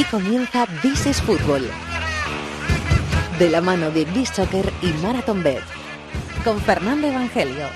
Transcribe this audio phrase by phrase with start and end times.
[0.00, 1.68] Aquí comienza This is Fútbol.
[3.38, 5.62] De la mano de This Soccer y Marathon Bet.
[6.42, 7.66] Con Fernando Evangelio.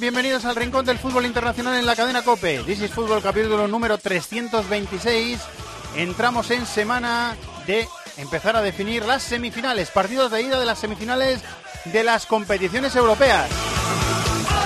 [0.00, 2.62] Bienvenidos al Rincón del Fútbol Internacional en la cadena COPE.
[2.64, 5.38] This is Fútbol, capítulo número 326.
[5.94, 7.36] Entramos en semana
[7.66, 7.86] de
[8.16, 11.42] empezar a definir las semifinales, partidos de ida de las semifinales
[11.84, 13.50] de las competiciones europeas.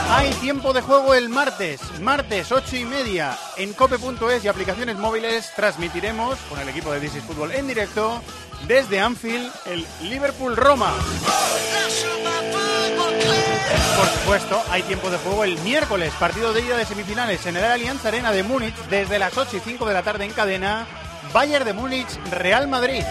[0.09, 5.51] Hay tiempo de juego el martes, martes 8 y media en cope.es y aplicaciones móviles.
[5.57, 8.23] Transmitiremos con el equipo de This is Fútbol en directo
[8.67, 10.93] desde Anfield el Liverpool-Roma.
[13.97, 17.65] Por supuesto, hay tiempo de juego el miércoles, partido de ida de semifinales en el
[17.65, 20.87] Allianz Arena de Múnich desde las 8 y 5 de la tarde en cadena.
[21.33, 23.03] Bayern de Múnich, Real Madrid.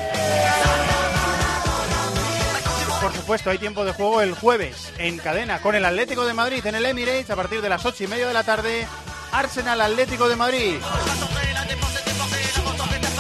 [3.01, 6.65] Por supuesto, hay tiempo de juego el jueves en cadena con el Atlético de Madrid
[6.65, 8.87] en el Emirates a partir de las 8 y media de la tarde.
[9.31, 10.75] Arsenal Atlético de Madrid.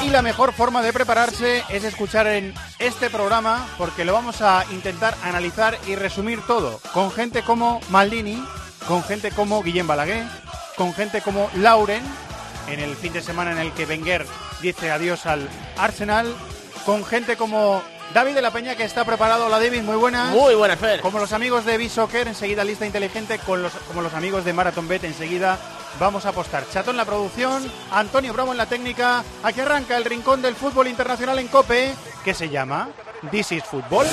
[0.03, 4.65] Y la mejor forma de prepararse es escuchar en este programa porque lo vamos a
[4.71, 8.43] intentar analizar y resumir todo con gente como Maldini,
[8.85, 10.25] con gente como Guillem Balaguer,
[10.75, 12.03] con gente como Lauren
[12.67, 14.25] en el fin de semana en el que Wenger
[14.61, 16.35] dice adiós al Arsenal,
[16.85, 17.81] con gente como
[18.13, 19.47] David de la Peña que está preparado.
[19.47, 20.29] Hola David, muy buenas.
[20.29, 21.01] Muy buenas, Fer.
[21.01, 24.87] Como los amigos de Bisoccer, enseguida lista inteligente, con los, como los amigos de Marathon
[24.87, 25.57] Bet, enseguida
[25.99, 26.63] vamos a apostar.
[26.71, 29.23] Chato en la producción, Antonio Bravo en la técnica.
[29.41, 32.89] Aquí arranca el rincón del fútbol internacional en Cope, que se llama
[33.31, 34.05] This is Fútbol.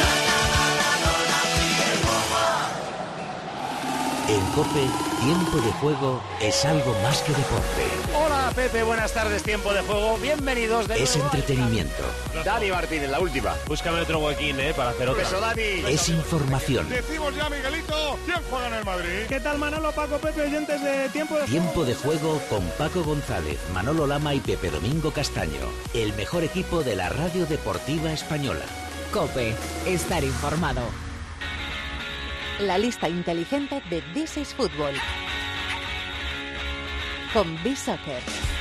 [4.55, 4.85] Cope,
[5.23, 7.85] tiempo de juego es algo más que deporte.
[8.17, 10.19] Hola, Pepe, buenas tardes, tiempo de juego.
[10.19, 12.03] Bienvenidos de Es nuevo entretenimiento.
[12.45, 13.55] Dani Martínez, la última.
[13.69, 14.75] Búscame otro huequín, ¿eh?
[14.75, 15.23] Para hacer otra.
[15.23, 15.63] Eso, Dani.
[15.87, 16.89] Es información.
[16.89, 19.27] Decimos ya, Miguelito, ¿quién juega en el Madrid?
[19.29, 23.59] ¿Qué tal Manolo, Paco, Pepe, oyentes de Tiempo de Tiempo de juego con Paco González,
[23.73, 25.61] Manolo Lama y Pepe Domingo Castaño.
[25.95, 28.65] El mejor equipo de la radio deportiva española.
[29.13, 29.55] Cope.
[29.87, 31.10] Estar informado.
[32.61, 34.93] La lista inteligente de This is Fútbol.
[37.33, 38.60] Con B-Soccer.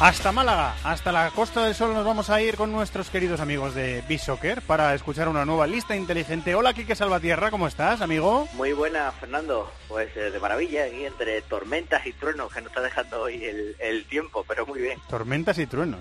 [0.00, 3.74] Hasta Málaga, hasta la Costa del Sol nos vamos a ir con nuestros queridos amigos
[3.74, 6.54] de B-Soccer para escuchar una nueva lista inteligente.
[6.54, 8.48] Hola, Quique Salvatierra, ¿cómo estás, amigo?
[8.54, 9.70] Muy buena, Fernando.
[9.88, 13.76] Pues eh, de maravilla, aquí entre tormentas y truenos que nos está dejando hoy el,
[13.78, 14.98] el tiempo, pero muy bien.
[15.10, 16.00] Tormentas y truenos.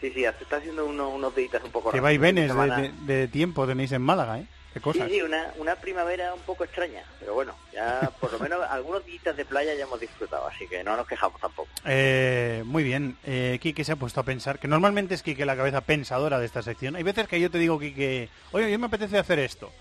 [0.00, 2.02] Sí, sí, se está haciendo uno- unos días un poco raros.
[2.04, 4.46] vaivenes de- de tiempo tenéis en Málaga, ¿eh?
[4.76, 5.08] Qué Sí, cosas.
[5.10, 9.34] sí, una, una primavera un poco extraña, pero bueno, ya por lo menos algunos días
[9.34, 11.70] de playa ya hemos disfrutado, así que no nos quejamos tampoco.
[11.86, 15.56] Eh, muy bien, eh, Quique se ha puesto a pensar, que normalmente es Quique la
[15.56, 16.94] cabeza pensadora de esta sección.
[16.94, 19.72] Hay veces que yo te digo, Quique, oye, yo me apetece hacer esto,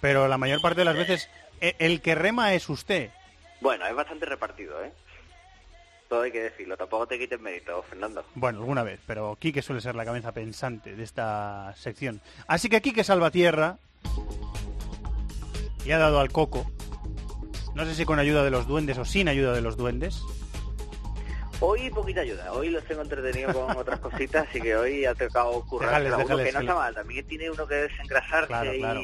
[0.00, 1.28] pero la mayor parte de las veces
[1.60, 3.10] eh, el que rema es usted.
[3.60, 4.92] Bueno, es bastante repartido, ¿eh?
[6.08, 8.24] Todo hay que decirlo, tampoco te quites mérito, Fernando.
[8.34, 12.22] Bueno, alguna vez, pero Quique suele ser la cabeza pensante de esta sección.
[12.46, 13.76] Así que Quique Salvatierra
[15.84, 16.66] y ha dado al coco.
[17.74, 20.22] No sé si con ayuda de los duendes o sin ayuda de los duendes.
[21.60, 25.60] Hoy poquita ayuda, hoy los tengo entretenidos con otras cositas, así que hoy ha tocado
[25.66, 26.08] currar que
[26.52, 29.00] no está mal, también tiene uno que desengrasarse Claro, y, claro.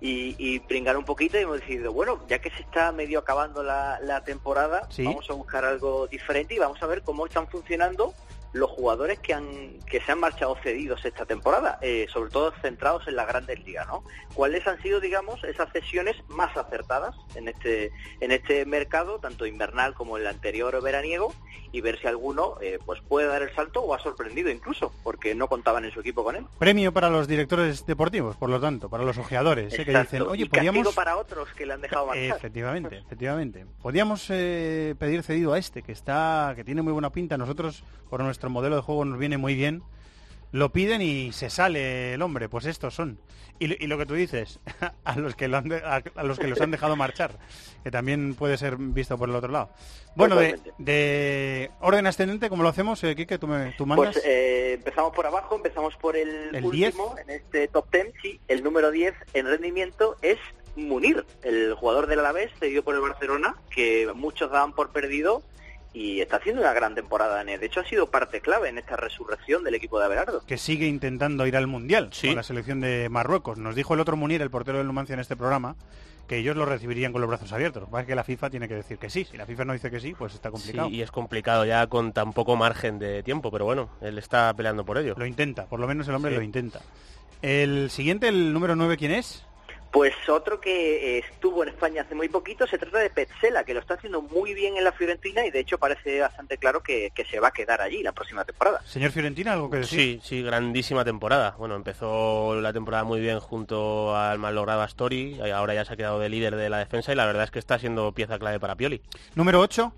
[0.00, 3.64] y, y pringar un poquito y hemos decidido, bueno, ya que se está medio acabando
[3.64, 5.02] la, la temporada, Sí.
[5.04, 8.14] vamos a buscar algo diferente y vamos a ver cómo están funcionando
[8.54, 13.06] los jugadores que han que se han marchado cedidos esta temporada, eh, sobre todo centrados
[13.06, 14.04] en las grandes ligas, ¿no?
[14.32, 17.90] ¿Cuáles han sido, digamos, esas cesiones más acertadas en este
[18.20, 21.34] en este mercado, tanto invernal como el anterior veraniego,
[21.74, 25.34] y ver si alguno eh, pues puede dar el salto o ha sorprendido incluso, porque
[25.34, 26.46] no contaban en su equipo con él.
[26.56, 29.84] Premio para los directores deportivos, por lo tanto, para los ojeadores, ¿eh?
[29.84, 30.94] que dicen, oye, y podíamos...
[30.94, 32.36] para otros que le han dejado marchar.
[32.36, 33.66] Efectivamente, efectivamente.
[33.82, 37.36] Podíamos eh, pedir cedido a este, que está, que tiene muy buena pinta.
[37.36, 39.82] Nosotros, por nuestro modelo de juego, nos viene muy bien.
[40.52, 42.48] Lo piden y se sale el hombre.
[42.48, 43.18] Pues estos son.
[43.58, 44.60] Y, lo- y lo que tú dices,
[45.04, 47.38] a los que lo han de- a, a los que los han dejado marchar,
[47.82, 49.70] que también puede ser visto por el otro lado.
[50.16, 53.36] Bueno, de, de orden ascendente, ¿cómo lo hacemos, eh, Quique?
[53.38, 54.14] ¿Tú, me, tú mandas?
[54.14, 58.12] Pues eh, empezamos por abajo, empezamos por el, ¿El último en este top 10.
[58.22, 60.38] Sí, el número 10 en rendimiento es
[60.76, 65.42] Munir, el jugador del Alavés, cedido por el Barcelona, que muchos daban por perdido
[65.94, 67.60] y está haciendo una gran temporada en él.
[67.60, 70.42] De hecho, ha sido parte clave en esta resurrección del equipo de Abelardo.
[70.44, 72.26] Que sigue intentando ir al Mundial Sí.
[72.26, 73.56] con la selección de Marruecos.
[73.58, 75.76] Nos dijo el otro Munir, el portero del Numancia en este programa,
[76.26, 77.88] que ellos lo recibirían con los brazos abiertos.
[77.90, 79.24] Lo que la FIFA tiene que decir que sí.
[79.24, 80.88] Si la FIFA no dice que sí, pues está complicado.
[80.88, 84.52] Sí, y es complicado ya con tan poco margen de tiempo, pero bueno, él está
[84.54, 85.14] peleando por ello.
[85.16, 86.36] Lo intenta, por lo menos el hombre Sí.
[86.38, 86.80] lo intenta.
[87.42, 89.44] El siguiente, el número 9, ¿quién es?
[89.94, 93.74] Pues otro que eh, estuvo en España hace muy poquito, se trata de Petzela, que
[93.74, 97.12] lo está haciendo muy bien en la Fiorentina y de hecho parece bastante claro que,
[97.14, 98.82] que se va a quedar allí la próxima temporada.
[98.84, 100.20] Señor Fiorentina, ¿algo que decir?
[100.20, 101.54] Sí, sí, grandísima temporada.
[101.56, 105.96] Bueno, empezó la temporada muy bien junto al malogrado Astori, y ahora ya se ha
[105.96, 108.58] quedado de líder de la defensa y la verdad es que está siendo pieza clave
[108.58, 109.00] para Pioli.
[109.36, 109.92] Número 8,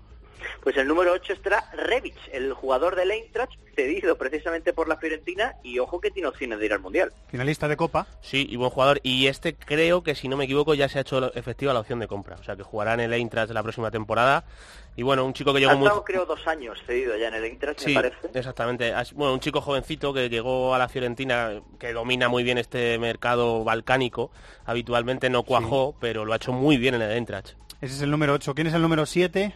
[0.61, 5.55] Pues el número 8 estará Rebic, el jugador del Eintracht, cedido precisamente por la Fiorentina
[5.63, 7.13] y ojo que tiene opciones de ir al Mundial.
[7.29, 8.07] finalista de Copa.
[8.21, 8.99] Sí, y buen jugador.
[9.03, 11.99] Y este creo que, si no me equivoco, ya se ha hecho efectiva la opción
[11.99, 12.35] de compra.
[12.39, 14.45] O sea, que jugará en el Eintracht la próxima temporada.
[14.95, 15.85] Y bueno, un chico que llegó Ha muy...
[15.87, 18.17] estado creo dos años cedido ya en el Eintracht, Sí, me parece.
[18.33, 18.91] exactamente.
[19.13, 23.63] Bueno, un chico jovencito que llegó a la Fiorentina, que domina muy bien este mercado
[23.63, 24.31] balcánico.
[24.65, 27.51] Habitualmente no cuajó, pero lo ha hecho muy bien en el Eintracht.
[27.79, 28.55] Ese es el número 8.
[28.55, 29.53] ¿Quién es el número 7?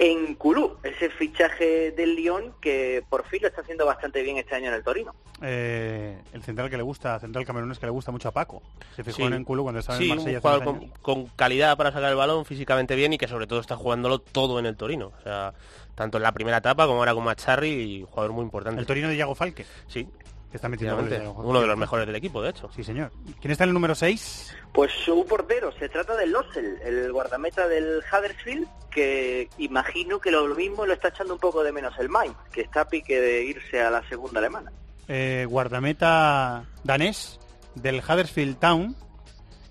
[0.00, 4.54] En Kulú, ese fichaje del Lyon que por fin lo está haciendo bastante bien este
[4.54, 5.12] año en el Torino.
[5.42, 8.62] Eh, el central que le gusta, central camerunés que le gusta mucho a Paco.
[8.94, 9.22] Se fijó Sí.
[9.24, 10.40] en Enculo cuando estaba Sí, en Marsella.
[10.40, 14.20] jugador con calidad para sacar el balón, físicamente bien y que sobre todo está jugándolo
[14.20, 15.12] todo en el Torino.
[15.18, 15.52] O sea,
[15.96, 18.80] tanto en la primera etapa como ahora con Macharri y jugador muy importante.
[18.80, 20.08] El Torino de Iago Falque, Sí,
[20.50, 21.22] que está metiendo goles.
[21.36, 22.70] Uno de los mejores del equipo, de hecho.
[22.74, 23.12] Sí, señor.
[23.40, 24.56] ¿Quién está en el número 6?
[24.72, 30.46] Pues su portero, se trata de Lossel, el guardameta del Huddersfield, que imagino que lo
[30.54, 33.44] mismo lo está echando un poco de menos el Mainz, que está a pique de
[33.44, 34.72] irse a la segunda alemana.
[35.08, 37.40] Eh, guardameta danés
[37.74, 38.96] del Huddersfield Town,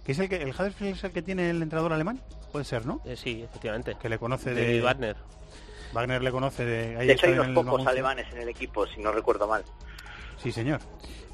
[0.06, 2.21] que es el que el Huddersfield es el que tiene el entrenador alemán,
[2.51, 3.01] puede ser, ¿no?
[3.06, 3.95] Eh, sí, efectivamente.
[4.00, 5.15] Que le conoce David de Wagner.
[5.94, 9.01] Wagner le conoce de ahí De hecho, hay unos pocos alemanes en el equipo, si
[9.01, 9.63] no recuerdo mal.
[10.42, 10.81] Sí, señor.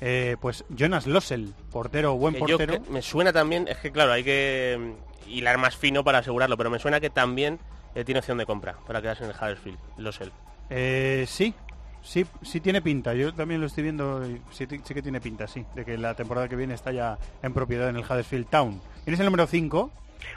[0.01, 2.79] Eh, pues Jonas Lossel, portero, buen Que portero.
[2.89, 4.95] me suena también, es que claro, hay que
[5.27, 7.59] mm, hilar más fino para asegurarlo, pero me suena que también
[7.95, 10.31] eh, tiene opción de compra para quedarse en el Huddersfield, Losel.
[10.69, 11.53] Eh, sí,
[12.01, 13.13] sí, sí tiene pinta.
[13.13, 14.25] Yo también lo estoy viendo.
[14.51, 17.53] Sí, sí que tiene pinta, sí, de que la temporada que viene está ya en
[17.53, 18.81] propiedad en el Huddersfield Town.
[19.03, 19.91] ¿Quién es el número 5?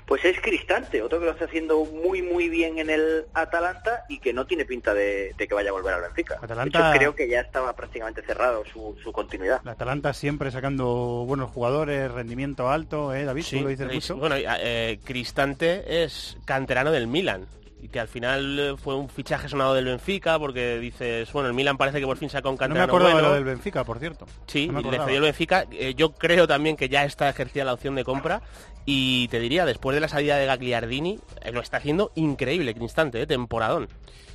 [0.07, 4.19] Pues es Cristante, otro que lo está haciendo muy muy bien en el Atalanta y
[4.21, 6.39] que no tiene pinta de, de que vaya a volver al Benfica.
[6.41, 9.61] Atalanta- De hecho, creo que ya estaba prácticamente cerrado su, su continuidad.
[9.65, 13.45] La Atalanta siempre sacando buenos jugadores, rendimiento alto, ¿eh, David?
[13.51, 14.17] ¿Tú lo dices mucho?
[14.17, 17.47] Bueno, eh, Cristante es canterano del Milan.
[17.81, 21.55] Y que al final eh, fue un fichaje sonado del Benfica porque dices, bueno, el
[21.55, 23.29] Milan parece que por fin saca un no me canterano acordaba bueno.
[23.29, 24.27] lo del Benfica, por cierto.
[24.47, 25.67] Sí, No le cedió el Benfica.
[25.71, 28.41] Eh, yo creo también que ya está ejercida la opción de compra.
[28.87, 33.21] Y te diría, después de la salida de Gagliardini, eh, lo está haciendo increíble, Cristante,
[33.21, 33.89] eh, temporadón.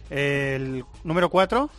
[0.09, 1.69] El número 4,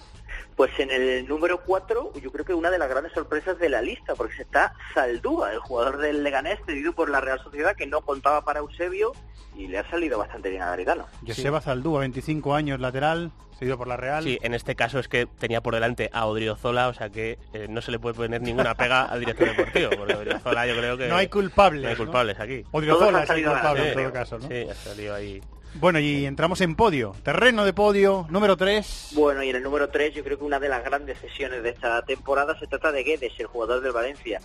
[0.62, 3.82] Pues en el número 4, yo creo que una de las grandes sorpresas de la
[3.82, 7.84] lista, porque se está Saldúa, el jugador del Leganés, cedido por la Real Sociedad, que
[7.84, 9.10] no contaba para Eusebio
[9.56, 11.08] y le ha salido bastante bien a Garitano.
[11.26, 14.22] Joseba Zaldúa, 25 años, lateral, seguido por la Real.
[14.22, 17.66] Sí, en este caso es que tenía por delante a Odriozola, o sea que eh,
[17.68, 21.08] no se le puede poner ninguna pega al director deportivo, porque Odriozola yo creo que...
[21.08, 22.04] No hay culpables, No hay ¿no?
[22.04, 22.64] culpables aquí.
[22.70, 24.46] Odriozola es el culpable en todo caso, ¿no?
[24.46, 25.42] Sí, ha salido ahí.
[25.74, 27.14] Bueno, y entramos en podio.
[27.22, 29.10] Terreno de podio, número 3.
[29.14, 31.70] Bueno, y en el número 3, yo creo que una de las grandes sesiones de
[31.70, 34.40] esta temporada se trata de Guedes, el jugador del Valencia.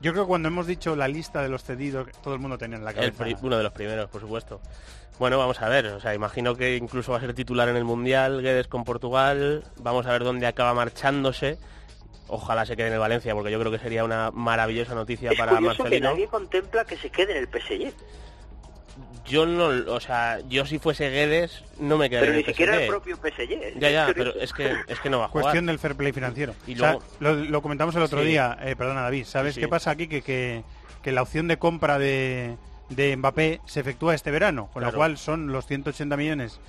[0.00, 2.76] Yo creo que cuando hemos dicho la lista de los cedidos, todo el mundo tenía
[2.76, 3.24] en la cabeza.
[3.42, 4.60] uno de los primeros, por supuesto.
[5.18, 5.86] Bueno, vamos a ver.
[5.86, 9.64] O sea, imagino que incluso va a ser titular en el Mundial, Guedes con Portugal.
[9.78, 11.58] Vamos a ver dónde acaba marchándose.
[12.28, 15.38] Ojalá se quede en el Valencia, porque yo creo que sería una maravillosa noticia Es
[15.38, 16.10] para que Marcelino.
[16.10, 17.94] nadie contempla que se quede en el PSG,
[19.28, 22.46] Yo no, o sea, yo si fuese Guedes no me quedaría pero en ni el
[22.54, 22.82] siquiera PSG.
[22.82, 23.78] el propio PSG.
[23.80, 25.42] Ya, ya, Es pero es que, es que no va a jugar.
[25.44, 26.54] Cuestión del fair play financiero.
[26.66, 28.28] Y O sea, luego- lo, lo comentamos el otro Sí.
[28.28, 30.06] día, eh, perdona David, ¿sabes Sí, qué pasa aquí?
[30.08, 30.62] Que, que,
[31.02, 32.56] que la opción de compra de,
[32.90, 34.98] de Mbappé se efectúa este verano, con lo Claro.
[34.98, 36.60] cual son los 180 millones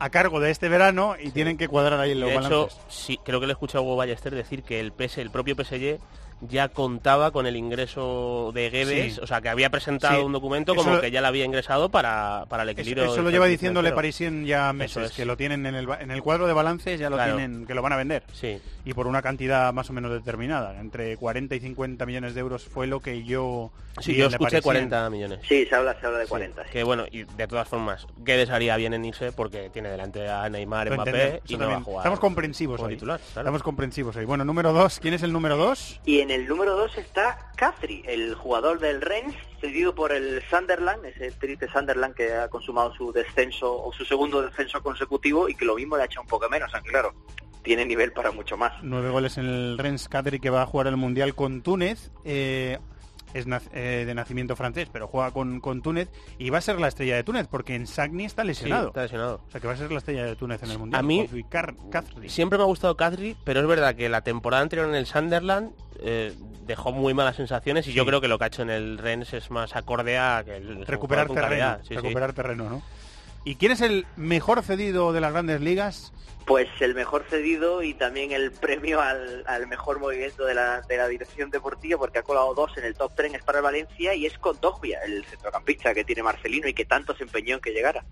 [0.00, 2.80] a cargo de este verano y tienen que cuadrar ahí los de hecho, balances.
[2.88, 5.54] sí, creo que le he escuchado a Hugo Ballester decir que el PS, el propio
[5.54, 5.98] PSG
[6.48, 9.20] ya contaba con el ingreso de Guedes, Sí.
[9.22, 10.24] o sea, que había presentado Sí.
[10.26, 13.12] un documento como que ya lo había ingresado para, para el Eso, equilibrio.
[13.12, 13.92] eso lo lleva diciéndole.
[13.92, 15.12] Parisien ya meses, es.
[15.12, 17.36] que lo tienen en el, ba- en el cuadro de balances, ya lo Claro.
[17.36, 18.22] tienen, que lo van a vender.
[18.32, 22.40] Sí, Y por una cantidad más o menos determinada, entre 40 y 50 millones de
[22.40, 23.70] euros fue lo que yo...
[24.00, 24.62] sí yo Le escuché Parisien.
[24.62, 25.38] 40 millones.
[25.48, 26.64] Sí, se habla, se habla de Sí, 40.
[26.64, 26.70] sí.
[26.70, 30.48] Que bueno, y de todas formas, Guedes haría bien en irse porque tiene delante a
[30.50, 32.00] Neymar, Lo Mbappé y eso no va a jugar.
[32.00, 32.94] Estamos comprensivos como hoy.
[32.94, 33.40] titular, claro.
[33.48, 34.24] Estamos comprensivos hoy.
[34.26, 34.98] Bueno, número dos.
[35.00, 36.00] ¿Quién es el número dos?
[36.04, 41.04] Y en el número 2 está Cathri, el jugador del Rennes, cedido por el Sunderland,
[41.04, 45.64] ese triste Sunderland que ha consumado su descenso o su segundo descenso consecutivo y que
[45.64, 47.14] lo mismo le ha hecho un poco menos, aunque claro,
[47.62, 48.72] tiene nivel para mucho más.
[48.82, 52.10] Nueve goles en el Rennes Cathri que va a jugar el Mundial con Túnez.
[52.24, 52.80] Eh,
[53.34, 56.88] es eh, de nacimiento francés, pero juega con, con, Túnez y va a ser la
[56.88, 58.84] estrella de Túnez, porque en Sagni está lesionado.
[58.84, 59.40] Sí, está lesionado.
[59.46, 61.00] O sea que va a ser la estrella de Túnez en el Mundial.
[61.00, 61.28] A mí
[62.28, 65.72] siempre me ha gustado Kadri, pero es verdad que la temporada anterior en el Sunderland
[66.00, 66.32] eh,
[66.66, 69.34] dejó muy malas sensaciones y yo creo que lo que ha hecho en el Rennes
[69.34, 72.82] es más acorde a que el recuperar terreno, recuperar terreno, ¿no?
[73.44, 76.12] ¿Y quién es el mejor cedido de las grandes ligas?
[76.46, 81.08] Pues el mejor cedido y también el premio al, mejor movimiento de la, de la,
[81.08, 84.26] dirección deportiva, porque ha colado dos en el top 3 es para el Valencia y
[84.26, 87.72] es con Dogbia, el centrocampista que tiene Marcelino y que tanto se empeñó en que
[87.72, 88.04] llegara.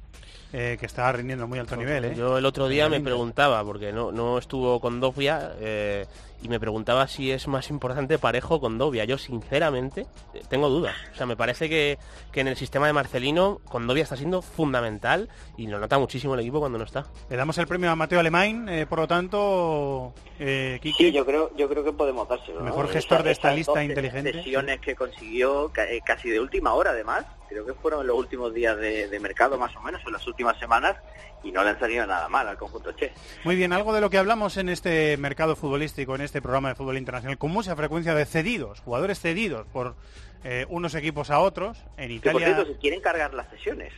[0.55, 2.05] Eh, que está rindiendo muy alto nivel.
[2.05, 2.15] ¿eh?
[2.15, 6.07] Yo el otro día me preguntaba, porque no, no estuvo con Dogbia, eh,
[6.43, 9.05] y me preguntaba si es más importante Parejo con Dobia.
[9.05, 10.07] Yo sinceramente
[10.49, 10.97] tengo dudas.
[11.13, 11.99] O sea, me parece que,
[12.35, 16.41] en el sistema de Marcelino con Dobia está siendo fundamental y lo nota muchísimo el
[16.41, 17.07] equipo cuando no está.
[17.31, 21.55] Le damos el premio a Mateo Alemán, eh, por lo tanto, eh, Sí, yo creo,
[21.57, 22.61] yo creo que podemos dárselo.
[22.61, 24.33] Mejor gestor de esta lista inteligente.
[24.33, 27.25] Sesiones que consiguió eh, casi de última hora, además.
[27.53, 30.59] Creo que fueron los últimos días de, de mercado, más o menos, en las últimas
[30.59, 30.97] semanas
[31.45, 33.13] y no le han salido nada mal al conjunto Che.
[33.45, 36.75] Muy bien, algo de lo que hablamos en este mercado futbolístico, en este programa de
[36.75, 39.97] fútbol internacional, con mucha frecuencia de cedidos, jugadores cedidos por
[40.45, 41.79] eh, unos equipos a otros.
[41.97, 42.33] En Italia.
[42.33, 43.93] por cierto, si quieren cargar las sesiones.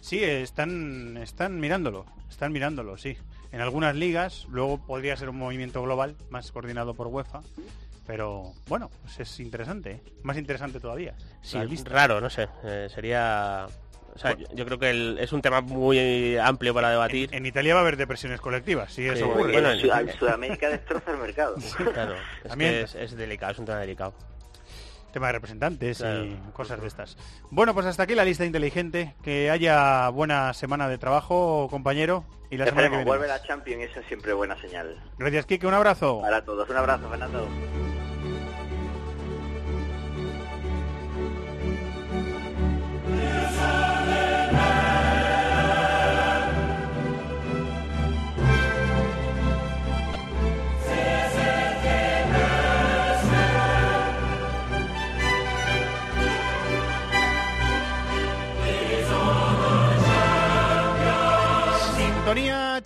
[0.00, 3.16] Sí, están, están mirándolo, están mirándolo, sí.
[3.52, 7.40] En algunas ligas, luego podría ser un movimiento global, más coordinado por UEFA.
[8.06, 10.02] Pero bueno, pues es interesante, ¿eh?
[10.22, 11.14] más interesante todavía.
[11.42, 12.48] Sí, raro, no sé.
[12.64, 13.66] Eh, sería
[14.54, 17.30] yo, creo que es un tema muy amplio para debatir.
[17.32, 19.52] En, Italia va a haber depresiones colectivas, sí, eso ocurre.
[19.52, 21.56] Bueno, en, Sudamérica destroza el mercado.
[21.92, 22.14] claro,
[22.58, 24.14] es, es, delicado, es un tema delicado.
[25.12, 27.16] Tema de representantes y cosas de estas.
[27.50, 29.14] Bueno, pues hasta aquí la lista inteligente.
[29.22, 32.24] Que haya buena semana de trabajo, compañero.
[32.50, 35.00] Y la semana que viene vuelve la Champions, esa es siempre buena señal.
[35.18, 36.20] Gracias, Kike, un abrazo.
[36.20, 37.46] Para todos, un abrazo, Fernando.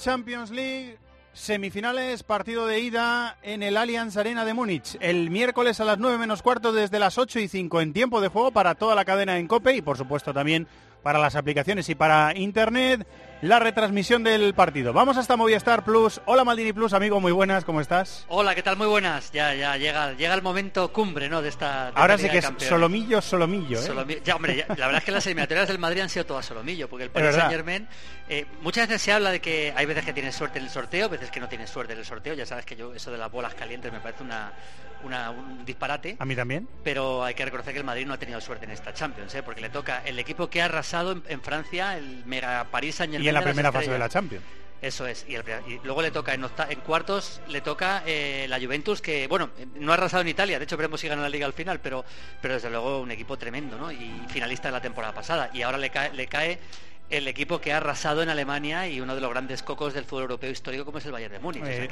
[0.09, 0.97] Champions League,
[1.35, 4.97] semifinales, partido de ida en el Allianz Arena de Múnich.
[5.01, 8.29] El miércoles a las 9 menos cuarto desde las 8 y 5 en tiempo de
[8.29, 10.67] juego para toda la cadena en COPE y por supuesto también
[11.03, 13.07] para las aplicaciones y para Internet
[13.43, 14.93] la retransmisión del partido.
[14.93, 16.21] Vamos hasta Movistar Plus.
[16.25, 18.25] Hola Maldini Plus, amigo, muy buenas, ¿cómo estás?
[18.29, 18.77] Hola, ¿qué tal?
[18.77, 19.31] Muy buenas.
[19.33, 21.41] Ya, ya llega, llega el momento cumbre, ¿no?
[21.43, 21.89] De esta.
[21.89, 24.23] Ahora sí que es solomillo, solomillo, ¿eh?
[24.25, 27.05] Ya, hombre, la verdad es que las eliminatorias del Madrid han sido todas solomillo, porque
[27.05, 27.89] el Paris Saint Germain.
[28.29, 31.09] Eh, muchas veces se habla de que hay veces que tienes suerte en el sorteo,
[31.09, 32.35] veces que no tienes suerte en el sorteo.
[32.35, 34.53] Ya sabes que yo eso de las bolas calientes me parece una,
[35.31, 36.17] un disparate.
[36.19, 36.69] A mí también.
[36.85, 39.43] Pero hay que reconocer que el Madrid no ha tenido suerte en esta Champions, ¿eh?
[39.43, 43.28] porque le toca el equipo que ha arrasado en, Francia, el Mega París Saint Germain.
[43.29, 44.45] En la primera fase de la Champions.
[44.81, 45.27] Eso es.
[45.29, 45.37] Y,
[45.83, 49.95] luego le toca en, en cuartos, le toca eh, la Juventus, que, bueno, no ha
[49.95, 50.59] arrasado en Italia.
[50.59, 52.05] De hecho, veremos si gana la liga al final, pero,
[52.41, 53.91] pero desde luego un equipo tremendo, ¿no?
[53.91, 55.51] Y finalista de la temporada pasada.
[55.53, 56.61] Y ahora le cae, le cae
[57.11, 60.23] el equipo que ha arrasado en Alemania y uno de los grandes cocos del fútbol
[60.23, 61.63] europeo histórico como es el Bayern de Múnich.
[61.65, 61.89] Eh,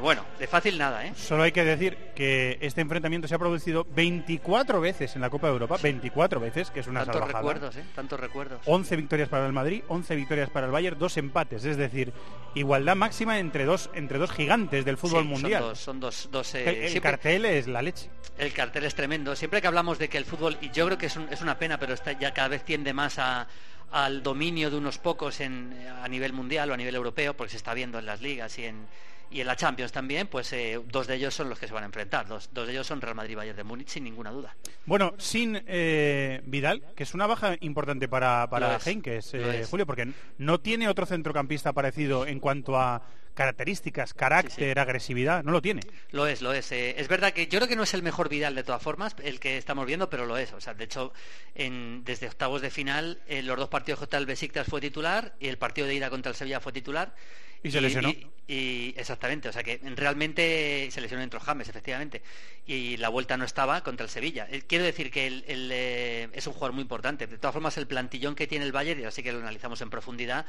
[0.00, 1.12] bueno, de fácil nada, ¿eh?
[1.14, 5.46] Solo hay que decir que este enfrentamiento se ha producido 24 veces en la Copa
[5.46, 7.84] de Europa, 24 veces, que es una Tantos recuerdos, ¿eh?
[7.94, 8.60] Tantos recuerdos.
[8.64, 12.12] 11 victorias para el Madrid, 11 victorias para el Bayern, dos empates, es decir,
[12.54, 15.76] igualdad máxima entre dos entre dos gigantes del fútbol mundial.
[15.76, 18.10] Son dos, dos, eh, el, cartel es la leche.
[18.36, 19.36] El cartel es tremendo.
[19.36, 21.78] Siempre que hablamos de que el fútbol, y yo creo que es, es una pena,
[21.78, 23.46] pero está, ya cada vez tiende más a
[23.90, 27.56] al dominio de unos pocos en, a nivel mundial o a nivel europeo, porque se
[27.56, 28.86] está viendo en las ligas y en,
[29.30, 31.84] y en la Champions también, pues eh, dos de ellos son los que se van
[31.84, 32.26] a enfrentar.
[32.26, 34.54] Dos, dos de ellos son Real Madrid y Bayern de Múnich, sin ninguna duda.
[34.86, 40.12] Bueno, sin eh, Vidal, que es una baja importante para, para Henkes, eh, Julio, porque
[40.38, 43.02] no tiene otro centrocampista parecido en cuanto a
[43.34, 45.82] características, carácter, agresividad, no lo tiene.
[46.10, 46.72] Lo es, lo es.
[46.72, 49.14] Eh, es verdad que yo creo que no es el mejor Vidal de todas formas,
[49.22, 50.52] el que estamos viendo, pero lo es.
[50.52, 51.12] O sea, de hecho,
[51.54, 55.48] en, desde octavos de final, en los dos partidos contra el Besiktas fue titular y
[55.48, 57.14] el partido de ida contra el Sevilla fue titular.
[57.62, 58.12] Y se lesionó.
[58.46, 62.20] Y, exactamente, o sea que realmente se lesionó en James, efectivamente.
[62.66, 64.46] Y la vuelta no estaba contra el Sevilla.
[64.50, 67.26] Eh, quiero decir que él, eh, es un jugador muy importante.
[67.26, 69.90] De todas formas, el plantillón que tiene el Bayern, y así que lo analizamos en
[69.90, 70.46] profundidad,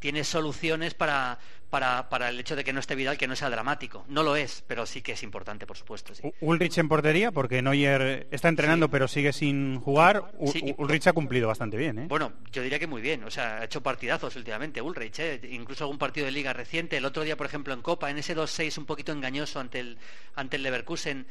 [0.00, 1.38] tiene soluciones para,
[1.70, 4.04] para, para el hecho de que no esté Vidal, que no sea dramático.
[4.08, 6.14] No lo es, pero sí que es importante, por supuesto.
[6.14, 6.22] Sí.
[6.40, 10.32] Ulrich en portería, porque Neuer está entrenando pero sigue sin jugar.
[10.38, 10.60] U- Sí.
[10.76, 12.06] U- Ulrich ha cumplido bastante bien, ¿eh?
[12.08, 15.40] Bueno, yo diría que muy bien, o sea, ha hecho partidazos últimamente Ulrich, ¿eh?
[15.50, 18.34] incluso algún partido de liga reciente, el otro día, por ejemplo, en Copa, en ese
[18.34, 19.98] 2-6 un poquito engañoso ante el,
[20.34, 21.26] ante el Leverkusen,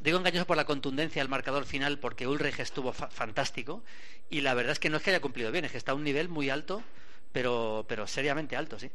[0.00, 3.84] digo engañoso por la contundencia del marcador final, porque Ulrich estuvo fa- fantástico,
[4.30, 5.94] y la verdad es que no es que haya cumplido bien, es que está a
[5.94, 6.82] un nivel muy alto,
[7.32, 8.90] pero, pero seriamente alto, sí.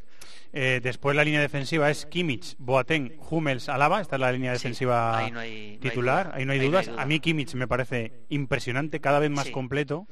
[0.53, 4.01] Eh, después la línea defensiva es Kimmich, Boateng, Hummels, Alaba.
[4.01, 6.31] Esta es la línea Sí, defensiva ahí no hay- no hay titular.
[6.33, 6.87] ahí no hay Ahí no dudas.
[6.87, 7.01] hay duda.
[7.03, 9.51] A mí Kimmich me parece impresionante, cada vez más Sí.
[9.51, 10.07] completo.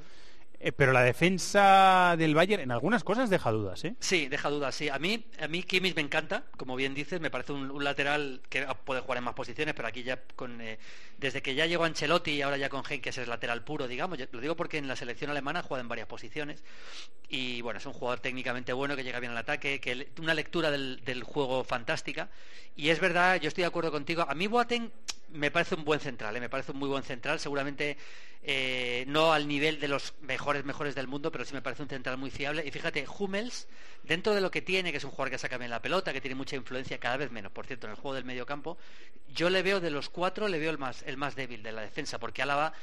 [0.63, 3.95] Eh, pero la defensa del Bayern en algunas cosas deja dudas, ¿eh?
[3.99, 4.89] Sí, deja dudas, sí.
[4.89, 8.67] A mí, a mí Kimmich me encanta, como bien dices, me parece un, lateral que
[8.85, 10.77] puede jugar en más posiciones, pero aquí ya con eh,
[11.17, 14.19] desde que ya llegó Ancelotti y ahora ya con Henkes es lateral puro, digamos.
[14.31, 16.63] Lo digo porque en la selección alemana juega en varias posiciones
[17.27, 20.33] y bueno, es un jugador técnicamente bueno que llega bien al ataque, que le- una
[20.35, 22.29] lectura del, del juego fantástica.
[22.75, 24.25] Y es verdad, yo estoy de acuerdo contigo.
[24.27, 24.91] A mí Boateng
[25.33, 26.39] me parece un buen central, ¿eh?
[26.39, 27.97] me parece un muy buen central, seguramente
[28.43, 31.89] eh, no al nivel de los mejores mejores del mundo, pero sí me parece un
[31.89, 32.65] central muy fiable.
[32.65, 33.67] Y fíjate, Hummels,
[34.03, 36.21] dentro de lo que tiene, que es un jugador que saca bien la pelota, que
[36.21, 38.77] tiene mucha influencia, cada vez menos, por cierto, en el juego del medio campo,
[39.33, 41.81] yo le veo de los cuatro, le veo el más, el más débil de la
[41.81, 42.73] defensa, porque Álava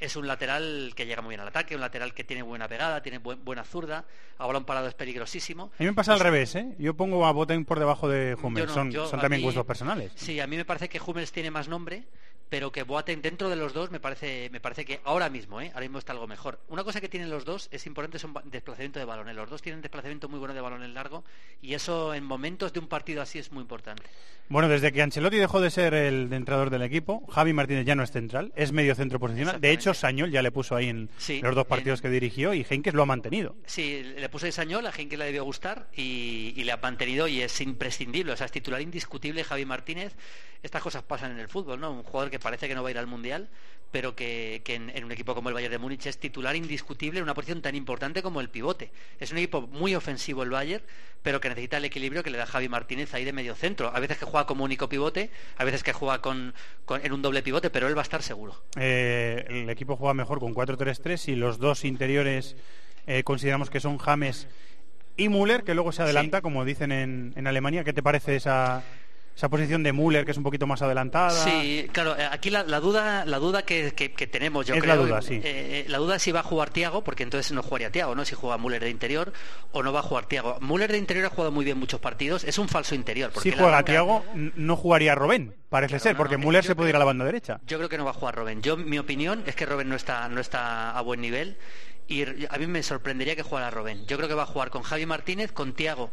[0.00, 3.02] es un lateral que llega muy bien al ataque, un lateral que tiene buena pegada,
[3.02, 4.04] tiene buen- buena zurda,
[4.38, 5.70] a balón parado es peligrosísimo.
[5.78, 6.74] A mí me pasa al revés, ¿eh?
[6.78, 8.68] Yo pongo a Boateng por debajo de Hummels.
[8.76, 10.12] No, son también mí- gustos personales.
[10.16, 12.04] Sí, a mí me parece que Hummels tiene más nombre,
[12.52, 15.70] pero que Boateng dentro de los dos me parece me parece que ahora mismo, ¿eh?
[15.72, 16.60] ahora mismo está algo mejor.
[16.68, 19.34] Una cosa que tienen los dos es importante son desplazamiento de balones.
[19.34, 21.24] Los dos tienen desplazamiento muy bueno de balón en largo
[21.62, 24.02] y eso en momentos de un partido así es muy importante.
[24.50, 28.02] Bueno, desde que Ancelotti dejó de ser el entrenador del equipo, Javi Martínez ya no
[28.02, 29.58] es central, es medio centro posicional.
[29.58, 32.52] De hecho, Sañol ya le puso ahí en Sí, los dos partidos en- que dirigió
[32.52, 33.56] y Henkes lo ha mantenido.
[33.64, 37.28] Sí, le puso de Sañol, a gente le debió gustar y, y le ha mantenido
[37.28, 40.14] y es imprescindible, o sea, es titular indiscutible Javi Martínez.
[40.62, 41.90] Estas cosas pasan en el fútbol, ¿no?
[41.90, 43.48] Un jugador que parece que no va a ir al Mundial,
[43.90, 47.18] pero que, que en, en un equipo como el Bayern de Múnich es titular indiscutible
[47.18, 48.90] en una posición tan importante como el pivote.
[49.20, 50.82] Es un equipo muy ofensivo el Bayern,
[51.22, 53.94] pero que necesita el equilibrio que le da Javi Martínez ahí de medio centro.
[53.94, 56.54] A veces que juega como único pivote, a veces que juega con,
[56.86, 58.62] con- en un doble pivote, pero él va a estar seguro.
[58.76, 62.56] Eh, el equipo juega mejor con 4-3-3 y los dos interiores
[63.06, 64.48] eh, consideramos que son James
[65.18, 67.84] y Müller, que luego se adelanta, como dicen en, en Alemania.
[67.84, 68.82] ¿Qué te parece esa,
[69.34, 71.30] esa posición de Müller, que es un poquito más adelantada?
[71.30, 74.84] Sí, claro, eh, aquí la, la duda la duda que, que- que tenemos, yo Es
[74.86, 75.40] la creo, duda, eh, sí.
[75.42, 78.24] eh, la duda es si va a jugar Tiago, porque entonces no jugaría Tiago, ¿no?
[78.24, 79.32] Si juega Müller de interior
[79.72, 80.58] o no va a jugar Tiago.
[80.60, 83.30] Müller de interior ha jugado muy bien muchos partidos, es un falso interior.
[83.32, 86.90] porque Si juega Tiago, no jugaría Robén, parece ser, no, porque no, Müller se puede
[86.90, 87.58] ir a la banda derecha.
[87.66, 88.60] Yo creo que no va a jugar Robben.
[88.62, 91.56] Yo, mi opinión es que Robben no está, no está a buen nivel
[92.06, 94.06] y a mí me sorprendería que jugara Robben.
[94.06, 96.10] Yo creo que va a jugar con Javi Martínez, con Tiago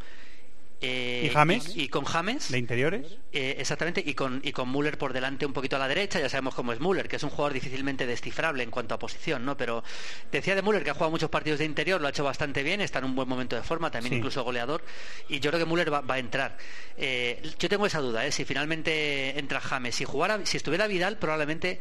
[0.81, 1.75] eh, ¿Y James?
[1.75, 2.51] Y, y con James.
[2.51, 3.17] ¿De interiores?
[3.33, 6.29] Eh, exactamente, y con, y con Müller por delante un poquito a la derecha, ya
[6.29, 9.57] sabemos cómo es Müller, que es un jugador difícilmente descifrable en cuanto a posición, ¿no?
[9.57, 9.83] Pero
[10.31, 12.81] decía de Müller que ha jugado muchos partidos de interior, lo ha hecho bastante bien,
[12.81, 14.17] está en un buen momento de forma, también Sí.
[14.17, 14.83] incluso goleador,
[15.27, 16.57] y yo creo que Müller va, va a entrar.
[16.97, 18.31] Eh, yo tengo esa duda, ¿eh?
[18.31, 21.79] si finalmente entra James, si jugara, si estuviera Vidal, probablemente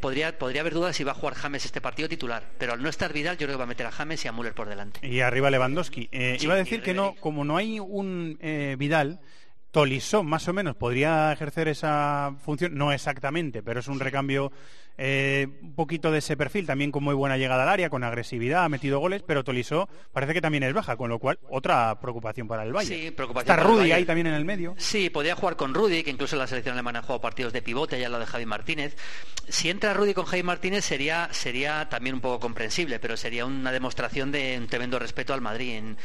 [0.00, 2.88] podría, podría haber dudas si va a jugar James este partido titular, pero al no
[2.88, 5.06] estar Vidal, yo creo que va a meter a James y a Müller por delante.
[5.06, 6.08] Y arriba Lewandowski.
[6.12, 9.20] Sí, iba a decir que no, como no hay un eh, Vidal,
[9.70, 14.50] Tolisso más o menos podría ejercer esa función, no exactamente, pero es un recambio
[14.98, 18.64] eh, un poquito de ese perfil, también con muy buena llegada al área, con agresividad,
[18.64, 22.48] ha metido goles, pero Tolisso parece que también es baja, con lo cual otra preocupación
[22.48, 23.00] para el Bayern.
[23.00, 24.74] Sí, preocupación Está Rudy ahí también en el medio.
[24.76, 27.62] Sí, podría jugar con Rudy, que incluso en la selección alemana ha jugado partidos de
[27.62, 28.96] pivote, allá al lado de Javi Martínez.
[29.48, 33.72] Si entra Rudy con Javi Martínez sería, sería también un poco comprensible, pero sería una
[33.72, 35.96] demostración de un tremendo respeto al Madrid en,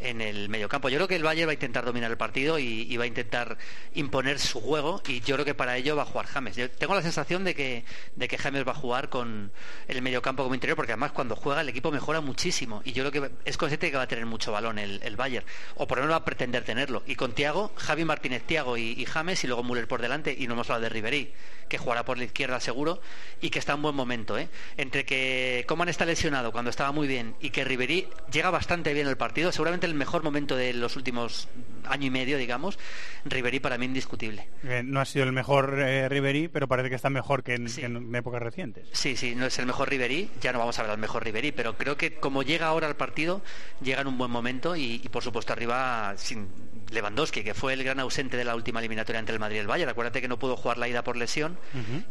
[0.00, 0.88] en el mediocampo.
[0.88, 3.06] Yo creo que el Bayern va a intentar dominar el partido y, y va a
[3.06, 3.58] intentar
[3.94, 6.56] imponer su juego y yo creo que para ello va a jugar James.
[6.56, 7.84] Yo tengo la sensación de que,
[8.16, 9.50] de que James va a jugar con
[9.88, 13.28] el mediocampo como interior, porque además cuando juega el equipo mejora muchísimo y yo creo
[13.28, 15.44] que es consciente de que va a tener mucho balón el, el Bayern,
[15.76, 17.02] o por lo menos va a pretender tenerlo.
[17.06, 20.46] Y con Tiago, Javi Martínez, Tiago y, y James y luego Müller por delante y
[20.46, 21.32] no hemos hablado de Ribery,
[21.68, 23.00] que jugará por la izquierda seguro
[23.42, 24.38] y que está en buen momento.
[24.38, 24.48] ¿eh?
[24.76, 29.06] Entre que Coman está lesionado cuando estaba muy bien y que Ribery llega bastante bien
[29.06, 31.48] el partido, seguramente el mejor momento de los últimos
[31.84, 32.78] año y medio, digamos,
[33.24, 34.48] Ribery para mí indiscutible.
[34.64, 37.68] Eh, no ha sido el mejor eh, Ribery, pero parece que está mejor que en,
[37.68, 37.80] Sí.
[37.80, 38.88] que en épocas recientes.
[38.92, 41.52] Sí, sí, no es el mejor Ribery, ya no vamos a ver al mejor Ribery,
[41.52, 43.42] pero creo que como llega ahora al partido,
[43.82, 46.48] llega en un buen momento y, y, por supuesto arriba, sin,
[46.90, 49.66] Lewandowski, que fue el gran ausente de la última eliminatoria entre el Madrid y el
[49.66, 49.90] Bayern.
[49.90, 51.58] Acuérdate que no pudo jugar la ida por lesión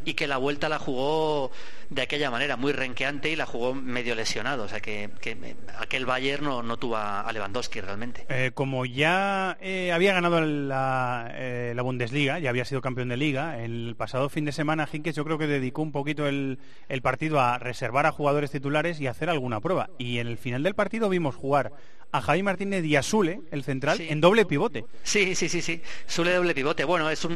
[0.05, 1.51] y que la vuelta la jugó
[1.89, 4.63] de aquella manera, muy renqueante y la jugó medio lesionado.
[4.63, 5.09] O sea que,
[5.79, 8.25] aquel Bayern no, no tuvo a Lewandowski realmente.
[8.29, 13.17] Eh, como ya eh, había ganado la, eh, la, Bundesliga, ya había sido campeón de
[13.17, 17.01] liga, el pasado fin de semana Hinkes yo creo que dedicó un poquito el, el
[17.01, 19.89] partido a reservar a jugadores titulares y hacer alguna prueba.
[19.97, 21.73] Y en el final del partido vimos jugar
[22.11, 24.85] a Javi Martínez y a Sule, el central, en doble pivote.
[25.03, 25.81] Sí, sí, sí, sí.
[26.05, 26.83] Sule doble pivote.
[26.83, 27.35] Bueno, es un...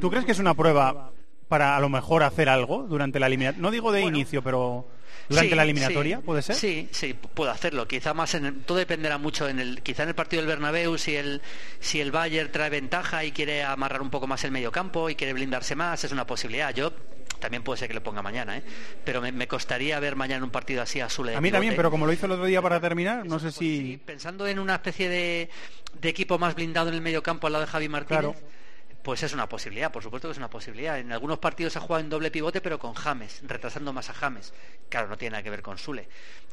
[0.00, 1.10] ¿Tú, crees que es una prueba
[1.48, 3.62] para a lo mejor hacer algo durante la eliminatoria?
[3.62, 4.86] No digo de inicio, pero
[5.30, 6.56] durante la eliminatoria, ¿puede ser?
[6.56, 7.86] Sí, sí, puede hacerlo.
[7.86, 11.14] Quizá más en todo dependerá mucho en el quizá en el partido del Bernabéu si
[11.14, 11.40] el
[11.78, 15.14] si el Bayern trae ventaja y quiere amarrar un poco más el medio campo y
[15.14, 16.74] quiere blindarse más, es una posibilidad.
[16.74, 16.92] Yo
[17.38, 18.62] también puede ser que le ponga mañana, ¿eh?
[19.04, 21.34] pero me, costaría ver mañana un partido así a Sule.
[21.34, 23.98] A mí también, pero como lo hizo el otro día para terminar, no sé si...
[24.04, 25.48] pensando en una especie de,
[26.00, 28.36] de, equipo más blindado en el medio campo al lado de Javi Martínez.
[29.02, 30.98] Pues es una posibilidad, por supuesto que es una posibilidad.
[30.98, 34.14] En algunos partidos se ha jugado en doble pivote, pero con James, retrasando más a
[34.14, 34.52] James.
[34.88, 36.08] Claro, no tiene nada que ver con Sule.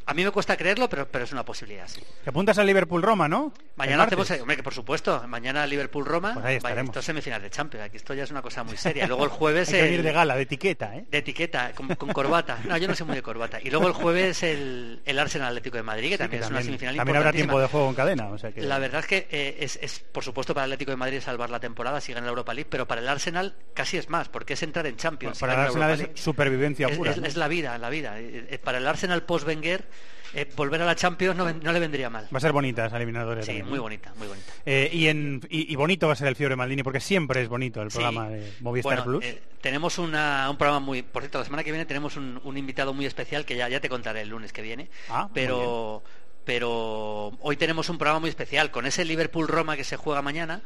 [0.05, 2.01] A mí me cuesta creerlo, pero, pero es una posibilidad, sí.
[2.23, 3.51] Te apuntas al Liverpool-Roma, ¿no?
[3.75, 6.91] Mañana hacemos, hombre, que por supuesto, mañana Liverpool-Roma, pues estaremos.
[6.91, 9.05] esto es semifinal de Champions, aquí esto ya es una cosa muy seria.
[9.05, 9.67] Luego el jueves...
[9.73, 11.05] Hay que de gala, de etiqueta, ¿eh?
[11.11, 12.59] De etiqueta, con, corbata.
[12.63, 13.59] No, yo no soy muy de corbata.
[13.61, 16.95] Y luego el jueves el, el Arsenal Atlético de Madrid, que también, es una semifinal
[16.95, 18.61] También habrá tiempo de juego en cadena, o sea que...
[18.61, 21.59] La verdad es que eh, es, es, por supuesto, para Atlético de Madrid salvar la
[21.59, 24.63] temporada si gana la Europa League, pero para el Arsenal casi es más, porque es
[24.63, 25.39] entrar en Champions.
[25.39, 27.11] para el Arsenal es supervivencia pura.
[27.11, 28.19] Es, la vida, la vida.
[28.19, 29.85] Eh, eh, para el Arsenal post-Wenger
[30.33, 32.27] eh, volver a la Champions no, le vendría mal.
[32.33, 33.43] Va a ser bonita esa eliminatoria.
[33.43, 34.51] Sí, muy bonita, muy bonita.
[34.65, 37.81] Eh, y, en, y, bonito va a ser el Fiebre Maldini, porque siempre es bonito
[37.81, 39.23] el programa de Movistar Plus.
[39.23, 41.01] Eh, tenemos una, un programa muy...
[41.01, 43.89] Por cierto, la semana que viene tenemos un, invitado muy especial que ya, ya te
[43.89, 44.89] contaré el lunes que viene.
[45.09, 46.03] Ah, pero
[46.47, 50.61] pero hoy tenemos un programa muy especial con ese Liverpool-Roma que se juega mañana.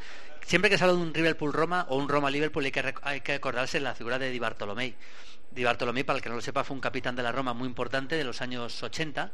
[0.45, 3.79] Siempre que se habla de un Liverpool-Roma o un Roma-Liverpool hay que, hay que acordarse
[3.79, 4.93] de la figura de Di Bartolomei.
[5.49, 7.67] Di Bartolomé, para el que no lo sepa, fue un capitán de la Roma muy
[7.67, 9.31] importante de los años 80,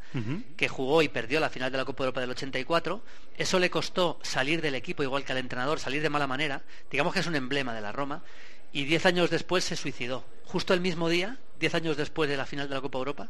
[0.55, 3.01] que jugó y perdió la final de la Copa de Europa del 84.
[3.35, 6.61] Eso le costó salir del equipo, igual que al entrenador, salir de mala manera.
[6.89, 8.23] Digamos que es un emblema de la Roma.
[8.71, 10.23] Y diez años después se suicidó.
[10.45, 13.29] Justo el mismo día, diez años después de la final de la Copa Europa,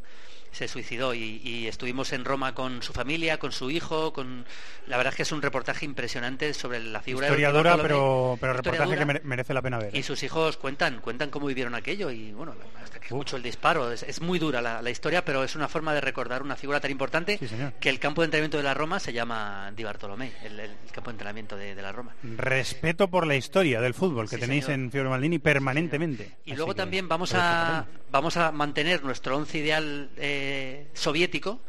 [0.52, 4.46] se suicidó y, estuvimos en Roma con su familia, con su hijo, con
[4.88, 8.54] la verdad es que es un reportaje impresionante sobre la figura historiadora, de pero pero
[8.54, 9.96] reportaje que merece la pena ver.
[9.96, 10.04] Y ¿eh?
[10.04, 14.22] sus hijos cuentan cuentan cómo vivieron aquello y bueno, hasta que mucho el disparo, es,
[14.22, 17.40] muy dura la, historia, pero es una forma de recordar una figura tan importante
[17.80, 21.16] que el campo de entrenamiento de la Roma se llama Di Bartolomé, el, campo de
[21.16, 22.14] entrenamiento de, la Roma.
[22.24, 26.32] Respeto por la historia del fútbol que tenéis en Fiore Maldini permanentemente.
[26.46, 27.86] Y luego también vamos a
[28.18, 31.62] vamos a mantener nuestro once ideal eh, soviético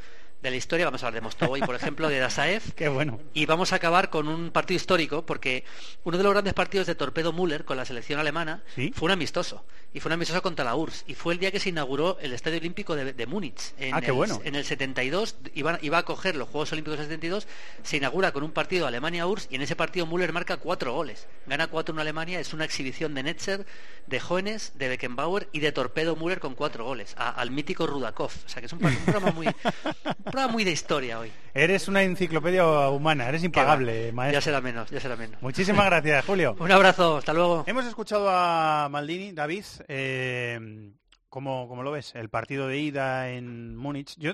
[0.43, 0.87] de la historia.
[0.87, 2.63] Vamos a hablar de Mostovoy, por ejemplo, de Dasaev.
[2.77, 3.21] Qué bueno.
[3.35, 5.65] Y vamos a acabar con un partido histórico, porque
[6.05, 8.63] uno de los grandes partidos de Torpedo Müller con la selección alemana
[8.95, 9.65] fue un amistoso.
[9.93, 11.05] Y fue un amistoso contra la URSS.
[11.07, 13.73] Y fue el día que se inauguró el Estadio Olímpico de, Múnich.
[13.79, 14.41] En ah, qué el, bueno.
[14.45, 17.47] En el 72 iba, iba, a coger los Juegos Olímpicos del 72.
[17.83, 21.27] Se inaugura con un partido Alemania-URSS y en ese partido Müller marca cuatro goles.
[21.47, 22.39] Gana 4-1 Alemania.
[22.39, 23.67] Es una exhibición de Netzer,
[24.07, 27.15] de Jóvenes, de Beckenbauer y de Torpedo Müller con cuatro goles.
[27.17, 28.31] al mítico Rudakov.
[28.45, 29.55] O sea que es un, programa muy, un
[30.31, 31.33] programa muy de historia hoy.
[31.55, 34.39] Eres una enciclopedia humana, eres impagable, maestro.
[34.39, 35.41] Ya será menos, ya será menos.
[35.43, 36.57] Muchísimas gracias, Julio.
[36.59, 37.65] Un abrazo, hasta luego.
[37.67, 40.91] Hemos escuchado a Maldini, David, eh,
[41.29, 42.15] ¿cómo, lo ves?
[42.15, 44.15] El partido de ida en Múnich.
[44.19, 44.33] Yo,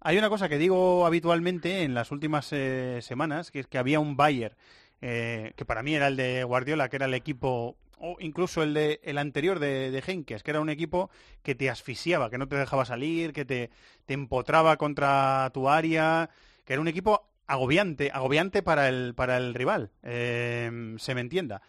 [0.00, 4.00] hay una cosa que digo habitualmente en las últimas eh, semanas, que es que había
[4.00, 4.56] un Bayer,
[5.00, 8.74] eh, que para mí era el de Guardiola, que era el equipo o incluso el
[8.74, 11.10] de el anterior de, de Henkes, que era un equipo
[11.42, 13.70] que te asfixiaba, que no te dejaba salir, que te,
[14.06, 16.30] te empotraba contra tu área,
[16.64, 21.62] que era un equipo agobiante, agobiante para el, para el rival, eh, se me entienda.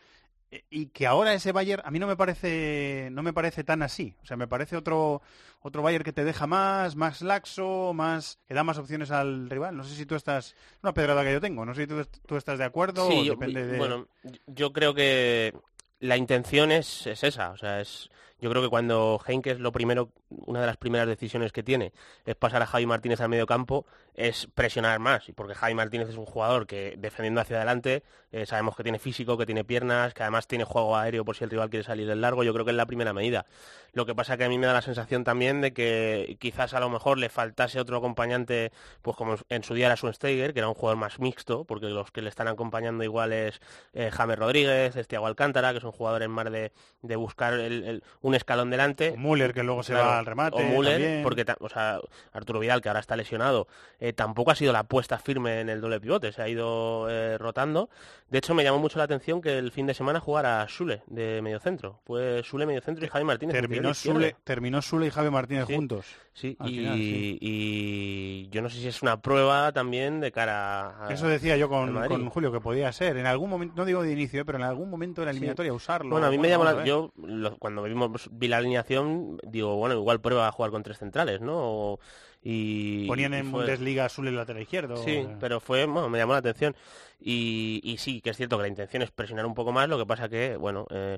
[0.52, 3.84] E, y que ahora ese Bayern a mí no me parece no me parece tan
[3.84, 5.22] así o sea me parece otro
[5.62, 9.78] otro Bayern que te deja más más laxo más que da más opciones al rival
[9.78, 12.58] no sé si tú estás una pedrada que yo tengo no sé si tú, estás
[12.58, 13.78] de acuerdo o depende de...
[13.78, 14.08] bueno
[14.48, 15.54] yo creo que
[16.00, 18.10] la intención es, es esa, o sea, es
[18.42, 21.92] yo creo que cuando Henkes lo primero, una de las primeras decisiones que tiene
[22.26, 26.16] es pasar a Javi Martínez al medio campo, es presionar más, porque Javi Martínez es
[26.16, 30.24] un jugador que defendiendo hacia adelante, eh, sabemos que tiene físico, que tiene piernas, que
[30.24, 32.72] además tiene juego aéreo por si el rival quiere salir del largo, yo creo que
[32.72, 33.46] es la primera medida.
[33.94, 36.80] Lo que pasa que a mí me da la sensación también de que quizás a
[36.80, 40.68] lo mejor le faltase otro acompañante, pues como en su día era Schweinsteiger, que era
[40.68, 43.60] un jugador más mixto, porque los que le están acompañando igual es
[43.94, 46.72] eh, James Rodríguez, Estiago Alcántara, que son jugadores más de,
[47.15, 49.15] buscar el un escalón delante.
[49.18, 50.58] Müller, que luego se Claro, va al remate.
[50.58, 51.24] O Müller, también.
[51.24, 52.00] porque o sea,
[52.32, 53.68] Arturo Vidal, que ahora está lesionado,
[54.00, 57.89] eh, tampoco ha sido la apuesta firme en el doble pivote, se ha ido rotando.
[58.30, 61.42] De hecho, me llamó mucho la atención que el fin de semana jugara Sule de
[61.42, 62.00] mediocentro.
[62.06, 63.54] Fue Sule mediocentro y Javi Martínez.
[63.56, 63.94] Terminó.
[63.94, 65.76] Sule, terminó Sule y Javi Martínez Sí.
[65.76, 66.06] juntos.
[66.34, 67.38] Sí, y, final, sí.
[67.42, 71.12] y yo no sé si es una prueba también de cara a...
[71.13, 73.18] Eso decía yo con, Julio que podía ser.
[73.18, 75.74] En algún momento, no digo de inicio, eh, pero en algún momento de la eliminatoria
[75.74, 76.12] usarlo.
[76.12, 76.84] Bueno, a mí me llamó la...
[76.86, 80.98] Yo, lo- cuando vimos, vi la alineación, digo, bueno, igual prueba a jugar con tres
[81.00, 81.56] centrales, ¿no?
[81.58, 82.00] O-
[82.41, 84.97] y, Ponían y en fue- Bundesliga a Sule lateral izquierdo.
[85.04, 86.75] Sí, pero fue, bueno, me llamó la atención.
[87.19, 89.97] Y, y sí, que es cierto que la intención es presionar un poco más, lo
[89.97, 91.17] que pasa que, bueno, eh,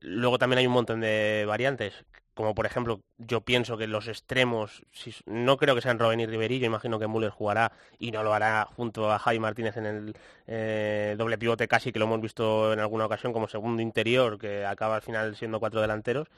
[0.00, 1.92] luego también hay un montón de variantes,
[2.34, 4.84] como por ejemplo, yo pienso que los extremos,
[5.26, 8.32] no creo que sean Robben y Ribery, yo imagino que Müller jugará y no lo
[8.32, 10.14] hará junto a Javi Martínez en el
[10.46, 14.64] eh, doble pivote casi, que lo hemos visto en alguna ocasión como segundo interior, que
[14.64, 16.28] acaba al final siendo cuatro delanteros.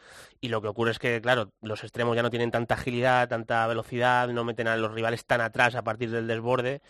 [0.40, 3.66] Y lo que ocurre es que, claro, los extremos ya no tienen tanta agilidad, tanta
[3.66, 6.82] velocidad, no meten a los rivales tan atrás a partir del desborde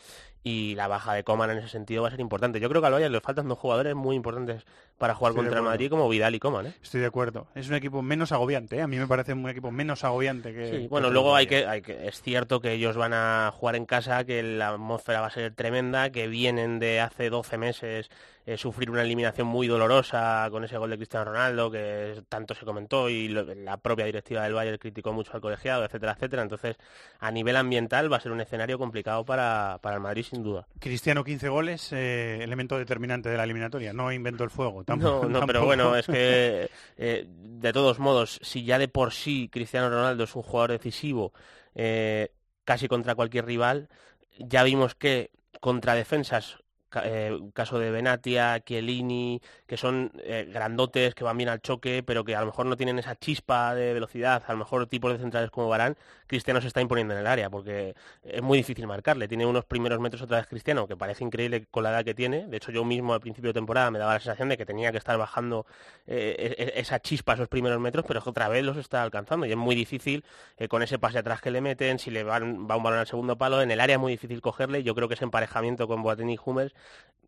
[0.46, 2.61] y la baja de Coman en ese sentido va a ser importante.
[2.61, 4.64] Yo creo que al Bayern le faltan dos jugadores muy importantes
[4.98, 5.64] para jugar Estoy contra el.
[5.64, 6.66] Madrid como Vidal y Coman.
[6.66, 6.74] ¿eh?
[6.83, 7.46] Estoy de acuerdo.
[7.54, 8.76] Es un equipo menos agobiante.
[8.76, 8.83] ¿eh?
[8.83, 10.70] A mí me parece un equipo menos agobiante que.
[10.70, 11.64] Sí, bueno, luego hay Bayern.
[11.64, 15.22] que, hay que, es cierto que ellos van a jugar en casa, que la atmósfera
[15.22, 18.11] va a ser tremenda, que vienen de hace 12 meses
[18.46, 22.64] eh, sufrir una eliminación muy dolorosa con ese gol de Cristiano Ronaldo, que tanto se
[22.64, 26.42] comentó y lo- la propia directiva del Bayern criticó mucho al colegiado, etcétera, etcétera.
[26.42, 26.76] Entonces,
[27.20, 30.66] a nivel ambiental va a ser un escenario complicado para, para el Madrid, sin duda.
[30.78, 33.92] Cristiano 15 goles, eh, elemento determinante de la eliminatoria.
[33.92, 34.85] No inventó el fuego.
[34.85, 35.66] Tampoco, no, pero tampoco.
[35.66, 40.35] bueno, es que eh, de todos modos, si ya de por sí Cristiano Ronaldo es
[40.37, 41.33] un jugador decisivo
[42.64, 43.88] casi contra cualquier rival,
[44.38, 45.30] ya vimos que
[45.61, 46.59] contra defensas,
[47.04, 52.24] eh, caso de Benatia, Chiellini, que son eh, grandotes, que van bien al choque, pero
[52.24, 55.18] que a lo mejor no tienen esa chispa de velocidad, a lo mejor tipos de
[55.18, 59.28] centrales como Barán, Cristiano se está imponiendo en el área, porque es muy difícil marcarle.
[59.28, 62.46] Tiene unos primeros metros otra vez Cristiano, que parece increíble con la edad que tiene.
[62.46, 64.90] De hecho, yo mismo al principio de temporada me daba la sensación de que tenía
[64.92, 65.66] que estar bajando
[66.06, 69.46] eh, e- e- esa chispa esos primeros metros, pero otra vez los está alcanzando.
[69.46, 70.24] Y es muy difícil
[70.56, 73.06] eh, con ese pase atrás que le meten, si le van- va un balón al
[73.06, 74.82] segundo palo, en el área es muy difícil cogerle.
[74.82, 76.74] Yo creo que ese emparejamiento con Boateng y Hummels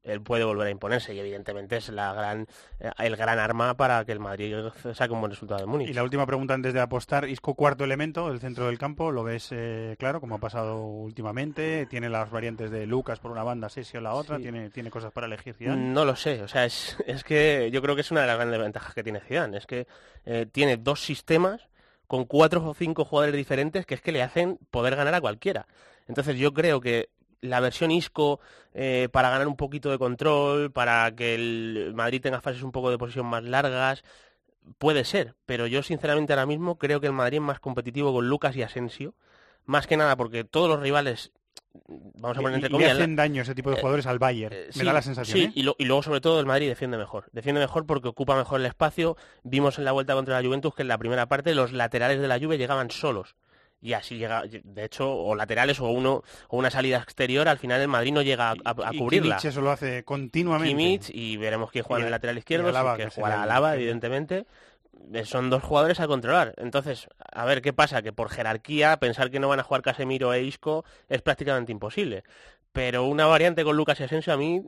[0.07, 2.47] él puede volver a imponerse y evidentemente es la gran,
[2.81, 4.55] eh, el gran arma para que el Madrid
[4.95, 5.89] saque un buen resultado de Múnich.
[5.89, 7.29] Y la última pregunta antes de apostar.
[7.29, 9.11] Isco, cuarto elemento, el centro del campo.
[9.11, 11.87] ¿Lo ves eh, claro, como ha pasado últimamente?
[11.87, 14.37] ¿Tiene las variantes de Lucas por una banda, Sesio la otra?
[14.37, 14.43] Sí.
[14.43, 15.91] ¿Tiene, ¿Tiene cosas para elegir Zidane?
[15.91, 18.37] No lo sé, o sea, es, es que yo creo que es una de las
[18.37, 19.87] grandes ventajas que tiene Zidane, es que
[20.25, 21.69] eh, tiene dos sistemas
[22.07, 25.67] con cuatro o cinco jugadores diferentes que es que le hacen poder ganar a cualquiera.
[26.09, 27.11] Entonces yo creo que
[27.51, 28.41] la versión Isco
[28.75, 32.91] eh, para ganar un poquito de control, para que el Madrid tenga fases un poco
[32.91, 34.03] de posición más largas,
[34.79, 38.29] puede ser, pero yo sinceramente ahora mismo creo que el Madrid es más competitivo con
[38.29, 39.15] Lucas y Asensio,
[39.65, 41.33] más que nada porque todos los rivales,
[41.89, 44.07] vamos a poner Le- entre le comillas, la- hacen daño ese tipo de eh, jugadores
[44.07, 44.55] al Bayern.
[44.55, 45.39] eh, Me da la sensación.
[45.39, 45.53] Sí, ¿eh?
[45.55, 47.27] y, lo- y luego sobre todo el Madrid defiende mejor.
[47.33, 49.17] Defiende mejor porque ocupa mejor el espacio.
[49.45, 52.29] Vimos en la vuelta contra la Juventus que en la primera parte los laterales de
[52.29, 53.37] la Juve llegaban solos.
[53.87, 57.81] Y así llega, de hecho, o laterales o uno o una salida exterior, al final
[57.81, 59.37] el Madrid no llega a, a- a Y cubrirla.
[59.37, 60.71] Kimmich eso lo hace continuamente.
[60.75, 64.45] Kimmich y veremos quién juega en el lateral izquierdo, Alaba, que que jugará Alaba, evidentemente.
[65.13, 66.55] Eh, Son dos jugadores a controlar.
[66.57, 70.33] Entonces, a ver qué pasa, que por jerarquía pensar que no van a jugar Casemiro
[70.33, 72.25] e Isco es prácticamente imposible.
[72.77, 74.61] Pero una variante con Lucas y Asensio a mí,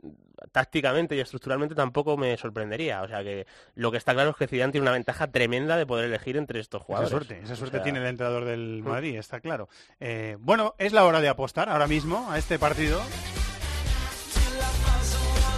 [0.51, 3.03] tácticamente y estructuralmente, tampoco me sorprendería.
[3.03, 3.45] O sea que
[3.75, 6.59] lo que está claro es que Zidane tiene una ventaja tremenda de poder elegir entre
[6.59, 7.11] estos Esa jugadores.
[7.11, 9.69] suerte, esa O suerte sea, tiene el entrenador del Madrid, está claro.
[9.99, 12.99] Eh, bueno, es la hora de apostar ahora mismo a este partido.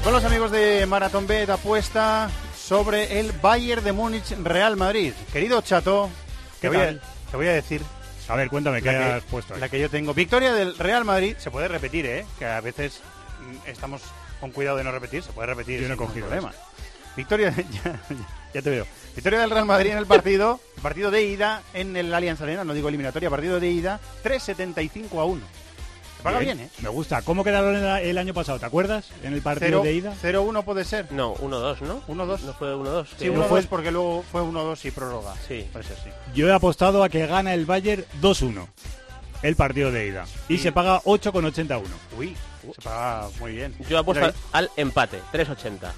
[0.03, 5.13] Con los amigos de Marathon Bet apuesta sobre el Bayern de Múnich Real Madrid.
[5.31, 6.09] Querido Chato,
[6.59, 6.99] te ¿Qué voy, a,
[7.31, 7.81] te voy a decir
[8.31, 9.59] A ver, cuéntame, ¿qué la has puesto ahí?
[9.59, 10.13] la que yo tengo.
[10.13, 12.25] Victoria del Real Madrid, se puede repetir, ¿eh?
[12.39, 13.01] Que a veces
[13.41, 14.01] mm, estamos
[14.39, 16.53] con cuidado de no repetir, se puede repetir Yo no he cogido problema.
[17.17, 17.99] Victoria, ya,
[18.53, 18.87] ya te veo.
[19.13, 22.73] Victoria del Real Madrid en el partido, partido de ida en el Allianz Arena, no
[22.73, 25.41] digo eliminatoria, partido de ida, 3.75 a 1.
[26.23, 26.69] Paga bien, ¿eh?
[26.81, 27.21] Me gusta.
[27.23, 28.59] ¿Cómo quedaron el, el año pasado?
[28.59, 29.09] ¿Te acuerdas?
[29.23, 30.13] En el partido Cero- de ida.
[30.21, 31.11] 0-1 puede ser.
[31.11, 32.01] No, 1-2, ¿no?
[32.07, 32.39] 1-2.
[32.41, 33.07] No fue 1-2.
[33.17, 35.33] Sí, no 1-2 fue- porque luego fue 1-2 y prórroga.
[35.47, 35.67] Sí.
[35.71, 36.09] Puede ser, sí.
[36.35, 38.67] Yo he apostado a que gana el Bayern 2-1.
[39.41, 40.25] El partido de ida.
[40.49, 41.81] Y, se paga 8,81.
[42.17, 42.35] Uy,
[42.75, 43.75] se paga muy bien.
[43.89, 45.85] Yo apuesto al empate, 3.80.
[45.85, 45.91] ahí,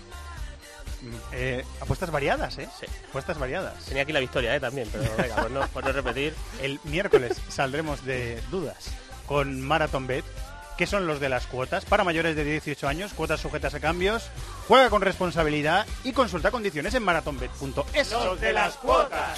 [1.34, 2.70] eh, apuestas variadas, ¿eh?
[2.80, 2.86] Sí.
[3.10, 3.84] Apuestas variadas.
[3.84, 4.62] Tenía aquí la victoria, ¿eh?
[4.62, 6.34] También, pero venga, por no, por no repetir.
[6.62, 8.78] El miércoles saldremos de dudas
[9.28, 10.26] con Marathon Bet
[10.78, 14.30] que son los de las cuotas para mayores de 18 años, cuotas sujetas a cambios.
[14.68, 18.12] Juega con responsabilidad y consulta condiciones en marathonbet.es.
[18.12, 19.38] Los de las cuotas.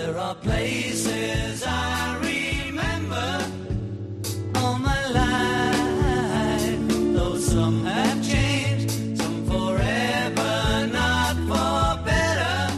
[0.00, 3.44] There are places I remember
[4.56, 12.72] all my life, though some have changed, some forever, not for better.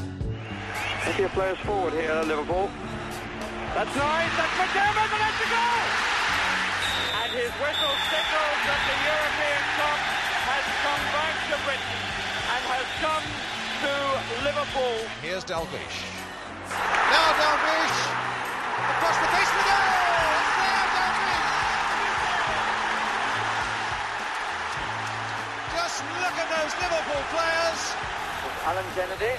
[1.04, 2.68] Plenty of players forward here at Liverpool.
[3.78, 5.82] That's nice, that's McDermott, and that's a goal!
[7.22, 10.00] And his whistle signals that the European Cup
[10.50, 12.02] has come back to Britain
[12.50, 13.24] and has come
[13.86, 13.92] to
[14.42, 14.98] Liverpool.
[15.22, 16.21] Here's Dalglish.
[17.12, 18.00] Now Dalglish
[18.92, 19.52] across the face.
[19.52, 21.50] It's Leo Dalglish.
[25.76, 27.80] Just look at those Liverpool players.
[28.64, 29.34] Alan Kennedy,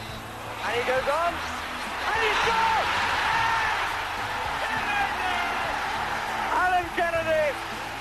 [0.67, 2.91] and he goes on, and he scores!
[6.59, 7.45] Alan Kennedy,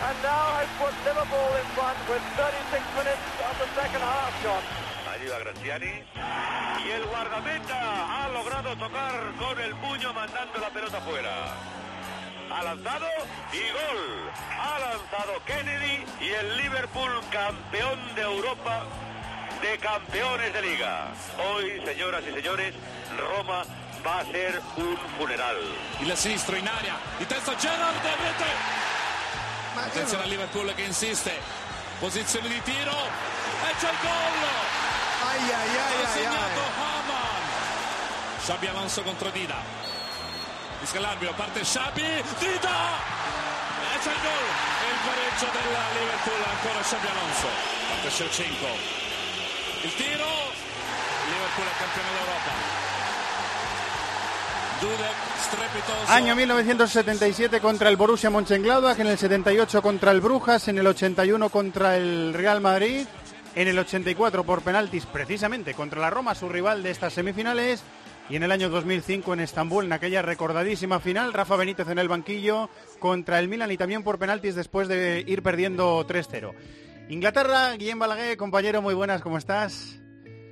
[0.03, 4.91] and now has put Liverpool in front with 36 minutes of the second half, John.
[5.22, 6.02] Ayuda Graziani.
[6.85, 11.30] Y el guardameta ha logrado tocar con el puño mandando la pelota fuera.
[12.50, 13.06] Ha lanzado
[13.52, 14.30] y gol.
[14.58, 18.85] Ha lanzado Kennedy y el Liverpool campeón de Europa
[19.62, 21.12] de campeones de liga.
[21.38, 22.74] Hoy, señoras y señores,
[23.16, 23.62] Roma
[24.04, 25.56] va a ser un funeral.
[26.00, 28.50] Il sinistro in aria, di testa Gerrard, rete!
[29.76, 31.32] Attenzione a Liverpool che insiste,
[32.00, 34.82] posizione di tiro e c'è il gol!
[35.33, 37.42] Ai ai ai ha segnato Haman!
[38.45, 39.57] Xabi Alonso contro Dida.
[40.81, 42.77] Fischia l'arbitro, parte Xabi, Dida!
[43.92, 44.47] E c'è il gol!
[44.83, 47.49] E il pareggio della Liverpool, ancora Xabi Alonso.
[47.88, 48.71] Parte Shevchenko.
[49.83, 50.31] Il tiro,
[51.33, 52.90] Liverpool è campione d'Europa.
[56.09, 61.49] Año 1977 contra el Borussia Mönchengladbach, en el 78 contra el Brujas, en el 81
[61.51, 63.07] contra el Real Madrid,
[63.55, 67.83] en el 84 por penaltis precisamente contra la Roma, su rival de estas semifinales,
[68.29, 72.09] y en el año 2005 en Estambul, en aquella recordadísima final, Rafa Benítez en el
[72.09, 76.55] banquillo contra el Milan y también por penaltis después de ir perdiendo 3-0.
[77.09, 79.99] Inglaterra, Guillem Balaguer, compañero, muy buenas, ¿cómo estás?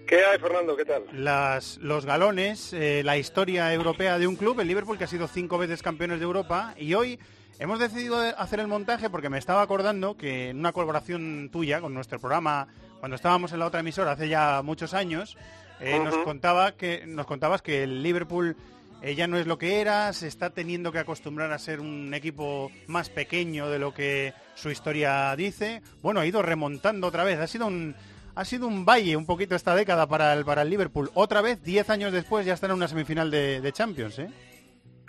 [0.06, 0.76] ¿Qué hay, Fernando?
[0.76, 1.04] ¿Qué tal?
[1.12, 5.28] Las, los galones, eh, la historia europea de un club, el Liverpool, que ha sido
[5.28, 7.20] cinco veces campeones de Europa, y hoy
[7.60, 11.94] hemos decidido hacer el montaje porque me estaba acordando que en una colaboración tuya con
[11.94, 12.66] nuestro programa,
[13.00, 15.36] cuando estábamos en la otra emisora hace ya muchos años,
[15.80, 18.56] eh, nos, contaba que, nos contabas que el Liverpool
[19.02, 22.12] eh, ya no es lo que era, se está teniendo que acostumbrar a ser un
[22.12, 25.82] equipo más pequeño de lo que su historia dice.
[26.02, 27.96] Bueno, ha ido remontando otra vez, ha sido un...
[28.36, 31.10] Ha sido un valle un poquito esta década para el, para el Liverpool.
[31.14, 34.30] Otra vez, 10 años después, ya está en una semifinal de, de Champions, ¿eh?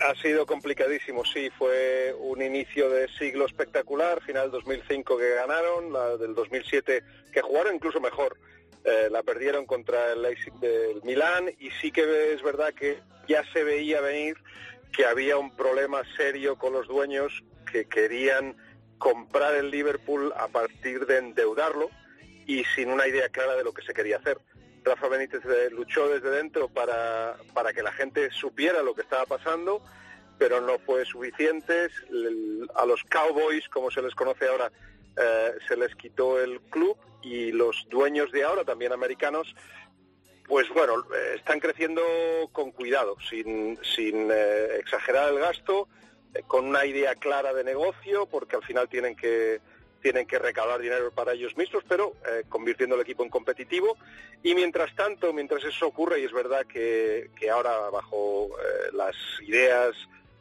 [0.04, 6.16] Ha sido complicadísimo, sí, fue un inicio de siglo espectacular, final 2005 que ganaron, la
[6.16, 8.36] del 2007 que jugaron incluso mejor,
[8.84, 13.44] Eh, la perdieron contra el Leipzig del Milán y sí que es verdad que ya
[13.52, 14.36] se veía venir
[14.92, 18.56] que había un problema serio con los dueños que querían
[18.98, 21.90] comprar el Liverpool a partir de endeudarlo
[22.44, 24.38] y sin una idea clara de lo que se quería hacer.
[24.84, 29.24] Rafa Benítez eh, luchó desde dentro para, para que la gente supiera lo que estaba
[29.26, 29.82] pasando,
[30.38, 31.88] pero no fue suficiente.
[32.74, 34.72] A los Cowboys, como se les conoce ahora,
[35.16, 39.54] eh, se les quitó el club y los dueños de ahora, también americanos,
[40.48, 42.02] pues bueno, eh, están creciendo
[42.52, 44.30] con cuidado, sin, sin
[44.78, 45.88] exagerar el gasto,
[46.46, 49.60] con una idea clara de negocio, porque al final tienen que
[50.02, 53.96] tienen que recaudar dinero para ellos mismos, pero eh, convirtiendo el equipo en competitivo.
[54.42, 59.16] Y mientras tanto, mientras eso ocurre, y es verdad que, que ahora bajo eh, las
[59.42, 59.94] ideas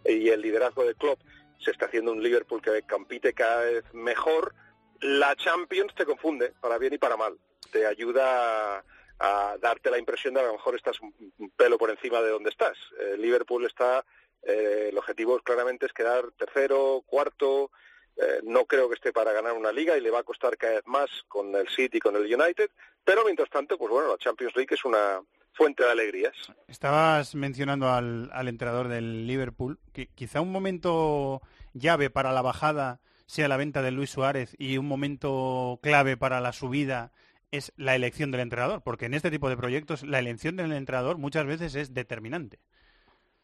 [0.04, 1.20] y el liderazgo de Klopp
[1.60, 4.56] se está haciendo un Liverpool que compite cada vez mejor,
[5.00, 7.38] la Champions te confunde, para bien y para mal.
[7.72, 8.84] Te ayuda
[9.20, 12.50] a, darte la impresión de a lo mejor estás un pelo por encima de donde
[12.50, 12.78] estás.
[13.00, 14.04] Eh, Liverpool está,
[14.42, 17.70] el objetivo claramente es quedar tercero, cuarto,
[18.18, 20.86] eh, no creo que esté para ganar una liga y le va a costar vez
[20.86, 22.70] más con el City y con el United,
[23.04, 25.22] pero mientras tanto, pues bueno, la Champions League es una
[25.54, 26.34] fuente de alegrías.
[26.68, 31.42] Estabas mencionando al, al entrenador del Liverpool, que quizá un momento
[31.74, 36.42] llave para la bajada sea la venta de Luis Suárez y un momento clave para
[36.42, 37.12] la subida
[37.52, 41.18] es la elección del entrenador, porque en este tipo de proyectos la elección del entrenador
[41.18, 42.60] muchas veces es determinante.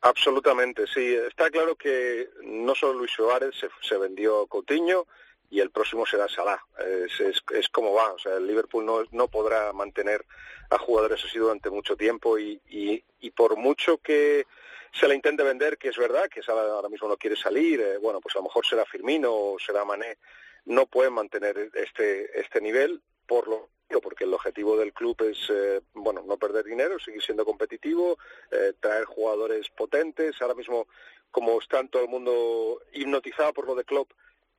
[0.02, 1.16] Absolutamente, sí.
[1.16, 5.08] Está claro que no solo Luis Suárez se, se vendió Coutinho
[5.50, 6.62] y el próximo será Salah.
[6.78, 8.14] Es, es, es, como va.
[8.14, 10.26] O sea, el Liverpool no, no podrá mantener
[10.70, 14.46] a jugadores así durante mucho tiempo y, y, por mucho que
[14.92, 17.98] se le intente vender, que es verdad que Salah ahora mismo no quiere salir, eh,
[17.98, 20.18] bueno, pues a lo mejor será Firmino o será Mané,
[20.66, 23.70] no pueden mantener este, este nivel por lo
[24.02, 28.18] porque el objetivo del club es eh, bueno no perder dinero, seguir siendo competitivo,
[28.52, 30.42] eh, traer jugadores potentes.
[30.42, 30.88] Ahora mismo,
[31.32, 34.12] como está todo el mundo hipnotizado por lo de Klopp,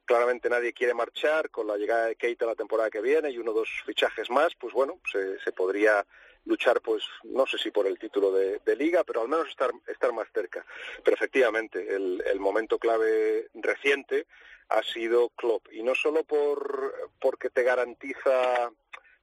[0.04, 1.50] claramente nadie quiere marchar.
[1.50, 4.54] Con la llegada de Keita la temporada que viene y uno o dos fichajes más,
[4.54, 6.04] pues bueno, se, podría
[6.44, 9.70] luchar, pues no sé si por el título de, de, liga, pero al menos estar,
[9.86, 10.64] estar más cerca.
[11.04, 14.26] Pero efectivamente, el, el momento clave reciente
[14.70, 18.70] ha sido Klopp y no solo por porque te garantiza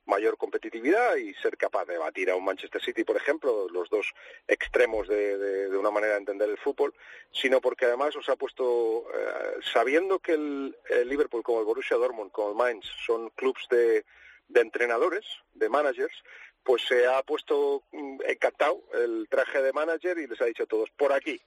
[0.05, 4.13] mayor competitividad y ser capaz de batir a un Manchester City, por ejemplo, los dos
[4.47, 6.93] extremos de, una manera de entender el fútbol,
[7.31, 11.97] sino porque además os ha puesto, eh, sabiendo que el, el, Liverpool, como el Borussia
[11.97, 14.05] Dortmund, como el Mainz, son clubs de,
[14.47, 16.23] de entrenadores, de managers,
[16.63, 20.67] pues se ha puesto mm, encantado el traje de manager y les ha dicho a
[20.67, 21.41] todos, por aquí,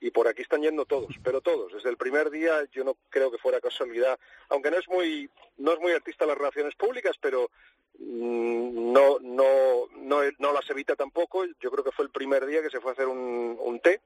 [0.00, 1.72] y por aquí están yendo todos, pero todos.
[1.72, 5.72] Desde el primer día yo no creo que fuera casualidad, aunque no es muy no
[5.74, 7.50] es muy artista las relaciones públicas, pero
[7.98, 11.44] mmm, no no no no las evita tampoco.
[11.60, 14.00] Yo creo que fue el primer día que se fue a hacer un, un té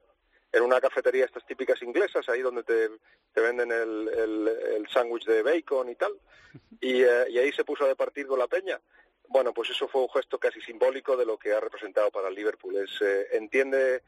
[0.51, 2.89] en una cafetería estas típicas inglesas, ahí donde te,
[3.33, 6.13] te venden el, el, el sándwich de bacon y tal,
[6.79, 8.79] y, eh, y ahí se puso a departir con la peña.
[9.27, 12.35] Bueno, pues eso fue un gesto casi simbólico de lo que ha representado para el
[12.35, 12.77] Liverpool.
[12.77, 14.03] Es, eh, entiende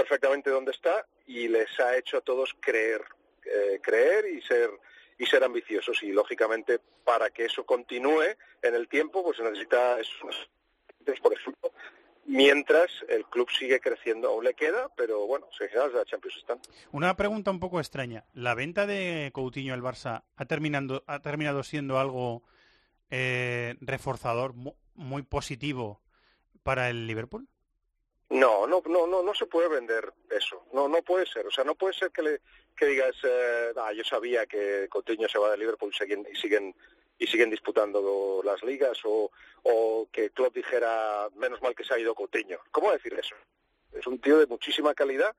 [0.00, 3.02] perfectamente dónde está y les ha hecho a todos creer,
[3.44, 4.70] eh, creer y ser
[5.18, 6.02] y ser ambiciosos.
[6.02, 8.22] Y lógicamente para que eso continúe
[8.62, 9.98] en el tiempo pues se necesita
[11.22, 11.72] por ejemplo
[12.24, 16.60] mientras el club sigue creciendo aún le queda pero bueno se de la Champions están
[16.92, 18.24] una pregunta un poco extraña.
[18.32, 22.42] La venta de Coutinho al Barça ha terminando ha terminado siendo algo
[23.10, 24.54] eh, reforzador
[24.94, 26.00] muy positivo
[26.62, 27.48] para el Liverpool
[28.30, 30.64] no, no, no, no, no se puede vender eso.
[30.72, 31.46] No, no puede ser.
[31.46, 32.40] O sea, no puede ser que le
[32.76, 36.36] que digas, eh, ah, yo sabía que Coutinho se va de Liverpool y siguen y
[36.36, 36.74] siguen
[37.18, 39.30] y siguen disputando las ligas o,
[39.64, 42.58] o que Klopp dijera menos mal que se ha ido Coutinho.
[42.70, 43.34] ¿Cómo decir eso?
[43.92, 45.34] Es un tío de muchísima calidad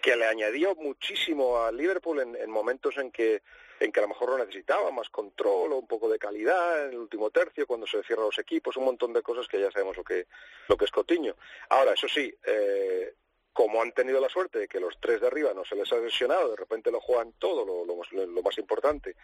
[0.00, 3.42] que le añadió muchísimo a Liverpool en, en momentos en que
[3.80, 6.92] en que a lo mejor lo necesitaba, más control o un poco de calidad en
[6.92, 9.96] el último tercio, cuando se cierran los equipos, un montón de cosas que ya sabemos
[9.96, 10.26] lo que,
[10.68, 11.36] lo que es Cotiño.
[11.68, 13.14] Ahora, eso sí, eh,
[13.52, 15.96] como han tenido la suerte de que los tres de arriba no se les ha
[15.96, 19.14] lesionado, de repente lo juegan todo, lo, lo, más importante,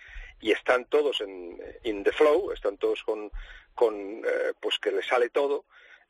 [0.41, 3.31] y están todos en in the flow, están todos con,
[3.75, 5.65] con eh, pues que les sale todo,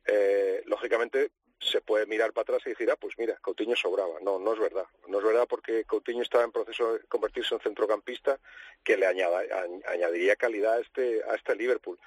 [0.06, 1.30] eh, lógicamente
[1.60, 4.18] se puede mirar para atrás y decir, ah, pues mira, Coutinho sobraba.
[4.22, 4.86] No, no es verdad.
[5.08, 8.38] No es verdad porque Coutinho estaba en proceso de convertirse en centrocampista
[8.82, 11.98] que le añadiría calidad a este, a este Liverpool.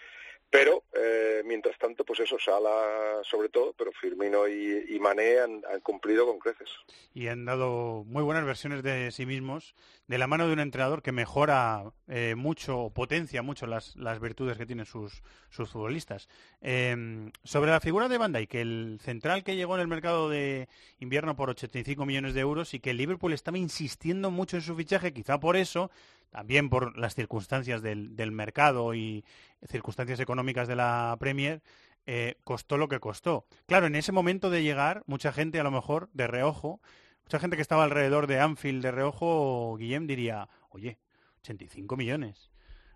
[0.53, 5.63] Pero, eh, mientras tanto, pues eso, Sala sobre todo, pero Firmino y, y Mané han,
[5.81, 6.69] cumplido con creces.
[7.11, 9.73] Y han dado muy buenas versiones de sí mismos,
[10.05, 14.55] de la mano de un entrenador que mejora eh, mucho, potencia mucho las, las virtudes
[14.55, 16.29] que tienen sus, sus futbolistas.
[16.61, 20.69] Eh, sobre la figura de Van Dijk, el central que llegó en el mercado de
[20.99, 25.15] invierno por 85 millones de euros y que Liverpool estaba insistiendo mucho en su fichaje,
[25.15, 25.89] quizá por eso
[26.29, 29.23] también por las circunstancias del, del mercado y
[29.67, 31.61] circunstancias económicas de la Premier,
[32.05, 33.45] eh, costó lo que costó.
[33.65, 36.81] Claro, en ese momento de llegar, mucha gente a lo mejor de reojo,
[37.23, 40.99] mucha gente que estaba alrededor de Anfield de reojo, Guillem diría, oye,
[41.41, 42.51] 85 millones.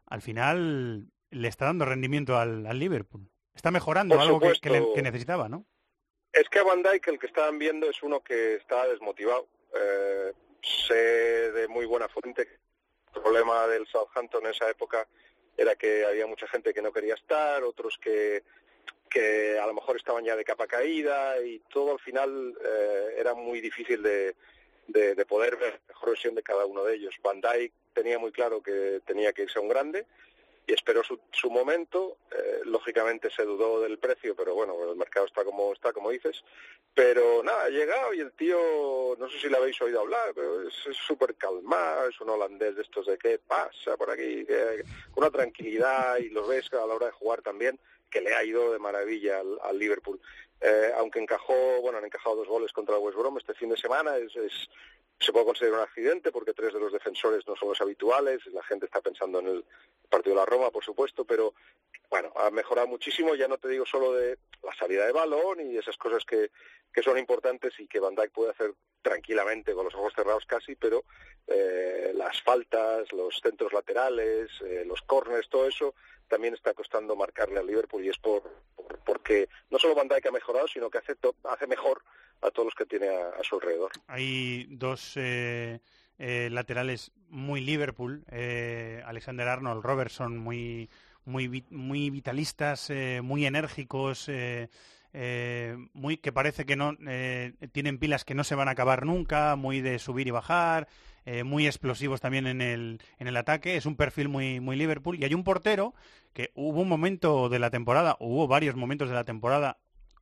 [0.05, 3.29] Al final le está dando rendimiento al, al Liverpool.
[3.55, 5.65] Está mejorando algo que, supuesto, que, le, que, necesitaba, ¿no?
[6.33, 9.47] Es que a Van Dijk el que estaban viendo es uno que está desmotivado.
[9.73, 12.47] Eh, sé de muy buena fuente
[13.17, 15.07] el problema del Southampton en esa época
[15.57, 18.43] era que había mucha gente que no quería estar, otros que,
[19.09, 23.33] que a lo mejor estaban ya de capa caída y todo al final eh, era
[23.33, 24.35] muy difícil de,
[24.87, 27.15] de, de, poder ver la mejor versión de cada uno de ellos.
[27.23, 30.05] Van Dijk tenía muy claro que tenía que irse a un grande
[30.67, 32.17] y esperó su, su momento.
[32.29, 36.43] Eh, lógicamente se dudó del precio, pero bueno, el mercado está como está, como dices.
[36.93, 40.67] Pero nada, ha llegado y el tío, no sé si le habéis oído hablar, pero
[40.67, 40.73] es
[41.07, 44.83] súper calmado, es un holandés de estos de qué pasa por aquí, que,
[45.15, 48.71] una tranquilidad y lo ves a la hora de jugar también que le ha ido
[48.71, 50.19] de maravilla al, Liverpool.
[50.61, 53.77] Eh, aunque encajó, bueno, han encajado dos goles contra el West Brom este fin de
[53.77, 54.67] semana, es, es-
[55.19, 58.61] se puede considerar un accidente porque tres de los defensores no son los habituales, la
[58.63, 59.65] gente está pensando en el
[60.09, 61.55] partido de la Roma, por supuesto, pero
[62.09, 65.75] bueno, ha mejorado muchísimo, ya no te digo solo de la salida de balón y
[65.75, 66.51] esas cosas que,
[66.93, 70.75] que son importantes y que Van Dijk puede hacer tranquilamente con los ojos cerrados casi,
[70.75, 71.03] pero
[71.47, 75.95] eh, las faltas, los centros laterales, eh, los corners, todo eso
[76.27, 78.43] también está costando marcarle al Liverpool y es por,
[78.75, 82.01] por- porque no solo Van Dijk ha mejorado, sino que hace, to- hace mejor
[82.41, 83.91] a todos los que tiene a, su alrededor.
[84.07, 85.79] Hay dos eh,
[86.19, 90.89] eh, laterales muy Liverpool, eh, Alexander Arnold, Robertson, muy,
[91.25, 94.69] muy, muy vitalistas, eh, muy enérgicos, eh,
[95.13, 99.05] eh, muy que parece que no eh, tienen pilas que no se van a acabar
[99.05, 100.87] nunca, muy de subir y bajar,
[101.29, 103.75] eh, muy explosivos también en el, en el ataque.
[103.75, 105.19] Es un perfil muy, muy Liverpool.
[105.19, 105.93] Y hay un portero
[106.31, 109.77] que hubo un momento de la temporada, hubo varios momentos de la temporada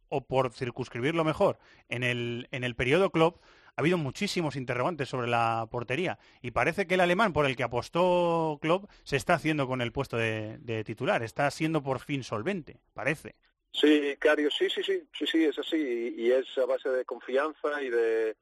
[0.10, 3.40] o por circunscribirlo mejor, en el, en el periodo club
[3.76, 7.64] ha habido muchísimos interrogantes sobre la portería y parece que el alemán por el que
[7.64, 12.80] apostó Klopp se está haciendo con el puesto de, titular, está siendo por fin solvente,
[12.94, 13.36] parece.
[13.72, 17.84] Sí, Cario, sí, sí, sí, sí, sí, es así y es a base de confianza
[17.84, 18.38] y de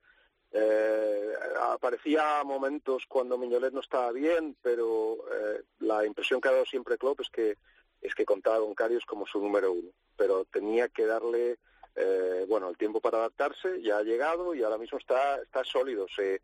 [0.54, 6.66] eh, aparecía momentos cuando Miñolet no estaba bien, pero eh, la impresión que ha dado
[6.66, 7.58] siempre Klopp es que
[8.02, 11.58] es que contaba con Carios como su número uno, pero tenía que darle
[11.96, 16.06] eh, bueno el tiempo para adaptarse, ya ha llegado y ahora mismo está está sólido.
[16.16, 16.42] Se,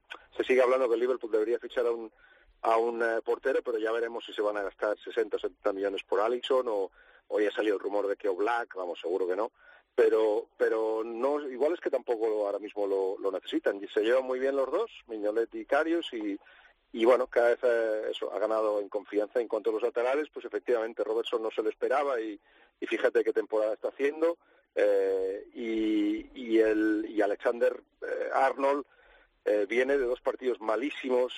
[0.47, 2.11] sigue hablando que Liverpool debería fichar a un
[2.61, 5.73] a un eh, portero, pero ya veremos si se van a gastar 60 o 70
[5.73, 6.91] millones por Alisson o
[7.27, 9.51] hoy ha salido el rumor de que Oblak, vamos, seguro que no,
[9.99, 14.39] pero pero no igual es que tampoco ahora mismo lo, necesitan y se llevan muy
[14.39, 16.39] bien los dos, Miñolet y Carios y
[16.91, 20.27] y bueno, cada vez eh, eso ha ganado en confianza en cuanto a los laterales,
[20.33, 22.39] pues efectivamente Robertson no se lo esperaba y,
[22.79, 24.37] fíjate qué temporada está haciendo
[24.73, 28.85] eh, y, y el y Alexander eh, Arnold
[29.45, 31.33] eh, viene de dos partidos malísimos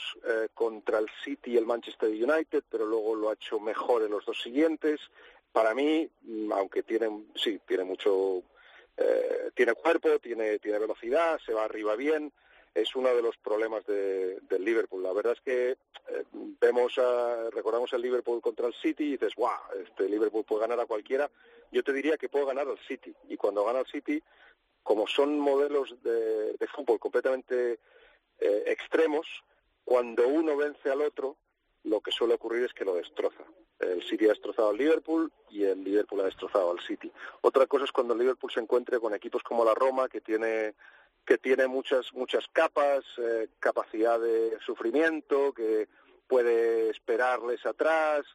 [0.54, 4.26] contra el City y el Manchester United, pero luego lo ha hecho mejor en los
[4.26, 5.00] dos siguientes.
[5.52, 8.44] Para mí, mm, aunque tiene, sí, tiene mucho,
[8.98, 12.32] eh, tiene cuerpo, tiene, tiene velocidad, se va arriba bien,
[12.74, 15.04] es uno de los problemas de, del Liverpool.
[15.04, 16.24] La verdad es que eh,
[16.62, 20.80] vemos, a- recordamos el Liverpool contra el City y dices, guau, este Liverpool puede ganar
[20.80, 21.30] a cualquiera.
[21.72, 23.14] Yo te diría que puede ganar al City.
[23.28, 24.22] Y cuando gana al City,
[24.84, 27.80] como son modelos de, fútbol completamente
[28.40, 29.28] eh, extremos,
[29.84, 31.36] cuando uno vence al otro,
[31.84, 33.44] lo que suele ocurrir es que lo destroza.
[33.82, 37.12] El City ha destrozado al Liverpool y el Liverpool ha destrozado al City.
[37.42, 40.76] Otra cosa es cuando el Liverpool se encuentre con equipos como la Roma, que tiene
[41.26, 45.88] que tiene muchas muchas capas, eh, capacidad de sufrimiento, que
[46.28, 48.26] puede esperarles atrás.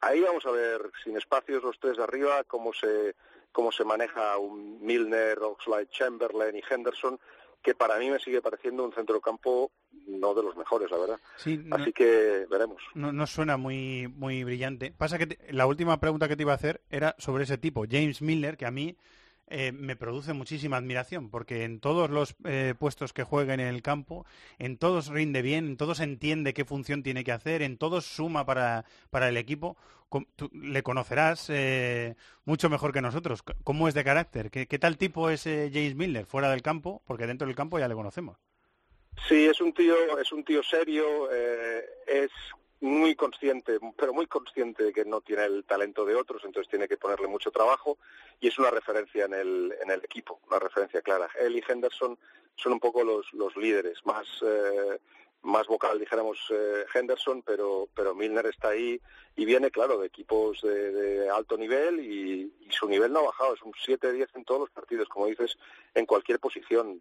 [0.00, 3.14] Ahí vamos a ver, sin espacios los tres de arriba, cómo se
[3.52, 7.20] cómo se maneja un Milner, Oxlade, Chamberlain y Henderson,
[7.62, 9.70] que para mí me sigue pareciendo un centrocampo
[10.06, 11.20] no de los mejores, la verdad.
[11.36, 12.82] Sí, no- Así que veremos.
[12.94, 14.92] No, no suena muy, muy brillante.
[14.96, 17.84] Pasa que te- la última pregunta que te iba a hacer era sobre ese tipo,
[17.90, 18.96] James Miller, que a mí
[19.48, 23.82] eh, me produce muchísima admiración, porque en todos los eh, puestos que juega en el
[23.82, 24.24] campo,
[24.58, 28.46] en todos rinde bien, en todos entiende qué función tiene que hacer, en todos suma
[28.46, 29.76] para, para el equipo.
[30.36, 32.14] Tú le conocerás eh,
[32.44, 33.42] mucho mejor que nosotros.
[33.42, 34.50] ¿Cómo es de carácter?
[34.50, 37.02] ¿Qué, qué tal tipo es eh, James Miller fuera del campo?
[37.04, 38.38] Porque dentro del campo ya le conocemos.
[39.28, 42.30] Sí, es un tío, es un tío serio, eh, es
[42.80, 46.86] muy consciente, pero muy consciente de que no tiene el talento de otros, entonces tiene
[46.86, 47.96] que ponerle mucho trabajo
[48.40, 51.28] y es una referencia en el, en el equipo, una referencia clara.
[51.40, 52.18] Él y Henderson
[52.56, 54.98] son un poco los, los líderes, más, eh,
[55.44, 59.00] más vocal, dijéramos, eh, Henderson, pero, pero Milner está ahí
[59.36, 63.54] y viene, claro, de equipos de, de alto nivel y, su nivel no ha bajado,
[63.54, 65.56] es un 7-10 en todos los partidos, como dices,
[65.94, 67.00] en cualquier posición.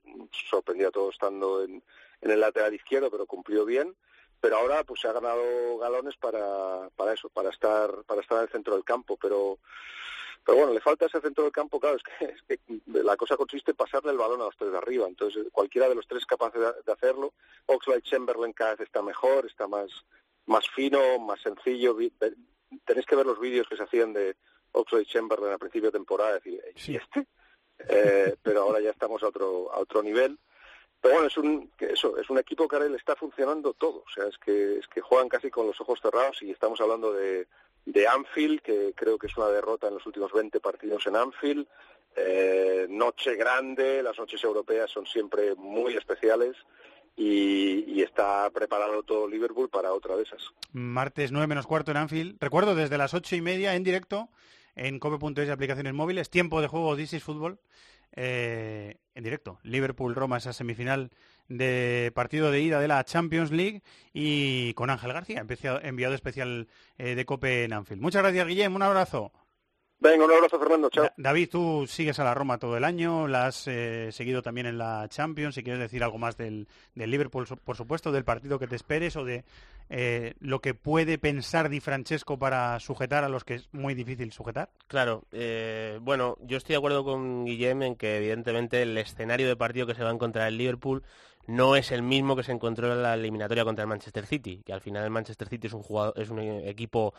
[0.49, 1.81] Sorprendió a todos estando en,
[2.21, 3.95] en el lateral izquierdo, pero cumplió bien.
[4.39, 8.43] Pero ahora pues se ha ganado galones para, para eso, para estar, para estar en
[8.43, 9.57] el centro del campo, pero
[10.45, 13.37] pero bueno, le falta ese centro del campo, claro, es que, es que la cosa
[13.37, 15.07] consiste en pasarle el balón a los tres de arriba.
[15.07, 17.33] Entonces, cualquiera de los tres es capaz de, de hacerlo.
[17.65, 19.89] Oxlade Chamberlain cada vez está mejor, está más,
[20.45, 21.95] más fino, más sencillo.
[22.85, 24.35] Tenéis que ver los vídeos que se hacían de
[24.73, 27.27] Oxlade Chamberlain a principio de temporada, decir, ¿y este?
[27.87, 30.37] Eh, pero ahora ya estamos a otro, a otro nivel.
[30.99, 34.03] Pero bueno, es un, eso, es un equipo que ahora le está funcionando todo.
[34.07, 37.13] O sea, es que, es que juegan casi con los ojos cerrados y estamos hablando
[37.13, 37.47] de,
[37.85, 41.67] de Anfield, que creo que es una derrota en los últimos 20 partidos en Anfield.
[42.15, 46.55] Eh, noche grande, las noches europeas son siempre muy especiales
[47.15, 50.53] y, está preparado todo Liverpool para otra de esas.
[50.73, 52.37] Martes 9 menos cuarto en Anfield.
[52.39, 54.29] Recuerdo desde las ocho y media en directo
[54.75, 56.29] en cope.es y aplicaciones móviles.
[56.29, 57.59] Tiempo de juego This is Fútbol.
[58.15, 59.59] eh, en directo.
[59.63, 61.11] Liverpool-Roma, esa semifinal
[61.57, 63.81] de partido de ida de la Champions League
[64.13, 65.45] y con Ángel García,
[65.83, 68.01] enviado especial eh, de Cope en Anfield.
[68.01, 68.75] Muchas gracias, Guillem.
[68.75, 69.31] Un abrazo.
[69.99, 70.89] Venga, un abrazo, Fernando.
[70.89, 71.05] Chao.
[71.05, 74.67] Da- David, tú sigues a la Roma todo el año, la has eh, seguido también
[74.67, 75.55] en la Champions.
[75.55, 79.15] Si quieres decir algo más del, del Liverpool, por supuesto, del partido que te esperes
[79.15, 79.45] o de
[79.89, 84.33] eh, lo que puede pensar Di Francesco para sujetar a los que es muy difícil
[84.33, 84.71] sujetar.
[84.87, 89.55] Claro, eh, bueno, yo estoy de acuerdo con Guillem en que evidentemente el escenario de
[89.55, 91.01] partido que se va a encontrar el Liverpool
[91.47, 94.73] no es el mismo que se encontró en la eliminatoria contra el Manchester City, que
[94.73, 97.13] al final el Manchester City es un jugador, es un equipo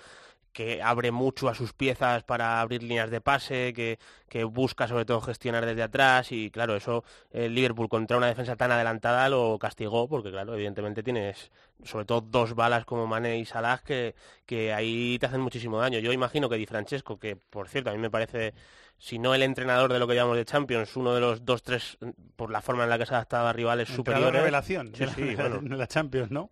[0.55, 3.99] que abre mucho a sus piezas para abrir líneas de pase, que,
[4.29, 8.55] que busca sobre todo gestionar desde atrás y claro, eso el Liverpool contra una defensa
[8.55, 11.51] tan adelantada lo castigó porque claro, evidentemente tienes
[11.83, 14.15] sobre todo dos balas como Mane y Salah que,
[14.47, 15.99] que ahí te hacen muchísimo daño.
[15.99, 18.55] Yo imagino que Di Francesco, que por cierto a mí me parece
[18.97, 21.99] si no el entrenador de lo que llamamos de Champions, uno de los dos, tres,
[22.37, 24.33] por la forma en la que se ha adaptado a rivales superiores.
[24.33, 26.51] revelación Sí, sí, bueno, la Champions, ¿no?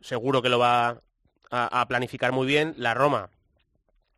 [0.00, 1.00] seguro que lo va
[1.50, 2.74] a, a planificar muy bien.
[2.76, 3.30] La Roma,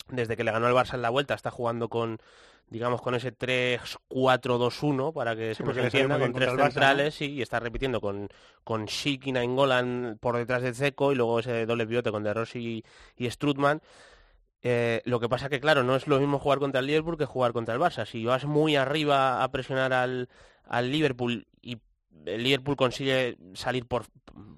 [0.09, 2.19] desde que le ganó al Barça en la vuelta, está jugando con
[2.71, 7.43] digamos con ese 3-4-2-1 para que se nos entienda, con tres el Barça, centrales y
[7.43, 8.29] está repitiendo con,
[8.65, 12.33] con Schick y Nainggolan por detrás de Zeco y luego ese doble pivote con De
[12.33, 12.85] Rossi
[13.17, 13.83] y, y Strutman.
[14.63, 17.27] Eh, lo que pasa que, claro, no es lo mismo jugar contra el Liverpool que
[17.27, 18.07] jugar contra el Barça.
[18.07, 20.29] Si vas muy arriba a presionar al,
[20.65, 21.49] al Liverpool
[22.27, 24.05] el Liverpool consigue salir por,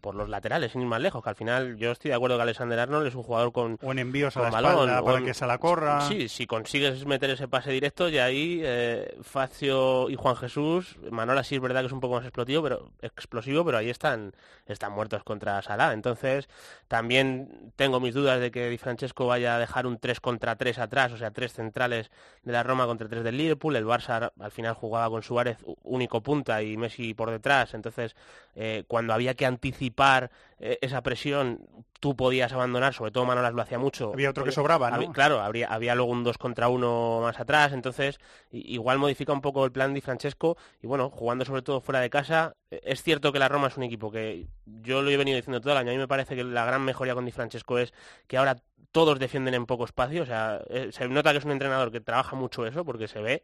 [0.01, 2.43] por los laterales, sin ir más lejos, que al final yo estoy de acuerdo que
[2.43, 5.35] Alexander Arnold es un jugador con, en envíos a con la balón, espalda para que
[5.35, 6.01] se la corra.
[6.03, 11.45] Sí, si consigues meter ese pase directo, y ahí eh, Facio y Juan Jesús, Manola
[11.45, 14.33] sí es verdad que es un poco más explosivo, pero explosivo, pero ahí están,
[14.67, 15.93] están muertos contra Salah.
[15.93, 16.49] Entonces,
[16.89, 20.79] también tengo mis dudas de que Di Francesco vaya a dejar un 3 contra 3
[20.79, 22.11] atrás, o sea, tres centrales
[22.43, 23.77] de la Roma contra tres del Liverpool.
[23.77, 27.42] El Barça al final jugaba con Suárez único punta y Messi por detrás.
[27.75, 28.15] Entonces,
[28.55, 31.61] eh, cuando había que anticipar eh, esa presión,
[32.01, 34.13] tú podías abandonar, sobre todo Manolas lo hacía mucho.
[34.13, 34.97] Había otro que sobraba, ¿no?
[34.97, 38.19] había- claro, habría, había luego un 2 contra 1 más atrás, entonces
[38.51, 42.11] igual modifica un poco el plan Di Francesco y bueno, jugando sobre todo fuera de
[42.11, 45.37] casa, eh, es cierto que la Roma es un equipo que yo lo he venido
[45.37, 47.79] diciendo todo el año, a mí me parece que la gran mejoría con Di Francesco
[47.79, 47.93] es
[48.27, 48.57] que ahora
[48.91, 52.01] todos defienden en poco espacio, o sea, eh, se nota que es un entrenador que
[52.01, 53.43] trabaja mucho eso porque se ve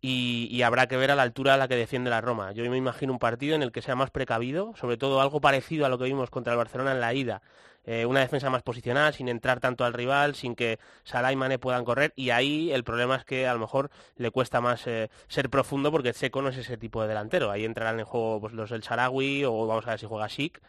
[0.00, 2.52] y, habrá que ver a la altura a la que defiende la Roma.
[2.52, 5.86] Yo me imagino un partido en el que sea más precavido, sobre todo algo parecido
[5.86, 7.42] a lo que vimos contra el Barcelona en la ida.
[7.86, 11.58] Eh, una defensa más posicionada, sin entrar tanto al rival, sin que Salah y Mané
[11.58, 12.12] puedan correr.
[12.16, 15.90] Y ahí el problema es que a lo mejor le cuesta más eh, ser profundo
[15.90, 17.50] porque Seco no es ese tipo de delantero.
[17.50, 20.60] Ahí entrarán en juego pues, los del Sarawi o vamos a ver si juega Chic.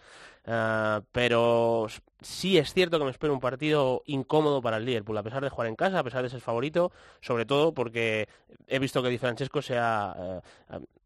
[0.47, 1.87] Ah, pero
[2.21, 5.49] sí es cierto que me espero un partido incómodo para el Liverpool, a pesar de
[5.49, 6.91] jugar en casa, a pesar de ser favorito,
[7.21, 8.27] sobre todo porque
[8.67, 10.41] he visto que Di Francesco se eh,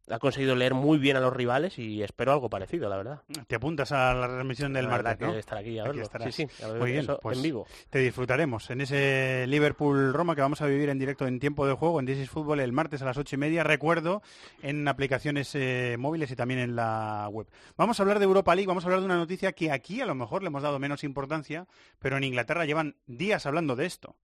[0.09, 3.21] ha- conseguido leer muy bien a los rivales y espero algo parecido, la verdad.
[3.47, 5.33] Te apuntas a la transmisión del martes, ¿no?
[5.35, 6.05] estar aquí a verlo.
[6.29, 7.67] Sí, sí, a ver Muy bien, eso pues en vivo.
[7.89, 11.99] te disfrutaremos en ese Liverpool-Roma que vamos a vivir en directo en tiempo de juego
[11.99, 13.63] en This is Fútbol el martes a las ocho y media.
[13.63, 14.21] Recuerdo
[14.61, 17.47] en aplicaciones eh, móviles y también en la web.
[17.77, 20.05] Vamos a hablar de Europa League, vamos a hablar de una noticia que aquí a
[20.05, 21.67] lo mejor le hemos dado menos importancia,
[21.99, 24.15] pero en Inglaterra llevan días hablando de esto.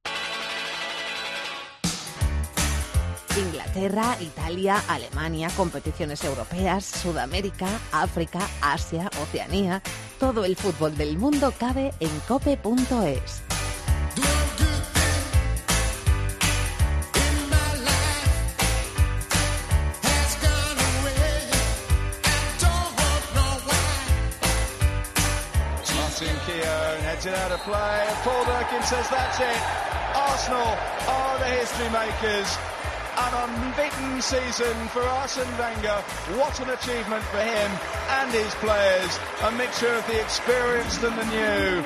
[3.38, 9.82] Inglaterra, Italia, Alemania, competiciones europeas, Sudamérica, África, Asia, Oceanía.
[10.20, 13.42] Todo el fútbol del mundo cabe en cope.es.
[27.26, 29.62] Out of play, Paul Durkin says that's it.
[30.16, 30.78] Arsenal
[31.10, 32.56] are the history makers.
[33.18, 36.04] An unbeaten season for Arsene Wenger.
[36.38, 37.72] What an achievement for him
[38.20, 39.20] and his players.
[39.44, 41.84] A mixture of the experienced and the new.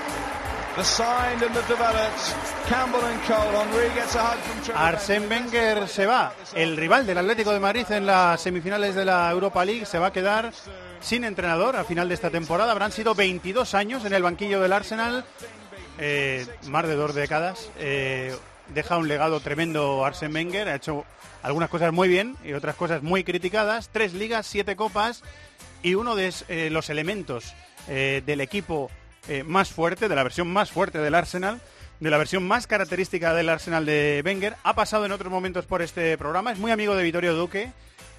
[0.76, 2.34] The signed and the developed.
[2.68, 3.62] Campbell and Cole.
[3.62, 6.34] Henri gets a hug from Trevor Arsène Wenger se va.
[6.56, 10.08] El rival del Atlético de Madrid en las semifinales de la Europa League se va
[10.08, 10.52] a quedar
[11.00, 12.72] sin entrenador a final de esta temporada.
[12.72, 15.26] Habrán sido 22 años en el banquillo del Arsenal,
[16.00, 17.70] eh, más de dos décadas.
[17.78, 18.36] Eh,
[18.74, 20.70] deja un legado tremendo Arsène Wenger.
[20.70, 21.06] Ha hecho
[21.44, 23.90] algunas cosas muy bien y otras cosas muy criticadas.
[23.92, 25.24] Tres ligas, siete copas
[25.84, 27.54] y uno de eh, los elementos
[27.88, 28.90] eh, del equipo
[29.28, 31.62] eh, más fuerte, de la versión más fuerte del Arsenal,
[32.00, 34.56] de la versión más característica del Arsenal de Wenger.
[34.64, 37.72] Ha pasado en otros momentos por este programa, es muy amigo de Vittorio Duque,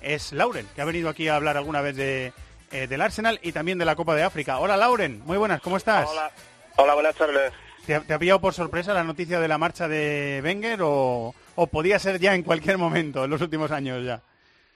[0.03, 2.33] es Lauren, que ha venido aquí a hablar alguna vez de,
[2.71, 4.59] del Arsenal y también de la Copa de África.
[4.59, 6.09] Hola Lauren, muy buenas, ¿cómo estás?
[6.11, 6.31] Hola,
[6.77, 7.53] hola buenas tardes.
[7.87, 11.35] ¿Te, ha- te ha pillado por sorpresa la noticia de la marcha de Wenger o,
[11.63, 14.23] o podía ser ya en cualquier momento, en los últimos años ya?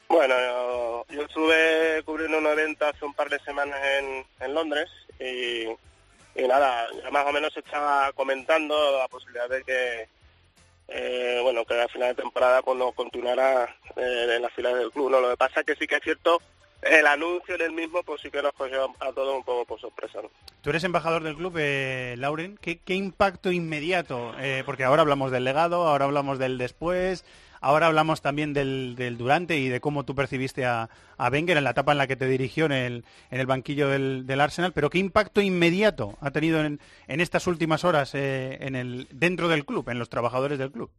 [0.07, 4.91] Bueno, yo, yo estuve cubriendo un evento hace un par de semanas en, en Londres
[5.19, 5.67] y,
[6.47, 10.09] nada, más o menos estaba comentando la posibilidad de que,
[10.89, 15.11] eh, bueno, que a final de temporada cuando continuara eh, en las filas del club.
[15.11, 15.23] ¿no?
[15.23, 16.43] Lo que pasa es que sí que es cierto,
[16.85, 20.21] el anuncio del mismo pues sí que nos cogió a todos un poco por sorpresa.
[20.23, 20.31] ¿no?
[20.61, 22.59] Tú eres embajador del club, eh, Lauren.
[22.61, 24.35] ¿Qué, qué impacto inmediato?
[24.39, 27.25] Eh, porque ahora hablamos del legado, ahora hablamos del después,
[27.61, 31.65] ahora hablamos también del, del durante y de cómo tú percibiste a, a Wenger en
[31.65, 34.73] la etapa en la que te dirigió en el, en el banquillo del, del Arsenal.
[34.73, 39.49] Pero ¿qué impacto inmediato ha tenido en, en estas últimas horas eh, en el, dentro
[39.49, 40.91] del club, en los trabajadores del club?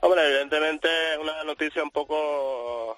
[0.00, 2.96] Hombre, evidentemente es una noticia un poco,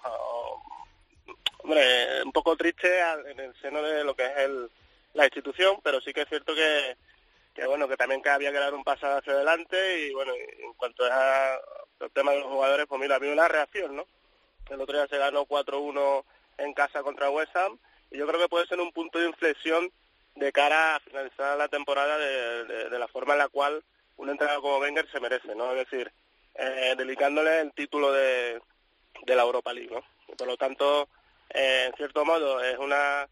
[1.65, 4.71] hombre, un poco triste al- en el seno de lo que es el,
[5.15, 6.97] la institución, pero sí que es cierto que,
[7.55, 11.05] que bueno, que también había que dar un paso hacia adelante y bueno, en cuanto
[11.11, 11.59] a
[12.01, 14.07] el tema de los jugadores, pues mira, había una reacción, ¿no?
[14.71, 16.25] El otro día se ganó 4-1
[16.59, 17.79] en casa contra West Ham
[18.11, 19.91] y yo creo que puede ser un punto de inflexión
[20.37, 23.83] de cara a finalizar la temporada de la forma en la cual
[24.17, 25.73] un entrenador como Wenger se merece, ¿no?
[25.73, 26.13] Es decir,
[26.55, 28.61] eh, dedicándole el título de,
[29.25, 30.03] de la Europa League, ¿no?
[30.29, 31.09] Y por lo tanto,
[31.51, 33.27] eh, en cierto modo, es una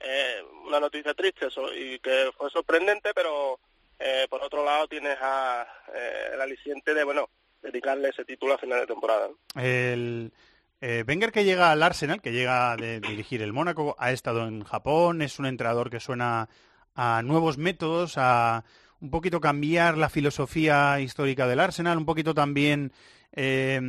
[0.00, 3.58] eh, una noticia triste so- y que fue sorprendente, pero
[3.98, 7.28] eh, por otro lado tienes a, eh, el aliciente de, bueno,
[7.60, 9.28] dedicarle ese título a final de temporada.
[9.56, 10.32] El
[10.80, 14.62] eh, Wenger que llega al Arsenal, que llega de dirigir el Mónaco, ha estado en
[14.62, 16.48] Japón, es un entrenador que suena
[16.94, 18.62] a nuevos métodos, a
[19.00, 22.92] un poquito cambiar la filosofía histórica del Arsenal, un poquito también
[23.32, 23.80] eh,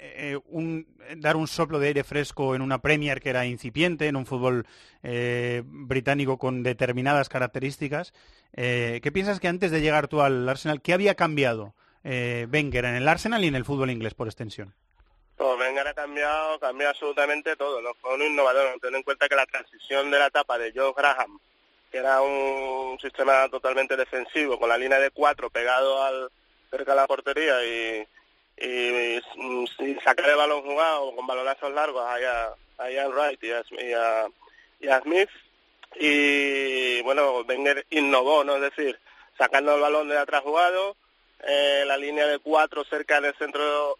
[0.00, 0.86] eh, un-
[1.16, 4.66] dar un soplo de aire fresco en una Premier que era incipiente, en un fútbol
[5.02, 8.12] eh, británico con determinadas características.
[8.54, 11.74] Eh, ¿Qué piensas que antes de llegar tú al Arsenal, qué había cambiado
[12.04, 14.74] eh, Wenger en el Arsenal y en el fútbol inglés por extensión?
[15.36, 17.94] Pues Wenger ha cambiado, cambió absolutamente todo, ¿no?
[18.00, 21.38] Fue un innovador, teniendo en cuenta que la transición de la etapa de Joe Graham,
[21.92, 26.28] que era un sistema totalmente defensivo, con la línea de cuatro pegado al
[26.70, 28.04] cerca de la portería y,
[28.60, 29.20] y,
[29.76, 34.84] sin sacar el balón jugado, con balonazos largos a, a Ian Wright y a, y
[34.84, 35.30] y a Smith.
[35.96, 38.56] Y bueno, Wenger innovó, ¿no?
[38.56, 38.98] Es decir,
[39.36, 40.96] sacando el balón de atrás jugado,
[41.46, 43.96] eh, la línea de cuatro cerca del centro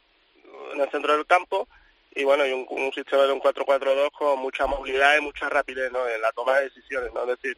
[0.75, 1.69] en el centro del campo
[2.15, 5.93] y bueno, y un, un sistema de un 4-4-2 con mucha movilidad y mucha rapidez
[5.93, 6.07] ¿no?
[6.09, 7.23] en la toma de decisiones, ¿no?
[7.23, 7.57] Es decir,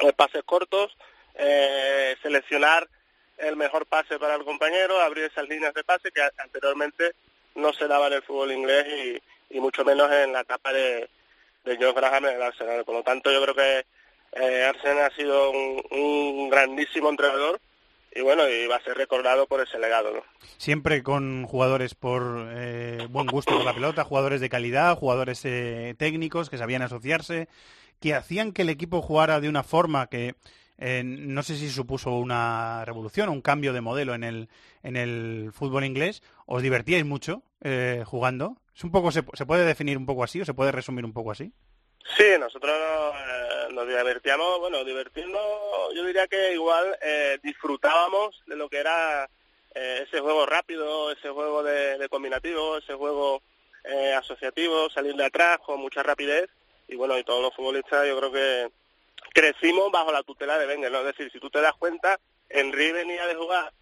[0.00, 0.96] eh, pases cortos,
[1.34, 2.88] eh, seleccionar
[3.38, 7.12] el mejor pase para el compañero, abrir esas líneas de pase que anteriormente
[7.54, 8.86] no se daba en el fútbol inglés
[9.50, 11.08] y, y mucho menos en la etapa de,
[11.64, 12.84] de John Graham en el Arsenal.
[12.84, 13.84] Por lo tanto, yo creo que
[14.32, 17.60] eh, Arsenal ha sido un, un grandísimo entrenador
[18.14, 20.22] y bueno, y va a ser recordado por ese legado, ¿no?
[20.56, 25.94] Siempre con jugadores por eh, buen gusto por la pelota, jugadores de calidad, jugadores eh,
[25.98, 27.48] técnicos que sabían asociarse,
[28.00, 30.34] que hacían que el equipo jugara de una forma que
[30.78, 34.48] eh, no sé si supuso una revolución un cambio de modelo en el,
[34.82, 36.22] en el fútbol inglés.
[36.46, 38.56] ¿Os divertíais mucho eh, jugando?
[38.74, 41.12] ¿Es un poco, se, se puede definir un poco así o se puede resumir un
[41.12, 41.52] poco así?
[42.16, 45.38] Sí, nosotros eh, nos divertíamos, bueno, divirtiendo,
[45.94, 49.28] yo diría que igual eh, disfrutábamos de lo que era
[49.74, 53.42] eh, ese juego rápido, ese juego de, de combinativo, ese juego
[54.18, 56.50] asociativo, salir de atrás con mucha rapidez
[56.88, 58.70] y bueno, y todos los futbolistas yo creo que
[59.32, 60.98] crecimos bajo la tutela de Wenger, ¿no?
[61.00, 62.18] Es decir, si tú te das cuenta,
[62.48, 63.72] Henry venía de jugar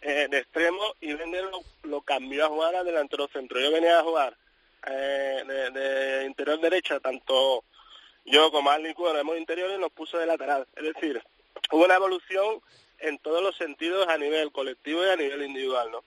[0.00, 3.60] eh, de extremo y Wenger lo, lo cambió a jugar a delantero centro.
[3.60, 4.36] Yo venía a jugar
[4.86, 7.64] eh, de, de interior derecha, tanto
[8.24, 10.66] yo como Arley Cuero hemos interiores nos puso de lateral.
[10.76, 11.22] Es decir,
[11.72, 12.60] hubo una evolución
[12.98, 16.04] en todos los sentidos a nivel colectivo y a nivel individual, ¿no?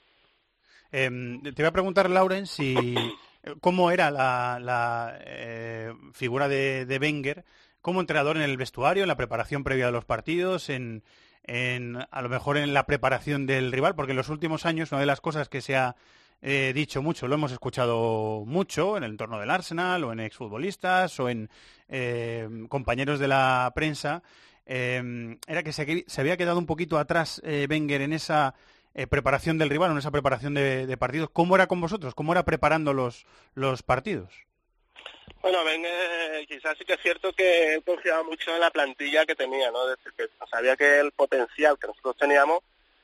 [0.91, 1.09] Eh,
[1.43, 2.75] te voy a preguntar, Lauren, si
[3.61, 7.45] cómo era la, la, eh, figura de, de Wenger
[7.81, 11.03] como entrenador en el vestuario, en la preparación previa de los partidos, en,
[11.43, 15.01] en a lo mejor en la preparación del rival, porque en los últimos años una
[15.01, 15.95] de las cosas que se ha
[16.41, 21.19] eh, dicho mucho, lo hemos escuchado mucho en el entorno del Arsenal o en exfutbolistas
[21.19, 21.49] o en
[21.87, 24.21] eh, compañeros de la prensa,
[24.65, 28.53] eh, era que se, había quedado un poquito atrás Wenger en esa
[29.09, 31.29] preparación del rival, en esa preparación de, partidos.
[31.31, 32.15] ¿Cómo era con vosotros?
[32.15, 34.46] ¿Cómo era preparando los partidos?
[35.49, 39.71] Bueno, Wenger quizás sí que es cierto que confiaba mucho en la plantilla que tenía,
[39.71, 39.89] ¿no?
[39.89, 42.59] Es decir, que sabía que el potencial que nosotros teníamos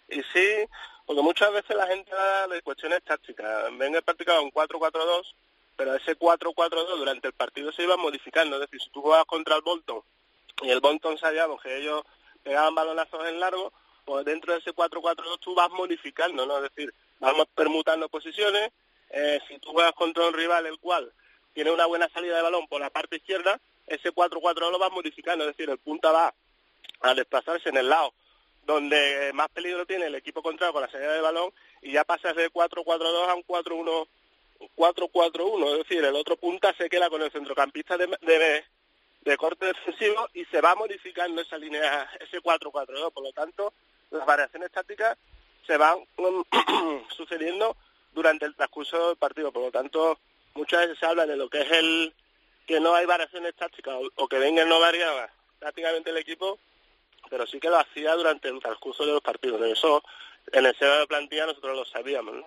[0.10, 0.68] y sí,
[1.06, 3.72] porque muchas veces la gente habla de cuestiones tácticas.
[3.80, 5.34] Wenger practicaba un 4-4-2,
[5.78, 8.58] pero ese 4-4-2 durante el partido se iba modificando.
[8.58, 10.02] Es decir, si tú jugabas contra el Bolton
[10.64, 12.04] y el Bolton sabíamos que ellos
[12.44, 13.72] pegaban balonazos en largo,
[14.04, 16.58] pues dentro de ese 4-4-2 tú vas modificando, ¿no?
[16.58, 18.70] Es decir, vamos permutando posiciones.
[19.12, 21.10] Eh, si tú juegas contra un rival el cual
[21.54, 25.44] tiene una buena salida de balón por la parte izquierda, ese 4-4-2 lo va modificando,
[25.44, 26.34] es decir, el punta va
[27.02, 28.14] a desplazarse en el lado
[28.66, 31.52] donde más peligro tiene el equipo contrario con la salida de balón
[31.82, 34.08] y ya pasa de 4-4-2 a un 4-1
[34.78, 38.64] 4-4-1, es decir, el otro punta se queda con el centrocampista de, de,
[39.22, 43.74] de corte defensivo y se va modificando esa línea, ese 4-4-2, por lo tanto,
[44.12, 45.18] las variaciones tácticas
[45.68, 45.98] se van
[47.10, 47.76] sucediendo
[48.14, 50.20] durante el transcurso del partido, por lo tanto,
[50.56, 52.14] muchas veces se habla de lo que es el
[52.68, 55.30] que no hay variaciones tácticas o, que Wenger no variaba
[55.60, 56.60] tácticamente el equipo,
[57.30, 59.62] pero sí que lo hacía durante el transcurso de los partidos.
[59.66, 60.04] Eso
[60.52, 62.36] en el seno de plantilla nosotros lo sabíamos.
[62.36, 62.46] ¿no?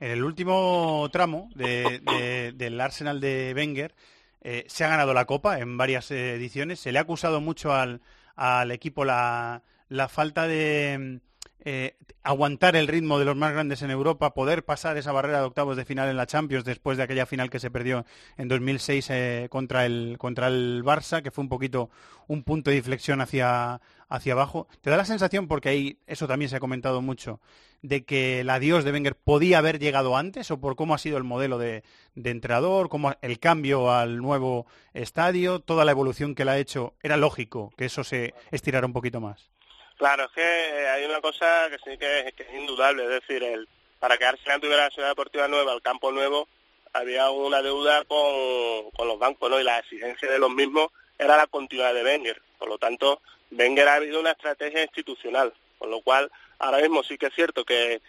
[0.00, 3.94] En el último tramo de- de- del Arsenal de Wenger
[4.42, 6.78] eh, se ha ganado la Copa en varias ediciones.
[6.80, 8.00] Se le ha acusado mucho al,
[8.36, 11.18] al equipo la, la falta de
[11.64, 15.46] eh, aguantar el ritmo de los más grandes en Europa, poder pasar esa barrera de
[15.46, 18.04] octavos de final en la Champions después de aquella final que se perdió
[18.36, 21.90] en 2006 eh, contra, el, contra el Barça, que fue un poquito
[22.26, 24.68] un punto de inflexión hacia, hacia abajo.
[24.82, 27.40] ¿Te da la sensación, porque ahí eso también se ha comentado mucho,
[27.82, 31.16] de que el adiós de Wenger podía haber llegado antes o por cómo ha sido
[31.18, 31.82] el modelo de,
[32.14, 36.94] de entrenador, cómo el cambio al nuevo estadio, toda la evolución que le ha hecho,
[37.02, 39.50] era lógico que eso se estirara un poquito más.
[39.98, 43.68] Claro, es que eh, hay una cosa que sí que, es indudable, es decir, el,
[43.98, 46.48] para que Arsenal tuviera la ciudad deportiva nueva, el campo nuevo,
[46.92, 49.60] había una deuda con, con los bancos, ¿no?
[49.60, 52.40] Y la exigencia de los mismos era la continuidad de Wenger.
[52.58, 53.20] Por lo tanto,
[53.50, 56.30] Wenger ha habido una estrategia institucional, con lo cual
[56.60, 58.00] ahora mismo sí que es cierto que,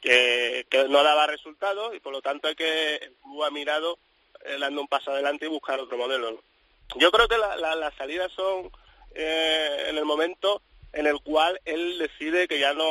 [0.00, 3.12] que, no daba resultados y por lo tanto hay que
[3.44, 3.98] ha mirado
[4.44, 6.30] eh, dando un paso adelante y buscar otro modelo.
[6.30, 6.38] ¿no?
[6.96, 8.70] Yo creo que la- las salidas son
[9.14, 10.62] eh, en el momento
[10.92, 12.84] en el cual él decide que ya no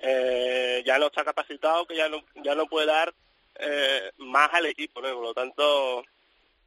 [0.00, 3.12] eh, ya no está capacitado, que ya no ya no puede dar
[3.58, 5.12] eh, más al equipo, ¿no?
[5.14, 6.04] por lo tanto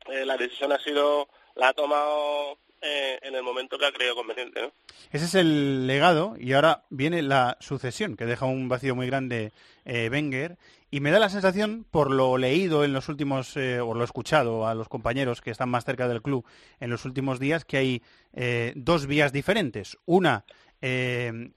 [0.08, 4.60] eh, la decisión ha sido la ha tomado en el momento que ha creído conveniente,
[4.60, 4.72] ¿no?
[5.12, 9.52] Ese es el legado y ahora viene la sucesión, que deja un vacío muy grande
[9.86, 10.58] Wenger.
[10.94, 14.68] Y me da la sensación, por lo leído en los últimos, eh, o lo escuchado
[14.68, 16.46] a los compañeros que están más cerca del club
[16.82, 19.98] en los últimos días, que hay eh, dos vías diferentes.
[20.06, 20.44] Una
[20.82, 21.54] eh,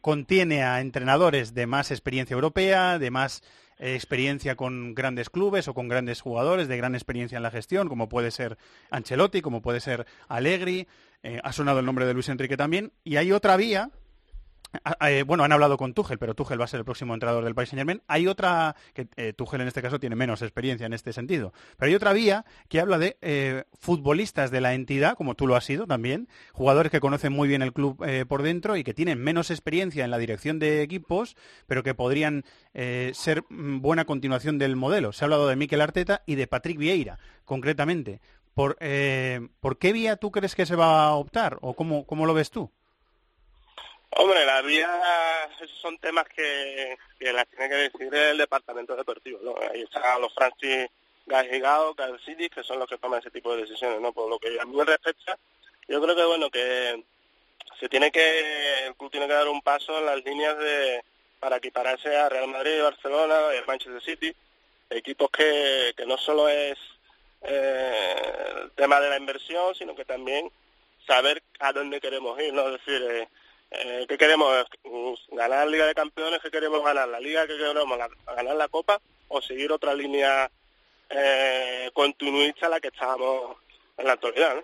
[0.00, 3.42] contiene a entrenadores de más experiencia europea, de más
[3.78, 8.08] experiencia con grandes clubes o con grandes jugadores, de gran experiencia en la gestión, como
[8.08, 8.56] puede ser
[8.90, 10.88] Ancelotti, como puede ser Allegri,
[11.44, 13.92] ha sonado el nombre de Luis Enrique también, y hay otra vía,
[15.00, 17.54] eh, bueno, han hablado con Tuchel, pero Tuchel va a ser el próximo entrenador del
[17.54, 18.02] Paris Saint Germain.
[18.06, 21.94] Hay otra, que eh, en este caso tiene menos experiencia en este sentido, pero hay
[21.94, 25.86] otra vía que habla de eh, futbolistas de la entidad, como tú lo has sido
[25.86, 29.50] también, jugadores que conocen muy bien el club eh, por dentro y que tienen menos
[29.50, 32.44] experiencia en la dirección de equipos, pero que podrían
[33.12, 35.12] ser mm, buena continuación del modelo.
[35.12, 38.20] Se ha hablado de Mikel Arteta y de Patrick Vieira, concretamente.
[38.54, 42.34] ¿Por, eh, ¿por qué vía tú crees que se va a optar o cómo lo
[42.34, 42.72] ves tú?
[44.10, 44.88] Hombre, la vía
[45.60, 49.54] esos son temas que, que las tiene que decidir el departamento deportivo, ¿no?
[49.70, 50.88] Ahí están los Francis
[51.26, 51.94] Gajigao,
[52.24, 54.12] City, que son los que toman ese tipo de decisiones, ¿no?
[54.12, 55.38] Por lo que a mí me respecta,
[55.86, 57.04] yo creo que, bueno, que
[57.78, 61.02] se tiene que, el club tiene que dar un paso en las líneas de,
[61.38, 64.34] para equipararse a Real Madrid, Barcelona el Manchester City,
[64.90, 66.78] equipos que, que no solo es
[67.42, 70.50] eh, el tema de la inversión, sino que también
[71.06, 72.70] saber a dónde queremos ir, ¿no?
[72.70, 73.28] Decir, eh,
[73.70, 74.66] eh, ¿qué queremos?
[75.30, 76.40] ¿Ganar la Liga de Campeones?
[76.42, 77.08] ¿Qué queremos ganar?
[77.08, 77.98] ¿La Liga que queremos?
[77.98, 79.00] ¿La- ¿Ganar la Copa?
[79.28, 80.50] ¿O seguir otra línea
[81.10, 83.56] eh, continuista a la que estábamos
[83.96, 84.62] en la actualidad, ¿no?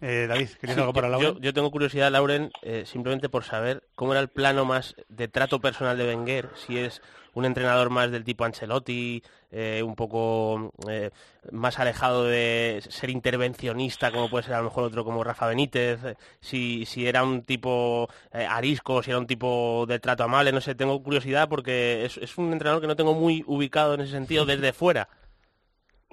[0.00, 1.28] Eh, David, ¿querías Sí, algo para yo- Laura?
[1.28, 5.28] Yo, yo tengo curiosidad, Lauren, eh, simplemente por saber cómo era el plano más de
[5.28, 7.00] trato personal de Wenger, si es
[7.34, 11.10] un entrenador más del tipo Ancelotti, eh, un poco eh,
[11.52, 16.04] más alejado de ser intervencionista, como puede ser a lo mejor otro como Rafa Benítez,
[16.04, 20.60] eh, si, si era un tipo arisco, si era un tipo de trato amable, no
[20.60, 24.12] sé, tengo curiosidad porque es, es un entrenador que no tengo muy ubicado en ese
[24.12, 25.08] sentido desde fuera.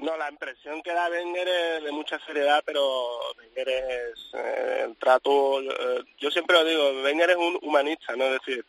[0.01, 2.81] No, la impresión que da Wenger es de mucha seriedad, pero
[3.37, 8.25] Wenger es eh, el trato, eh, yo siempre lo digo, Wenger es un humanista, ¿no?
[8.25, 8.65] Es decir,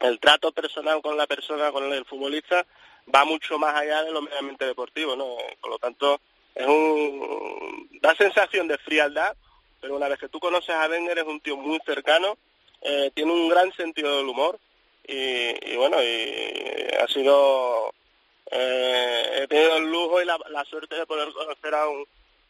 [0.00, 2.66] el trato personal con la persona, con el futbolista,
[3.14, 5.36] va mucho más allá de lo meramente deportivo, ¿no?
[5.60, 6.20] Por lo tanto,
[6.54, 9.36] es un, da sensación de frialdad,
[9.80, 12.36] pero una vez que tú conoces a Wenger es un tío muy cercano,
[12.82, 14.58] eh, tiene un gran sentido del humor
[15.06, 17.92] y, y bueno, y ha sido
[18.50, 22.06] eh, he tenido el lujo y la, la suerte de poder conocer a un,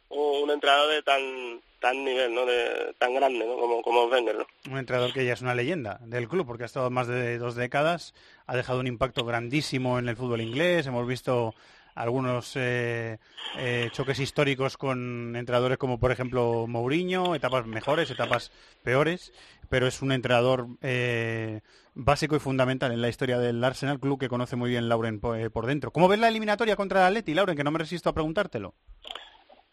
[0.09, 2.46] un entrenador de tan tan nivel, ¿no?
[2.46, 3.57] De, tan grande, ¿no?
[3.57, 4.46] Como, como Wenger, ¿no?
[4.70, 7.54] Un entrenador que ya es una leyenda del club, porque ha estado más de dos
[7.54, 8.14] décadas,
[8.46, 11.54] ha dejado un impacto grandísimo en el fútbol inglés, hemos visto
[11.94, 13.18] algunos eh,
[13.57, 18.52] eh, choques históricos con entrenadores como por ejemplo Mourinho, etapas mejores, etapas
[18.82, 19.32] peores,
[19.68, 21.61] pero es un entrenador eh,
[21.94, 25.38] básico y fundamental en la historia del Arsenal, club que conoce muy bien Lauren por,
[25.38, 25.90] eh, por dentro.
[25.90, 27.57] ¿Cómo ves la eliminatoria contra el Atleti, Lauren?
[27.57, 28.74] Que no me resisto a preguntártelo.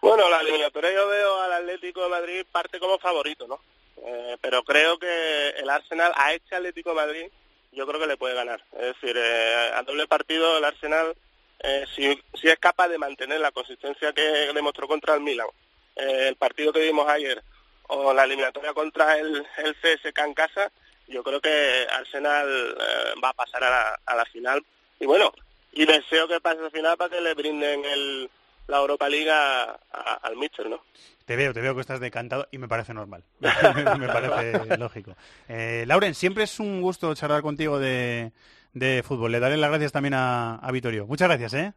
[0.03, 3.61] Bueno, la eliminatoria yo veo al Atlético de Madrid parte como favorito, ¿no?
[4.05, 7.25] Eh, pero creo que el Arsenal a este Atlético de Madrid
[7.71, 8.61] yo creo que le puede ganar.
[8.73, 11.15] Es decir, eh, a doble partido el Arsenal
[11.59, 15.47] eh, si, si es capaz de mantener la consistencia que demostró contra el Milan,
[15.95, 17.41] eh, el partido que vimos ayer
[17.87, 20.69] o la eliminatoria contra el, el CSK en casa,
[21.07, 24.65] yo creo que Arsenal eh, va a pasar a la, a la final.
[24.99, 25.31] Y bueno,
[25.71, 28.29] y deseo que pase la final para que le brinden el,
[28.67, 30.79] la Europa Liga a- al Mister, ¿no?
[31.25, 33.23] Te veo, te veo que estás decantado y me parece normal.
[33.39, 35.15] me parece lógico.
[35.47, 38.31] Eh, Lauren, siempre es un gusto charlar contigo de,
[38.73, 39.31] de fútbol.
[39.31, 41.05] Le daré las gracias también a, a Vitorio.
[41.07, 41.73] Muchas gracias, ¿eh?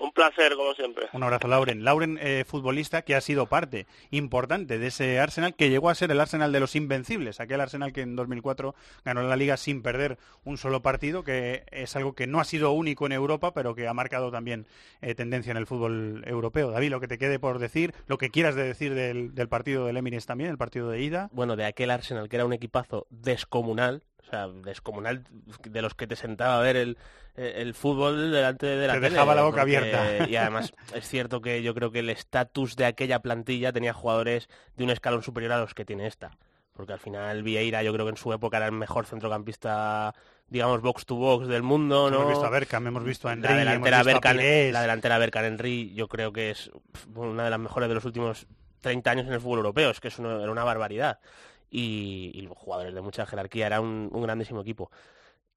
[0.00, 1.08] Un placer, como siempre.
[1.12, 1.82] Un abrazo, Lauren.
[1.82, 6.12] Lauren, eh, futbolista que ha sido parte importante de ese Arsenal, que llegó a ser
[6.12, 10.18] el Arsenal de los invencibles, aquel Arsenal que en 2004 ganó la Liga sin perder
[10.44, 13.88] un solo partido, que es algo que no ha sido único en Europa, pero que
[13.88, 14.66] ha marcado también
[15.00, 16.70] eh, tendencia en el fútbol europeo.
[16.70, 19.84] David, lo que te quede por decir, lo que quieras de decir del, del partido
[19.86, 21.28] del Emirates también, el partido de ida.
[21.32, 25.24] Bueno, de aquel Arsenal que era un equipazo descomunal, o sea, descomunal
[25.64, 26.98] de los que te sentaba a ver el,
[27.34, 30.28] el fútbol delante de la Te tele, dejaba la boca porque- abierta.
[30.28, 34.48] Y además es cierto que yo creo que el estatus de aquella plantilla tenía jugadores
[34.76, 36.30] de un escalón superior a los que tiene esta.
[36.74, 40.14] Porque al final Vieira yo creo que en su época era el mejor centrocampista,
[40.48, 42.18] digamos, box to box del mundo, ¿no?
[42.18, 45.92] Hemos visto a Berkham, hemos visto a Henry, la delantera Berkan, la delantera Berkan Henry
[45.94, 46.70] yo creo que es
[47.14, 48.46] una de las mejores de los últimos
[48.80, 51.18] 30 años en el fútbol europeo, es que es una, era una barbaridad.
[51.70, 54.90] Y, y los jugadores de mucha jerarquía, era un, un grandísimo equipo.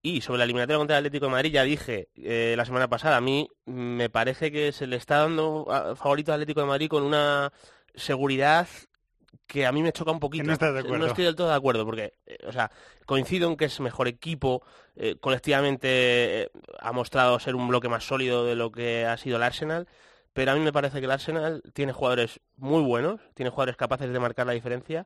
[0.03, 3.17] Y sobre la eliminatoria contra el Atlético de Madrid, ya dije eh, la semana pasada,
[3.17, 6.87] a mí me parece que se le está dando a- favorito al Atlético de Madrid
[6.89, 7.51] con una
[7.93, 8.67] seguridad
[9.47, 10.43] que a mí me choca un poquito.
[10.45, 10.97] no estás de acuerdo.
[10.97, 12.71] No estoy del todo de acuerdo, porque, eh, o sea,
[13.05, 14.63] coincido en que es mejor equipo,
[14.95, 15.87] eh, colectivamente
[16.43, 16.49] eh,
[16.79, 19.87] ha mostrado ser un bloque más sólido de lo que ha sido el Arsenal,
[20.33, 24.11] pero a mí me parece que el Arsenal tiene jugadores muy buenos, tiene jugadores capaces
[24.11, 25.05] de marcar la diferencia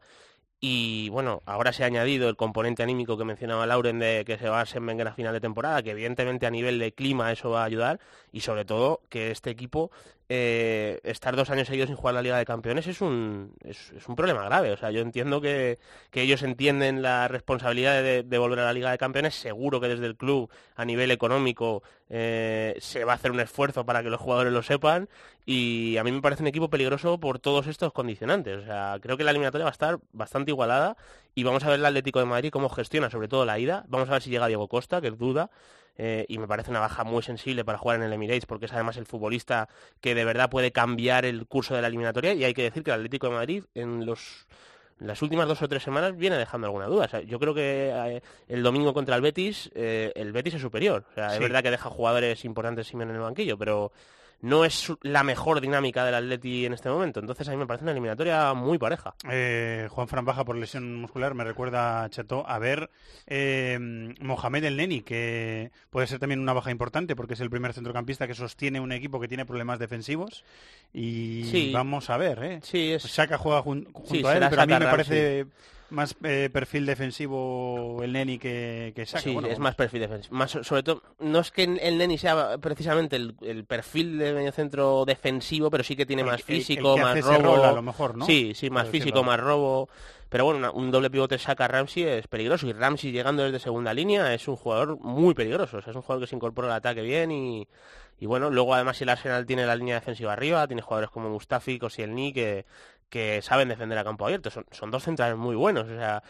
[0.68, 4.50] y bueno, ahora se ha añadido el componente anímico que mencionaba Lauren de que se
[4.50, 7.62] va a Wenger a final de temporada, que evidentemente a nivel de clima eso va
[7.62, 8.00] a ayudar
[8.32, 9.92] y sobre todo que este equipo
[10.28, 14.16] eh, estar dos años seguidos sin jugar la Liga de Campeones es un, es, un
[14.16, 14.72] problema grave.
[14.72, 15.78] O sea, yo entiendo que,
[16.10, 19.36] que ellos entienden la responsabilidad de, de volver a la Liga de Campeones.
[19.36, 23.86] Seguro que desde el club, a nivel económico, eh, se va a hacer un esfuerzo
[23.86, 25.10] para que los jugadores lo sepan.
[25.46, 28.64] Y a mí me parece un equipo peligroso por todos estos condicionantes.
[28.64, 30.98] O sea, creo que la eliminatoria va a estar bastante igualada
[31.36, 33.86] y vamos a ver el Atlético de Madrid cómo gestiona sobre todo la ida.
[33.88, 35.52] Vamos a ver si llega Diego Costa, que es duda.
[35.98, 38.74] Eh, y me parece una baja muy sensible para jugar en el Emirates porque es
[38.74, 39.70] además el futbolista
[40.02, 42.92] que de verdad puede cambiar el curso de la eliminatoria y hay que decir que
[42.92, 44.48] el Atlético de Madrid en los
[45.00, 47.06] las últimas dos o tres semanas viene dejando alguna duda.
[47.06, 50.62] O sea, yo creo que eh, el domingo contra el Betis, eh, el Betis es
[50.62, 51.06] superior.
[51.12, 53.92] O sea, es verdad que deja jugadores importantes Simeone en el banquillo, pero
[54.42, 57.20] no es la mejor dinámica del Atleti en este momento.
[57.20, 59.16] Entonces a mí me parece una eliminatoria muy pareja.
[59.30, 62.90] Eh, Juan Fran baja por lesión muscular, me recuerda, Chato, a ver
[63.28, 63.78] eh,
[64.20, 68.28] Mohamed El Neni, que puede ser también una baja importante porque es el primer centrocampista
[68.28, 70.44] que sostiene un equipo que tiene problemas defensivos.
[70.94, 71.72] Y Sí.
[71.74, 72.60] vamos a ver, ¿eh?
[72.64, 73.04] Sí, es...
[73.38, 75.46] Juega jun- junto Sí, a él, pero a mí me parece
[75.96, 79.24] más eh, perfil defensivo el Neni que, que Saka.
[79.24, 80.36] Sí, Bueno, es más perfil defensivo.
[80.36, 85.06] Más, sobre todo, no es que el Neni sea precisamente el, el perfil de mediocentro
[85.06, 87.38] defensivo, pero sí que tiene El- más el físico, más robo.
[87.58, 88.26] rol a lo mejor, ¿no?
[88.26, 89.24] Sí, sí, más físico, decirlo.
[89.24, 89.90] más robo.
[90.30, 93.94] Pero bueno, una- un doble pivote saca Ramsey es peligroso y Ramsey llegando desde segunda
[93.94, 95.78] línea es un jugador muy peligroso.
[95.78, 97.68] O sea, es un jugador que se incorpora al ataque bien y,
[98.20, 101.30] y bueno, luego además si el Arsenal tiene la línea defensiva arriba, tiene jugadores como
[101.30, 102.66] Mustafi, Koscielny que,
[103.10, 104.50] que saben defender a campo abierto.
[104.50, 105.86] Son, son dos centrales muy buenos.
[105.88, 106.24] O sea,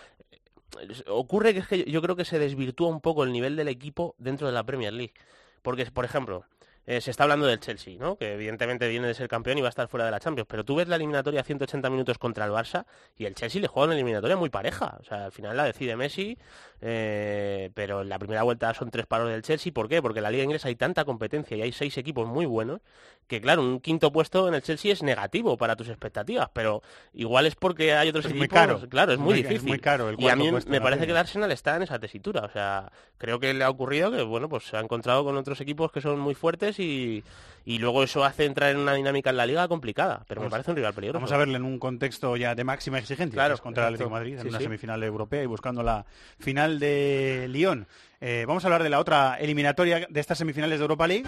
[1.07, 4.15] ocurre que es que yo creo que se desvirtúa un poco el nivel del equipo
[4.17, 5.13] dentro de la Premier League.
[5.61, 6.45] Porque, por ejemplo,
[6.87, 8.15] eh, se está hablando del Chelsea, ¿no?
[8.15, 10.47] Que evidentemente viene de ser campeón y va a estar fuera de la Champions.
[10.47, 12.85] Pero tú ves la eliminatoria a 180 minutos contra el Barça
[13.17, 14.97] y el Chelsea le juega una eliminatoria muy pareja.
[14.99, 16.37] O sea, al final la decide Messi,
[16.81, 19.71] eh, pero en la primera vuelta son tres paros del Chelsea.
[19.73, 20.01] ¿Por qué?
[20.01, 22.81] Porque en la Liga Inglesa hay tanta competencia y hay seis equipos muy buenos
[23.27, 26.49] que, claro, un quinto puesto en el Chelsea es negativo para tus expectativas.
[26.53, 28.53] Pero igual es porque hay otros Es muy equipos...
[28.59, 28.89] caro.
[28.89, 29.67] Claro, es muy es difícil.
[29.69, 32.41] muy caro el y a mí me parece que el Arsenal está en esa tesitura.
[32.41, 35.59] O sea, creo que le ha ocurrido que, bueno, pues se ha encontrado con otros
[35.61, 37.23] equipos que son muy fuertes y,
[37.65, 40.23] y luego eso hace entrar en una dinámica en la liga complicada.
[40.27, 41.17] Pero me parece un rival peligroso.
[41.19, 43.95] Vamos a verle en un contexto ya de máxima exigencia, Claro, contra el.
[43.95, 44.65] Atlético de Madrid, en Sí, una sí.
[44.65, 46.05] semifinal europea y buscando la
[46.37, 47.87] final de Lyon.
[48.21, 51.25] Eh, vamos a hablar de la otra eliminatoria de estas semifinales de Europa League.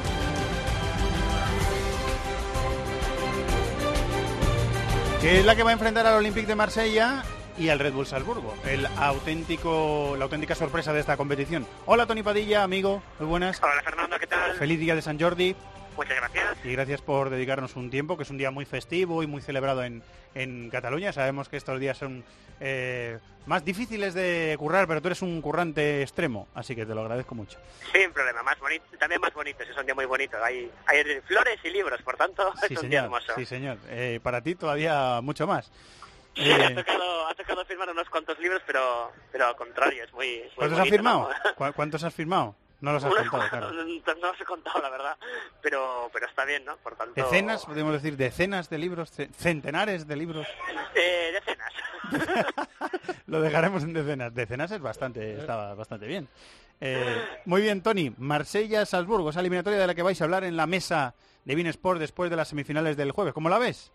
[5.22, 7.24] Que es la que va a enfrentar al Olympique de Marsella
[7.58, 11.66] y al Red Bull Salzburgo, el auténtico, la auténtica sorpresa de esta competición.
[11.86, 13.60] Hola Tony Padilla, amigo, muy buenas.
[13.64, 14.54] Hola Fernando, ¿qué tal?
[14.54, 15.56] Feliz día de San Jordi.
[15.98, 16.58] Muchas gracias.
[16.64, 19.84] Y gracias por dedicarnos un tiempo, que es un día muy festivo y muy celebrado
[19.84, 20.02] en,
[20.36, 21.12] en Cataluña.
[21.12, 22.24] Sabemos que estos días son
[22.62, 23.18] eh,
[23.48, 27.36] más difíciles de currar, pero tú eres un currante extremo, así que te lo agradezco
[27.36, 27.60] mucho.
[27.94, 30.38] Sin problema, más bonito, también más bonito, es un día muy bonito.
[30.44, 33.04] Hay, hay flores y libros, por tanto, Sí, es un día señor.
[33.06, 33.34] hermoso.
[33.36, 33.78] Sí, señor.
[33.90, 35.72] Eh, para ti todavía mucho más.
[36.36, 40.14] Sí, ha, Eh, tocado, ha tocado firmar unos cuantos libros, pero, pero al contrario, es
[40.14, 41.30] muy, es muy ¿Cuántos has bonito, firmado?
[41.44, 41.56] ¿no?
[41.56, 42.56] ¿Cu- ¿Cuántos has firmado?
[42.80, 43.72] No los has contado, claro.
[43.72, 45.18] No los he contado, la verdad,
[45.62, 46.78] pero, pero está bien, ¿no?
[46.78, 47.14] Por tanto...
[47.16, 50.46] Decenas, podemos decir, decenas de libros, ce- centenares de libros.
[50.94, 51.74] Eh, decenas.
[53.28, 54.34] Lo dejaremos en decenas.
[54.34, 56.28] Decenas es bastante, está bastante bien.
[56.80, 58.14] Eh, muy bien, Tony.
[58.18, 61.16] Marsella-Salzburgo, esa eliminatoria de la que vais a hablar en la mesa
[61.46, 63.34] de Bein Sport después de las semifinales del jueves.
[63.34, 63.92] ¿Cómo la ves?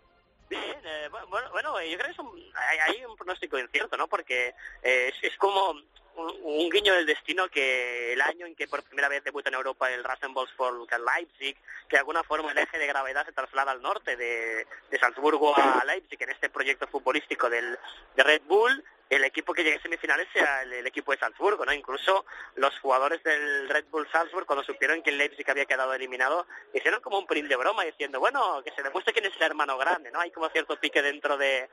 [0.49, 3.95] Bien, eh, bu- bueno, bueno, yo creo que es un, hay, hay un pronóstico incierto,
[3.95, 4.07] ¿no?
[4.07, 4.49] Porque
[4.83, 5.73] eh, es, es como
[6.15, 9.91] un, guiño del destino que el año en que por primera vez debuta en Europa
[9.91, 11.55] el Rasenballsport Leipzig,
[11.87, 15.55] que de alguna forma el eje de gravedad se traslada al norte de, de Salzburgo
[15.57, 17.77] a Leipzig en este proyecto futbolístico del,
[18.15, 18.83] de Red Bull,
[19.13, 21.73] el equipo que llegue a semifinales sea el, equipo de Salzburgo, ¿no?
[21.73, 26.47] Incluso los jugadores del Red Bull Salzburg, cuando supieron que el Leipzig había quedado eliminado,
[26.73, 29.77] hicieron como un print de broma diciendo, bueno, que se demuestre quién es el hermano
[29.77, 30.19] grande, ¿no?
[30.19, 31.69] Hay como cierto pique dentro de,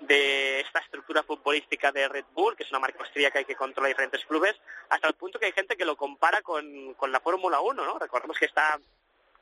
[0.00, 3.88] de esta estructura futbolística de Red Bull, que es una marca austríaca y que controla
[3.88, 4.54] diferentes clubes,
[4.88, 7.98] hasta el punto que hay gente que lo compara con, con la Fórmula 1, ¿no?
[7.98, 8.78] Recordemos que está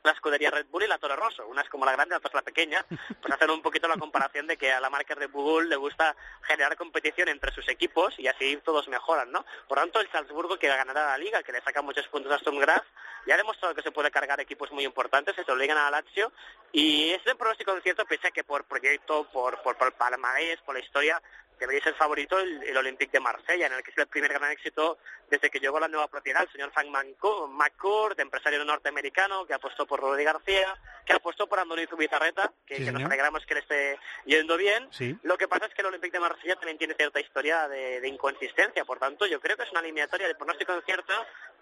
[0.03, 2.29] la escudería Red Bull y la Toro Rosso, una es como la grande, la otra
[2.29, 2.85] es la pequeña,
[3.21, 6.15] pues hacen un poquito la comparación de que a la marca Red Bull le gusta
[6.43, 9.45] generar competición entre sus equipos y así todos mejoran, ¿no?
[9.67, 12.57] Por tanto, el Salzburgo que ganará la liga, que le saca muchos puntos a Sturm
[12.59, 12.83] Graz,
[13.25, 16.31] ya ha demostrado que se puede cargar equipos muy importantes, se obligan a Lazio.
[16.71, 20.75] Y es un pronóstico cierto, pese a que por proyecto, por, por, por palmarés, por
[20.75, 21.21] la historia,
[21.61, 24.51] debería ser favorito el, el Olympique de Marsella, en el que es el primer gran
[24.51, 24.97] éxito
[25.29, 30.01] desde que llegó la nueva propiedad, el señor Frank McCourt, empresario norteamericano, que apostó por
[30.01, 33.99] Rudy García, que apostó por Andoni Zubizarreta, que, Sí, que nos alegramos que le esté
[34.25, 34.87] yendo bien.
[34.91, 35.17] Sí.
[35.23, 38.07] Lo que pasa es que el Olympique de Marsella también tiene cierta historia de, de
[38.07, 41.13] inconsistencia, por tanto yo creo que es una eliminatoria de pronóstico incierto,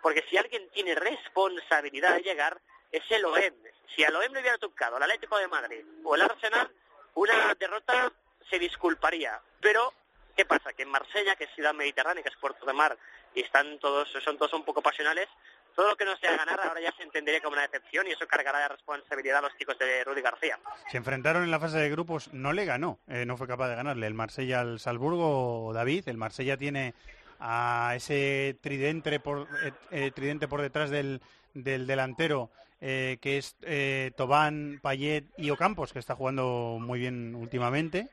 [0.01, 2.59] porque si alguien tiene responsabilidad de llegar,
[2.91, 3.53] es el OEM.
[3.95, 6.71] Si al OEM le hubiera tocado el Atlético de Madrid o el Arsenal,
[7.15, 8.11] una derrota
[8.49, 9.39] se disculparía.
[9.61, 9.93] Pero,
[10.35, 10.73] ¿qué pasa?
[10.73, 12.97] Que en Marsella, que es ciudad mediterránea, que es puerto de mar,
[13.35, 15.27] y están todos, son todos un poco pasionales,
[15.75, 18.27] todo lo que no sea ganar ahora ya se entendería como una decepción y eso
[18.27, 20.59] cargará de responsabilidad a los chicos de Rudy García.
[20.89, 23.75] Se enfrentaron en la fase de grupos, no le ganó, eh, no fue capaz de
[23.75, 26.09] ganarle el Marsella al Salzburgo, David.
[26.09, 26.95] El Marsella tiene
[27.39, 31.21] a ese tridente por, eh, eh, tridente por detrás del,
[31.53, 32.49] del delantero,
[32.81, 38.09] eh, que es eh, Tobán, Payet y Ocampos, que está jugando muy bien últimamente,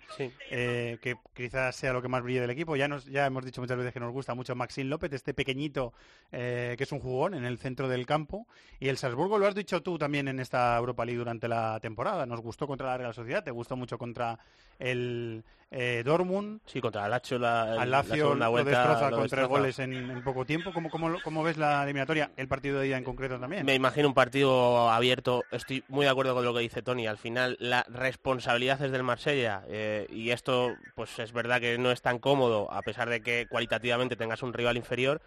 [0.50, 2.76] eh, que quizás sea lo que más brilla del equipo.
[2.76, 5.92] Ya, nos, ya hemos dicho muchas veces que nos gusta mucho Maxim López, este pequeñito
[6.32, 8.46] eh, que es un jugón en el centro del campo.
[8.80, 12.26] Y el Salzburgo lo has dicho tú también en esta Europa League durante la temporada.
[12.26, 14.38] Nos gustó contra la Real Sociedad, te gustó mucho contra
[14.78, 16.60] el eh, Dortmund.
[16.66, 19.46] Sí, contra Lazio la, Al la segunda lo vuelta destroza lo con tres destroza.
[19.46, 20.72] goles en, en poco tiempo.
[20.72, 22.30] ¿Cómo, cómo, cómo ves la eliminatoria?
[22.36, 23.66] El partido de ida en concreto también.
[23.66, 25.44] Me imagino un partido abierto.
[25.50, 27.06] Estoy muy de acuerdo con lo que dice Tony.
[27.06, 29.62] Al final, la responsabilidad es del Marsella.
[29.68, 33.46] eh, y esto, pues es verdad que no es tan cómodo, a pesar de que
[33.48, 35.20] cualitativamente tengas un rival inferior.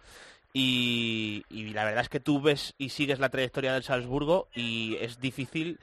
[0.52, 4.96] Y, y la verdad es que tú ves y sigues la trayectoria del Salzburgo y
[5.00, 5.78] es difícil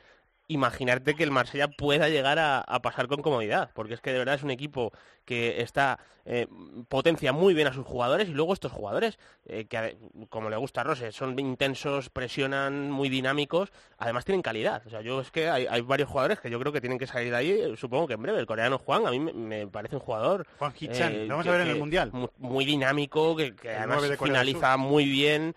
[0.47, 4.19] imaginarte que el Marsella pueda llegar a, a pasar con comodidad, porque es que de
[4.19, 4.91] verdad es un equipo
[5.27, 6.47] que está eh,
[6.87, 9.97] potencia muy bien a sus jugadores y luego estos jugadores, eh, que
[10.29, 14.81] como le gusta a Rose, son intensos, presionan, muy dinámicos, además tienen calidad.
[14.87, 17.07] O sea, yo es que hay, hay varios jugadores que yo creo que tienen que
[17.07, 18.39] salir de ahí, eh, supongo que en breve.
[18.39, 20.47] El coreano Juan, a mí me, me parece un jugador...
[20.59, 22.09] Juan Hichan, lo vamos a ver en el Mundial.
[22.13, 25.53] mu- Muy, dinámico, que, además finaliza muy bien.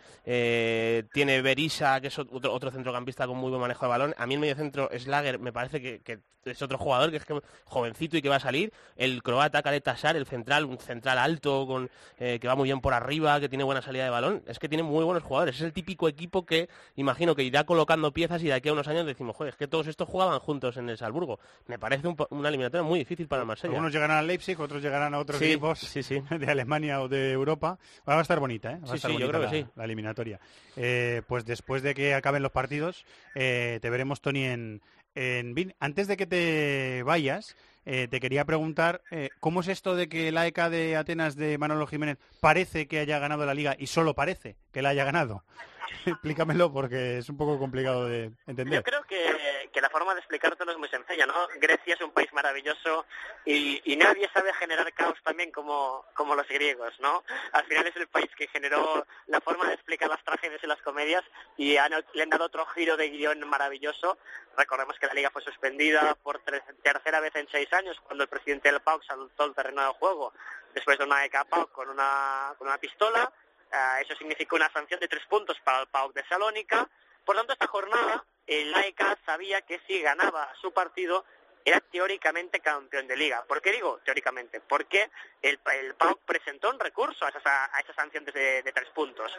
[1.13, 4.15] tiene Berisa, que es otro, otro centrocampista con muy buen manejo de balón.
[4.19, 7.39] A mí el mediocentro Slager me parece que, que es otro jugador que es que
[7.67, 8.73] jovencito y que va a salir.
[8.97, 12.81] El croata Khaled Tassar, el central, un central alto con eh, que va muy bien
[12.81, 14.43] por arriba, que tiene buena salida de balón.
[14.47, 15.57] Es que tiene muy buenos jugadores.
[15.57, 18.89] Es el típico equipo que imagino que irá colocando piezas y de aquí a unos
[18.89, 21.39] años decimos, joder, es que todos estos jugaban juntos en el Salzburgo.
[21.67, 23.73] Me parece un una eliminatoria muy difícil para el Marsella.
[23.73, 26.23] Algunos llegarán al Leipzig, otros llegarán a otros Sí, equipos sí, sí.
[26.39, 27.79] de Alemania o de Europa.
[28.09, 28.79] Va a estar bonita, ¿eh?
[28.87, 29.71] Va a estar sí, yo bonita creo que la, sí.
[29.77, 30.41] la eliminatoria.
[30.77, 33.05] Eh, pues después de que acaben los partidos,
[33.35, 34.83] eh, te veremos, Tony, en,
[35.15, 35.75] en.
[35.81, 37.57] Antes de que te vayas,
[37.87, 41.59] eh, te quería preguntar, eh, ¿cómo es esto de que la ECA de Atenas de
[41.59, 45.45] Manolo Jiménez parece que haya ganado la liga y solo parece que la haya ganado?
[46.07, 48.79] Explícamelo porque es un poco complicado de entender.
[48.79, 51.35] Yo creo que, que la forma de explicártelo es muy sencilla, ¿no?
[51.61, 53.07] Grecia es un país maravilloso
[53.45, 57.23] y, y nadie sabe generar caos también como, como los griegos, ¿no?
[57.53, 60.81] Al final es el país que generó la forma de explicar las tragedias y las
[60.83, 61.25] comedias
[61.57, 64.19] y han- le han dado otro giro de guion maravilloso.
[64.57, 68.29] Recordemos que la liga fue suspendida por tre- tercera vez en seis años cuando el
[68.31, 70.33] presidente del PAOK saltó el terreno de juego
[70.75, 71.17] después de una
[71.49, 73.33] PAOK con una, con una pistola.
[73.73, 76.89] Ah, eso significó una sanción de tres puntos para el PAOK de Salónica.
[77.25, 81.25] Por tanto, esta jornada, el AEK sabía que si ganaba su partido
[81.65, 83.45] era teóricamente campeón de liga.
[83.45, 84.61] ¿Por qué digo teóricamente?
[84.61, 85.11] Porque
[85.43, 89.31] el, el PAOK presentó un recurso a esas, a esas sanciones de, de tres puntos.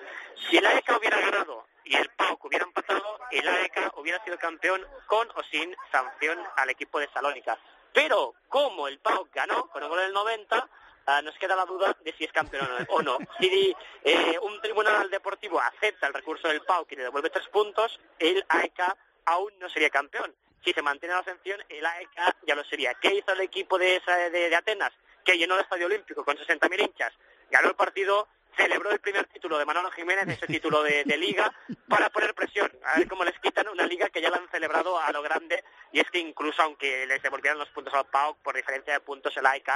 [0.50, 4.86] Si el AEK hubiera ganado y el PAOK hubiera empatado, el AEK hubiera sido campeón
[5.08, 7.58] con o sin sanción al equipo de Salónica.
[7.92, 10.70] Pero como el PAOK ganó con el gol del 90,
[11.06, 13.18] ah, nos queda la duda de si es campeón o no.
[13.40, 18.00] Si eh, un tribunal deportivo acepta el recurso del PAOK y le devuelve tres puntos,
[18.20, 18.82] el AEK
[19.26, 20.34] aún no sería campeón.
[20.64, 22.10] Si se mantiene la sanción, el AEK
[22.46, 22.94] ya lo sería.
[22.96, 24.92] ¿Qué hizo el equipo de, esa- de, de Atenas?
[25.26, 27.14] Que llenó el Estadio Olímpico con 60.000 hinchas,
[27.52, 31.52] ganó el partido, celebró el primer título de Manolo Jiménez, ese título de, de liga,
[31.88, 32.72] para poner presión.
[32.86, 35.64] A ver cómo les quitan una liga que ya la han celebrado a lo grande.
[35.92, 39.36] Y es que incluso aunque les devolvieran los puntos al PAOK por diferencia de puntos,
[39.38, 39.70] el AEK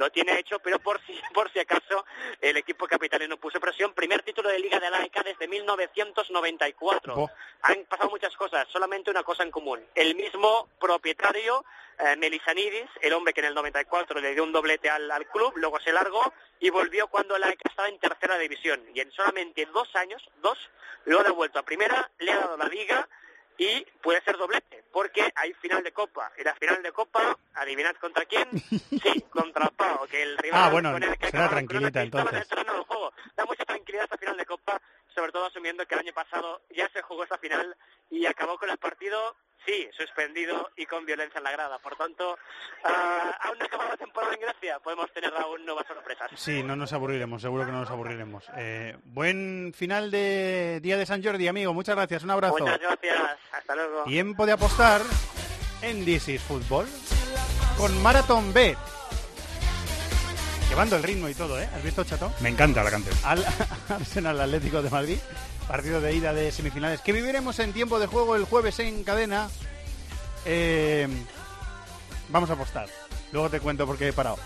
[0.00, 2.04] lo tiene hecho, pero por si, por si acaso
[2.40, 3.92] el equipo capitalino puso presión.
[3.92, 7.14] Primer título de liga del AEK desde 1994.
[7.14, 7.30] Bo.
[7.62, 9.84] Han pasado muchas cosas, solamente una cosa en común.
[9.94, 11.64] El mismo propietario,
[11.98, 15.52] eh, Melisanidis, el hombre que en el 94 le dio un doblete al, al club,
[15.56, 18.82] luego se largó y volvió cuando el AEK estaba en tercera división.
[18.94, 20.58] Y en solamente dos años, dos,
[21.04, 23.06] lo ha devuelto a primera, le ha dado la liga
[23.62, 26.32] y puede ser doblete, porque hay final de Copa.
[26.38, 28.48] Y la final de Copa, adivinad contra quién?
[29.02, 32.06] Sí, contra el Pau, que el rival Ah, bueno, con el que será tranquilita el
[32.06, 32.48] entonces.
[32.48, 33.12] del juego.
[33.36, 34.80] Da mucha tranquilidad esta final de Copa,
[35.14, 37.76] sobre todo asumiendo que el año pasado ya se jugó esta final
[38.10, 41.78] y acabó con el partido, sí, suspendido y con violencia en la grada.
[41.78, 42.38] Por tanto,
[42.84, 46.30] ah, aún no acaba la temporada en Grecia, podemos tener aún nuevas sorpresas.
[46.34, 48.44] Sí, no nos aburriremos, seguro que no nos aburriremos.
[48.56, 51.72] Eh, buen final de Día de San Jordi, amigo.
[51.74, 52.58] Muchas gracias, un abrazo.
[52.58, 54.04] Muchas gracias, hasta luego.
[54.04, 55.02] Tiempo de apostar
[55.82, 56.86] en is Fútbol
[57.76, 58.76] con Marathon Bet.
[60.68, 61.68] Llevando el ritmo y todo, ¿eh?
[61.74, 62.32] ¿Has visto, Chato?
[62.40, 63.14] Me encanta la canción.
[63.24, 63.44] Al
[63.88, 65.18] Arsenal Atlético de Madrid,
[65.70, 69.48] partido de ida de semifinales que viviremos en tiempo de juego el jueves en cadena.
[70.44, 71.06] Eh,
[72.28, 72.88] vamos a apostar.
[73.30, 74.36] Luego te cuento por qué he parado.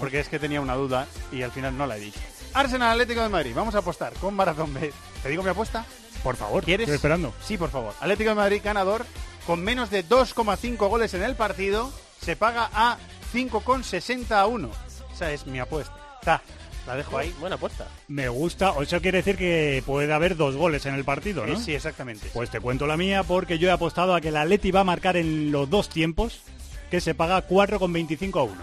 [0.00, 2.18] Porque es que tenía una duda y al final no la he dicho.
[2.54, 4.92] Arsenal Atlético de Madrid, vamos a apostar con Marathon Bet.
[5.22, 5.86] ¿Te digo mi apuesta?
[6.24, 6.86] Por favor, ¿Quieres?
[6.88, 7.32] estoy esperando.
[7.40, 7.94] Sí, por favor.
[8.00, 9.06] Atlético de Madrid ganador
[9.46, 12.98] con menos de 2,5 goles en el partido se paga a
[13.32, 14.70] 5,60 a 1.
[15.14, 15.94] Esa es mi apuesta.
[16.20, 16.42] Ta,
[16.86, 17.34] la dejo ahí.
[17.40, 17.88] Buena apuesta.
[18.08, 21.54] Me gusta, o eso quiere decir que puede haber dos goles en el partido, ¿no?
[21.54, 22.28] Eh, sí, exactamente.
[22.32, 24.84] Pues te cuento la mía porque yo he apostado a que el Atleti va a
[24.84, 26.42] marcar en los dos tiempos,
[26.90, 28.54] que se paga 4,25 a 1.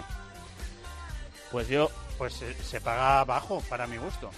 [1.51, 1.91] Pues yo
[2.21, 4.29] Pues eh, se paga bajo para mi gusto.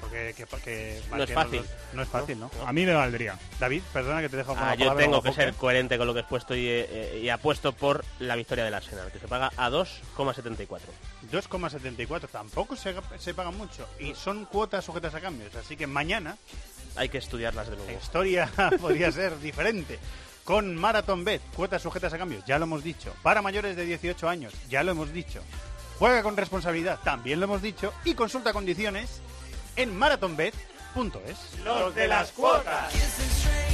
[0.00, 1.58] Porque que, que No es fácil.
[1.60, 2.50] los- no es fácil, ¿no?
[2.66, 3.38] A mí me valdría.
[3.60, 6.20] David, perdona que te dejo con Ah, yo tengo que ser coherente con lo que
[6.20, 9.70] he puesto y, eh, y apuesto por la victoria del Arsenal, que se paga a
[9.70, 10.80] 2,74.
[11.30, 12.28] 2,74.
[12.32, 13.88] Tampoco se, se paga mucho.
[14.00, 15.54] Y son cuotas sujetas a cambios.
[15.54, 16.36] Así que mañana
[16.96, 17.92] Hay que estudiarlas de nuevo.
[17.92, 18.50] la historia
[18.80, 20.00] podría ser diferente.
[20.42, 23.14] Con Marathon Bet, cuotas sujetas a cambios, ya lo hemos dicho.
[23.22, 25.40] Para mayores de 18 años, ya lo hemos dicho.
[25.98, 27.92] Juega con responsabilidad, también lo hemos dicho.
[28.04, 29.20] Y consulta condiciones
[29.76, 31.64] en marathonbet.es.
[31.64, 33.73] Los de las cuotas.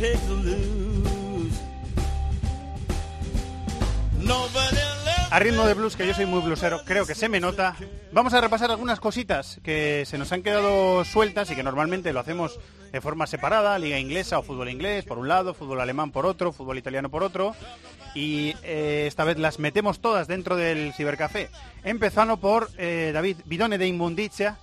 [0.00, 1.60] To lose.
[4.18, 4.84] Nobody
[5.30, 7.74] A ritmo de blues, que yo soy muy bluesero, creo que se me nota.
[8.12, 12.20] Vamos a repasar algunas cositas que se nos han quedado sueltas y que normalmente lo
[12.20, 12.60] hacemos
[12.92, 16.52] de forma separada, liga inglesa o fútbol inglés por un lado, fútbol alemán por otro,
[16.52, 17.56] fútbol italiano por otro.
[18.14, 21.50] Y eh, esta vez las metemos todas dentro del cibercafé.
[21.82, 24.58] Empezando por eh, David Bidone de Inmundicia.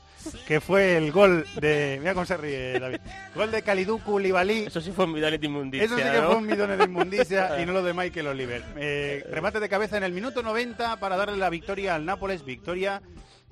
[0.48, 1.98] Que fue el gol de...
[1.99, 2.99] Mira cómo se ríe David.
[3.35, 4.65] Gol de Kalidou Koulibaly.
[4.65, 5.85] Eso sí fue un bidón de inmundicia.
[5.85, 6.27] Eso sí que ¿no?
[6.27, 8.64] fue un bidón de inmundicia y no lo de Michael Oliver.
[8.77, 12.45] Eh, remate de cabeza en el minuto 90 para darle la victoria al Nápoles.
[12.45, 13.02] Victoria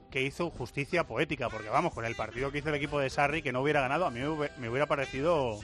[0.10, 3.42] que hizo justicia poética, porque vamos, con el partido que hizo el equipo de Sarri,
[3.42, 4.20] que no hubiera ganado, a mí
[4.58, 5.60] me hubiera parecido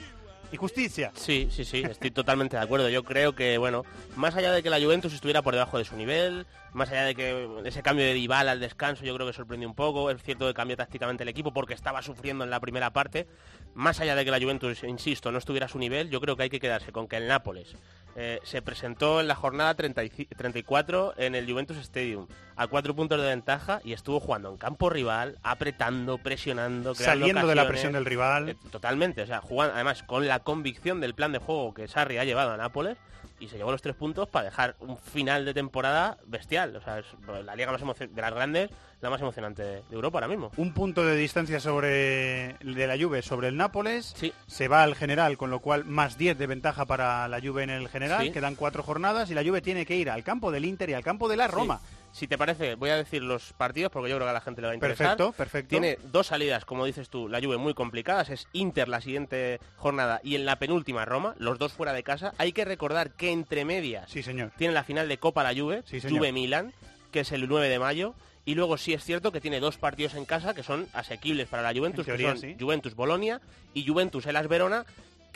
[0.52, 1.12] injusticia.
[1.14, 2.88] Sí, sí, sí, estoy totalmente de acuerdo.
[2.88, 3.84] Yo creo que, bueno,
[4.16, 7.14] más allá de que la Juventus estuviera por debajo de su nivel, más allá de
[7.14, 10.46] que ese cambio de Dybala al descanso yo creo que sorprendió un poco, es cierto
[10.46, 13.26] que cambió tácticamente el equipo porque estaba sufriendo en la primera parte,
[13.74, 16.44] más allá de que la Juventus, insisto, no estuviera a su nivel, yo creo que
[16.44, 17.76] hay que quedarse con que el Nápoles
[18.16, 22.26] eh, se presentó en la jornada 30 y ci- 34 en el Juventus Stadium
[22.56, 27.46] a cuatro puntos de ventaja y estuvo jugando en campo rival, apretando, presionando, creando Saliendo
[27.46, 28.48] de la presión del rival.
[28.48, 32.18] Eh, totalmente, o sea, jugando además con la convicción del plan de juego que Sarri
[32.18, 32.96] ha llevado a Nápoles
[33.38, 36.74] y se llevó los tres puntos para dejar un final de temporada bestial.
[36.76, 37.06] O sea, es
[37.44, 40.50] la liga más de las grandes, la más emocionante de Europa ahora mismo.
[40.56, 44.14] Un punto de distancia sobre de la Juve sobre el Nápoles.
[44.46, 47.70] Se va al general, con lo cual más 10 de ventaja para la Juve en
[47.70, 48.26] el general.
[48.26, 48.32] Sí.
[48.32, 51.04] Quedan cuatro jornadas y la Juve tiene que ir al campo del Inter y al
[51.04, 51.80] campo de la Roma.
[51.80, 51.96] Sí.
[52.16, 54.62] Si te parece, voy a decir los partidos porque yo creo que a la gente
[54.62, 55.08] le va a interesar.
[55.18, 55.68] Perfecto, perfecto.
[55.68, 58.30] Tiene dos salidas, como dices tú, la Juve muy complicadas.
[58.30, 62.32] Es Inter la siguiente jornada y en la penúltima Roma, los dos fuera de casa.
[62.38, 64.50] Hay que recordar que entre medias Sí, señor.
[64.56, 66.10] tiene la final de Copa la Juve, señor.
[66.10, 66.72] Juve-Milan,
[67.12, 68.14] que es el 9 de mayo.
[68.46, 71.62] Y luego sí es cierto que tiene dos partidos en casa que son asequibles para
[71.70, 72.56] la Juventus, En teoría, que son sí.
[72.58, 73.42] Juventus-Bolonia
[73.74, 74.86] y Juventus-Elas Verona,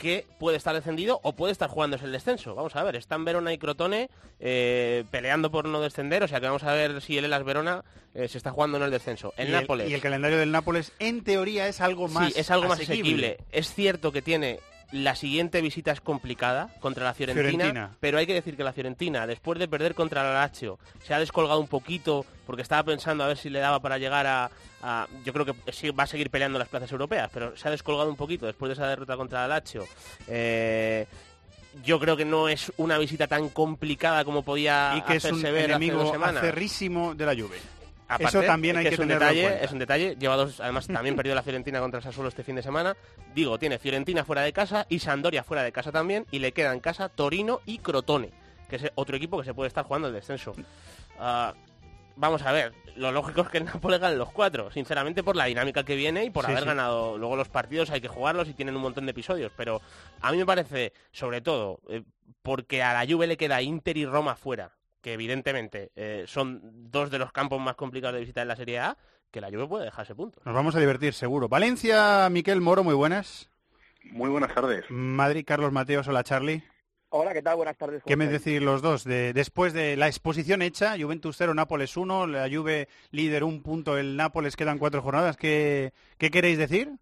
[0.01, 2.55] que puede estar descendido o puede estar jugándose el descenso.
[2.55, 4.09] Vamos a ver, están Verona y Crotone
[4.39, 7.85] eh, peleando por no descender, o sea que vamos a ver si el Elas Verona
[8.15, 9.31] eh, se está jugando en el descenso.
[9.37, 9.89] El y, Nápoles.
[9.91, 13.37] y el calendario del Nápoles, en teoría, es algo más Sí, es algo más asequible.
[13.51, 14.59] Es cierto que tiene
[14.91, 17.95] la siguiente visita es complicada contra la Fiorentina, Fiorentina.
[17.99, 21.19] pero hay que decir que la Fiorentina, después de perder contra la Lazio, se ha
[21.19, 24.51] descolgado un poquito porque estaba pensando a ver si le daba para llegar a,
[24.81, 28.09] a- yo creo que va a seguir peleando las plazas europeas, pero se ha descolgado
[28.09, 29.85] un poquito después de esa derrota contra la Lazio.
[30.27, 31.05] Eh,
[31.85, 35.31] yo creo que no es una visita tan complicada como podía Y que es un
[35.35, 36.43] hacerse ver hace dos enemigo semanas.
[36.43, 37.57] acerrísimo de la Juve.
[38.13, 39.63] Aparte, Eso también hay que que, es un en detalle, cuenta.
[39.63, 40.15] es un detalle.
[40.19, 42.95] Lleva dos, además también perdió la Fiorentina contra el Sassuolo este fin de semana.
[43.33, 46.73] Digo, tiene Fiorentina fuera de casa y Sandoria fuera de casa también y le queda
[46.73, 48.31] en casa Torino y Crotone,
[48.69, 50.53] que es otro equipo que se puede estar jugando el descenso.
[51.19, 51.53] Ah,
[52.17, 55.45] vamos a ver, lo lógico es que el Napoli gane los cuatro, sinceramente por la
[55.45, 56.67] dinámica que viene y por Sí, haber sí.
[56.69, 59.81] ganado luego los partidos, hay que jugarlos y tienen un montón de episodios, pero
[60.19, 62.03] a mí me parece, sobre todo, eh,
[62.41, 64.71] porque a la Juve le queda Inter y Roma fuera,
[65.01, 66.61] que evidentemente eh, son
[66.91, 68.97] dos de los campos más complicados de visitar en la Serie A,
[69.31, 70.45] que la Juve puede dejarse puntos.
[70.45, 71.49] Nos vamos a divertir, seguro.
[71.49, 73.49] Valencia, Miquel Moro, muy buenas.
[74.03, 74.85] Muy buenas tardes.
[74.89, 76.63] Madrid, Carlos Mateos, hola Charlie.
[77.13, 77.57] Hola, ¿qué tal?
[77.57, 78.03] Buenas tardes.
[78.05, 79.03] ¿Qué ¿cómo me decís los dos?
[79.03, 83.97] De, después de la exposición hecha, Juventus 0, Nápoles 1, la Juve líder un punto,
[83.97, 85.35] el Nápoles quedan cuatro jornadas.
[85.35, 86.93] ¿Qué, qué queréis decir?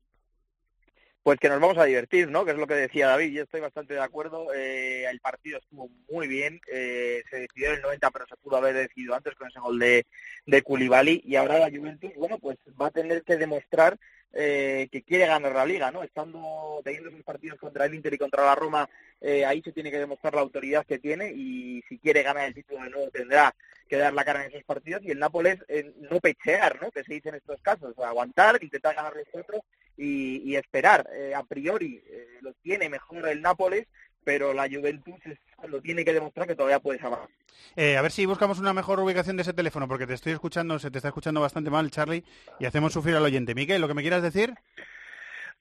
[1.24, 2.46] Pues que nos vamos a divertir, ¿no?
[2.46, 3.32] Que es lo que decía David.
[3.34, 4.54] Yo estoy bastante de acuerdo.
[4.54, 6.60] Eh, el partido estuvo muy bien.
[6.72, 9.78] eh, se decidió en el 90, pero se pudo haber decidido antes con ese gol
[9.78, 10.06] de,
[10.46, 11.22] de Koulibaly.
[11.26, 14.00] Y ahora la Juventus, bueno, pues va a tener que demostrar
[14.32, 16.04] eh, que quiere ganar la liga, ¿no?
[16.04, 18.88] Estando teniendo esos partidos contra el Inter y contra la Roma,
[19.22, 22.54] eh, ahí se tiene que demostrar la autoridad que tiene y si quiere ganar el
[22.54, 23.56] título de nuevo tendrá
[23.88, 26.92] que dar la cara en esos partidos y el Nápoles eh, no pechear, ¿no?
[26.92, 29.62] Que se dice en estos casos, aguantar, intentar ganar los otros
[30.00, 31.08] y, y esperar.
[31.14, 33.86] Eh, a priori eh, lo tiene mejor el Nápoles,
[34.24, 37.28] pero la Juventus es cuando tiene que demostrar que todavía puede salvar.
[37.76, 40.80] Eh, a ver si buscamos una mejor ubicación de ese teléfono, porque te estoy escuchando,
[40.80, 42.24] se te está escuchando bastante mal, Charlie,
[42.60, 43.54] y hacemos sufrir al oyente.
[43.54, 44.54] Miquel, ¿lo que me quieras decir?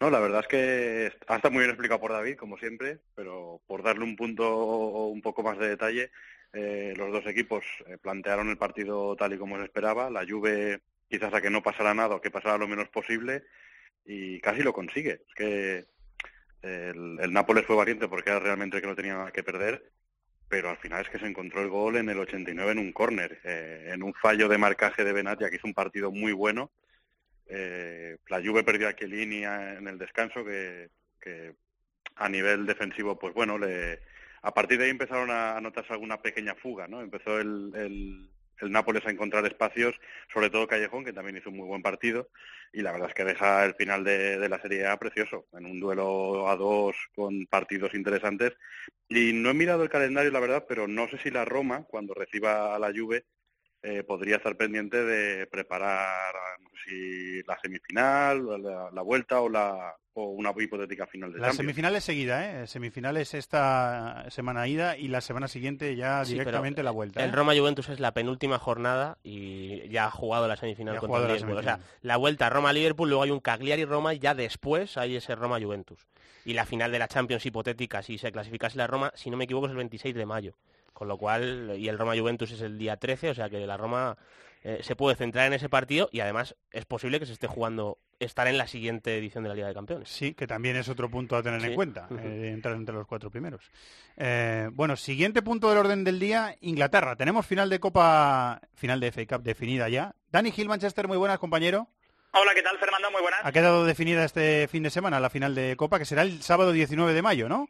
[0.00, 3.82] No, la verdad es que está muy bien explicado por David, como siempre, pero por
[3.82, 6.12] darle un punto o un poco más de detalle,
[6.52, 10.08] eh, los dos equipos eh, plantearon el partido tal y como se esperaba.
[10.08, 13.42] La Juve quizás a que no pasara nada o que pasara lo menos posible
[14.08, 15.20] y casi lo consigue.
[15.28, 15.86] Es que
[16.62, 19.92] el, el Nápoles fue valiente porque era realmente que no tenía nada que perder,
[20.48, 23.38] pero al final es que se encontró el gol en el 89 en un córner,
[23.44, 26.70] eh, en un fallo de marcaje de Benatia, que hizo un partido muy bueno.
[27.46, 30.88] Eh, la Juve perdió a Chiellini en el descanso, que,
[32.16, 34.00] a nivel defensivo, pues bueno, le,
[34.40, 37.02] a partir de ahí empezaron a, notarse alguna pequeña fuga, ¿no?
[37.02, 38.30] Empezó el,
[38.60, 39.94] el Nápoles a encontrar espacios,
[40.32, 42.30] sobre todo Callejón, que también hizo un muy buen partido,
[42.72, 45.80] y la verdad es que deja el final de, la Serie A precioso, en un
[45.80, 48.54] duelo a dos con partidos interesantes.
[49.08, 52.14] Y no he mirado el calendario, la verdad, pero no sé si la Roma, cuando
[52.14, 53.24] reciba a la Juve,
[53.82, 59.48] eh, podría estar pendiente de preparar no sé si la semifinal, la, la vuelta o
[59.48, 61.56] la o una hipotética final de La Champions.
[61.58, 62.66] semifinal es seguida, ¿eh?
[62.66, 67.22] Semifinales esta semana ida y la semana siguiente ya Sí, directamente la vuelta.
[67.22, 67.32] El ¿eh?
[67.32, 71.22] Roma Juventus es la penúltima jornada y ya ha jugado la semifinal Ya contra el
[71.28, 71.58] la Liverpool.
[71.58, 71.98] O sea, semifinal.
[72.02, 75.60] la vuelta Roma Liverpool, luego hay un Cagliari Roma y ya después hay ese Roma
[75.60, 76.08] Juventus.
[76.44, 79.44] Y la final de la Champions hipotética, si se clasificase la Roma, si no me
[79.44, 80.54] equivoco, es el 26 de mayo.
[80.98, 83.76] Con lo cual, y el Roma Juventus es el día 13, o sea que la
[83.76, 84.18] Roma
[84.64, 87.98] eh, se puede centrar en ese partido y además es posible que se esté jugando,
[88.18, 90.08] estar en la siguiente edición de la Liga de Campeones.
[90.08, 93.30] Sí, que también es otro punto a tener en cuenta, eh, entrar entre los cuatro
[93.30, 93.70] primeros.
[94.16, 97.14] Eh, bueno, siguiente punto del orden del día, Inglaterra.
[97.14, 100.16] Tenemos final de Copa, final de FA Cup definida ya.
[100.32, 101.86] Dani Gil, Manchester, muy buenas, compañero.
[102.32, 103.12] Hola, ¿qué tal, Fernando?
[103.12, 103.38] Muy buenas.
[103.44, 106.72] Ha quedado definida este fin de semana la final de Copa, que será el sábado
[106.72, 107.68] 19 de mayo, ¿no?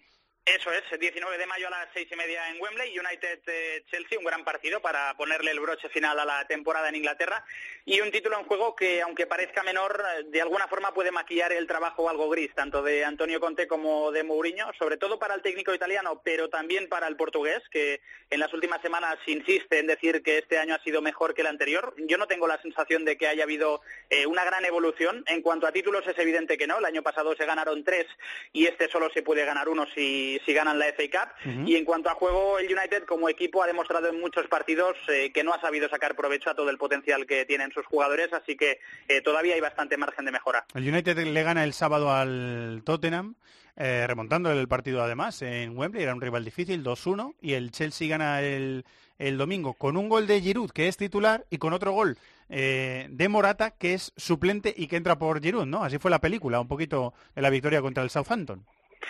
[0.56, 4.44] Eso es, 19 de mayo a las seis y media en Wembley, United-Chelsea, un gran
[4.44, 7.44] partido para ponerle el broche final a la temporada en Inglaterra
[7.84, 11.52] y un título en juego que, aunque parezca menor, eh, de alguna forma puede maquillar
[11.52, 15.42] el trabajo algo gris, tanto de Antonio Conte como de Mourinho, sobre todo para el
[15.42, 18.00] técnico italiano, pero también para el portugués, que
[18.30, 21.46] en las últimas semanas insiste en decir que este año ha sido mejor que el
[21.46, 21.94] anterior.
[21.98, 25.24] Yo no tengo la sensación de que haya habido eh, una gran evolución.
[25.26, 26.78] En cuanto a títulos es evidente que no.
[26.78, 28.06] El año pasado se ganaron tres
[28.52, 31.66] y este solo se puede ganar uno si, si ganan la FA Cup.
[31.66, 35.30] Y en cuanto a juego, el United como equipo ha demostrado en muchos partidos eh,
[35.32, 38.56] que no ha sabido sacar provecho a todo el potencial que tienen sus jugadores, así
[38.56, 40.64] que eh, todavía hay bastante margen de mejora.
[40.74, 43.34] El United le gana el sábado al Tottenham,
[43.76, 48.08] eh, remontando el partido además en Wembley, era un rival difícil, 2-1, y el Chelsea
[48.08, 48.84] gana el,
[49.18, 53.06] el domingo con un gol de Giroud, que es titular, y con otro gol eh,
[53.10, 55.84] de Morata, que es suplente y que entra por Giroud, ¿no?
[55.84, 58.64] Así fue la película, un poquito de la victoria contra el Southampton.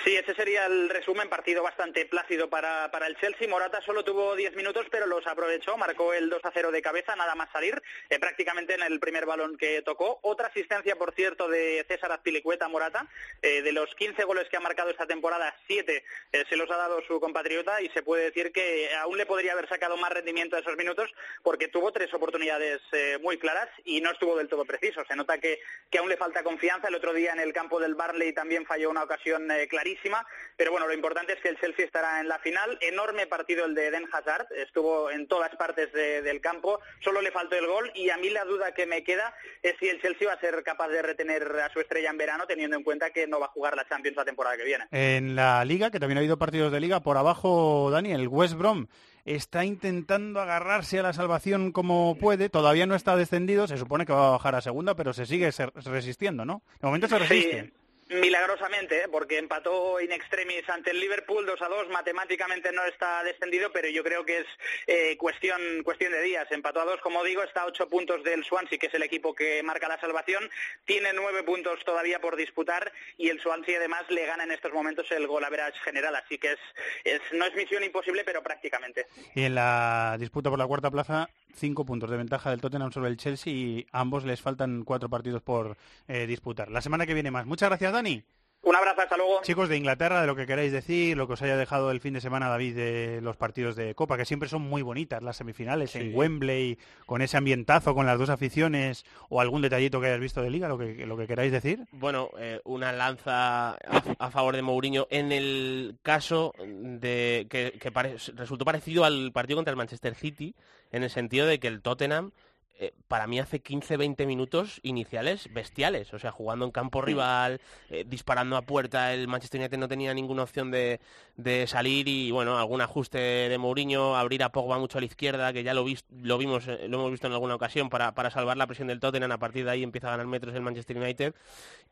[0.04, 3.48] Sí, ese sería el resumen, partido bastante plácido para, para el Chelsea.
[3.48, 7.16] Morata solo tuvo 10 minutos, pero los aprovechó, marcó el 2 a 0 de cabeza,
[7.16, 10.20] nada más salir, eh, prácticamente en el primer balón que tocó.
[10.22, 13.06] Otra asistencia, por cierto, de César Azpilicueta Morata.
[13.42, 16.76] Eh, de los 15 goles que ha marcado esta temporada, 7 eh, se los ha
[16.76, 20.56] dado su compatriota y se puede decir que aún le podría haber sacado más rendimiento
[20.56, 21.10] a esos minutos
[21.42, 22.80] porque tuvo tres oportunidades
[23.20, 25.04] muy claras y no estuvo del todo preciso.
[25.06, 25.60] Se nota que,
[25.90, 26.88] que aún le falta confianza.
[26.88, 30.26] El otro día en el campo del Barley también falló una ocasión eh, clarísima,
[30.56, 32.78] pero bueno, lo importante es que el Chelsea estará en la final.
[32.80, 37.30] Enorme partido el de Eden Hazard, estuvo en todas partes de- del campo, solo le
[37.30, 39.32] faltó el gol y a mí la duda que me queda
[39.62, 42.46] es si el Chelsea va a ser capaz de retener a su estrella en verano,
[42.46, 44.86] teniendo en cuenta que no va a jugar la Champions la temporada que viene.
[44.90, 48.54] En la liga, que también ha habido partidos de liga, por abajo, Dani, el West
[48.54, 48.88] Brom
[49.24, 54.12] está intentando agarrarse a la salvación como puede, todavía no está descendido, se supone que
[54.12, 55.50] va a bajar a segunda, pero se sigue
[55.84, 56.62] resistiendo, ¿no?
[56.80, 57.72] De momento se resiste.
[58.08, 59.08] Milagrosamente, ¿eh?
[59.10, 63.88] porque empató in extremis ante el Liverpool 2 a 2, matemáticamente no está descendido, pero
[63.88, 64.46] yo creo que es
[64.86, 66.46] eh, cuestión, de días.
[66.50, 69.34] Empató a 2, como digo, está a 8 puntos del Swansea, que es el equipo
[69.34, 70.48] que marca la salvación,
[70.86, 75.10] tiene 9 puntos todavía por disputar y el Swansea además le gana en estos momentos
[75.10, 76.58] el gol average general, así que es,
[77.04, 79.06] es, no es misión imposible, pero prácticamente.
[79.34, 83.10] Y en la disputa por la cuarta plaza, cinco puntos de ventaja del Tottenham sobre
[83.10, 85.76] el Chelsea y ambos les faltan cuatro partidos por
[86.06, 86.70] eh, disputar.
[86.70, 87.46] La semana que viene más.
[87.46, 88.22] Muchas gracias, Dani.
[88.60, 89.40] Un abrazo, hasta luego.
[89.42, 92.12] Chicos de Inglaterra, de lo que queráis decir, lo que os haya dejado el fin
[92.14, 95.94] de semana, David, de los partidos de Copa, que siempre son muy bonitas, las semifinales
[95.94, 96.76] en Wembley,
[97.06, 100.68] con ese ambientazo, con las dos aficiones, o algún detallito que hayas visto de Liga,
[100.68, 101.84] lo que, lo que queráis decir.
[101.92, 103.76] Bueno, eh, una lanza a,
[104.18, 109.56] a favor de Mourinho en el caso de que, que pare- resultó parecido al partido
[109.56, 110.54] contra el Manchester City,
[110.90, 112.32] en el sentido de que el Tottenham
[112.78, 117.60] eh, para mí hace 15-20 minutos iniciales bestiales, o sea, jugando en campo rival,
[117.90, 121.00] eh, disparando a puerta, el Manchester United no tenía ninguna opción de,
[121.36, 125.52] de salir y bueno, algún ajuste de Mourinho, abrir a Pogba mucho a la izquierda,
[125.52, 128.30] que ya lo, vis- lo vimos, eh, lo hemos visto en alguna ocasión para, para
[128.30, 130.96] salvar la presión del Tottenham, a partir de ahí empieza a ganar metros el Manchester
[130.96, 131.34] United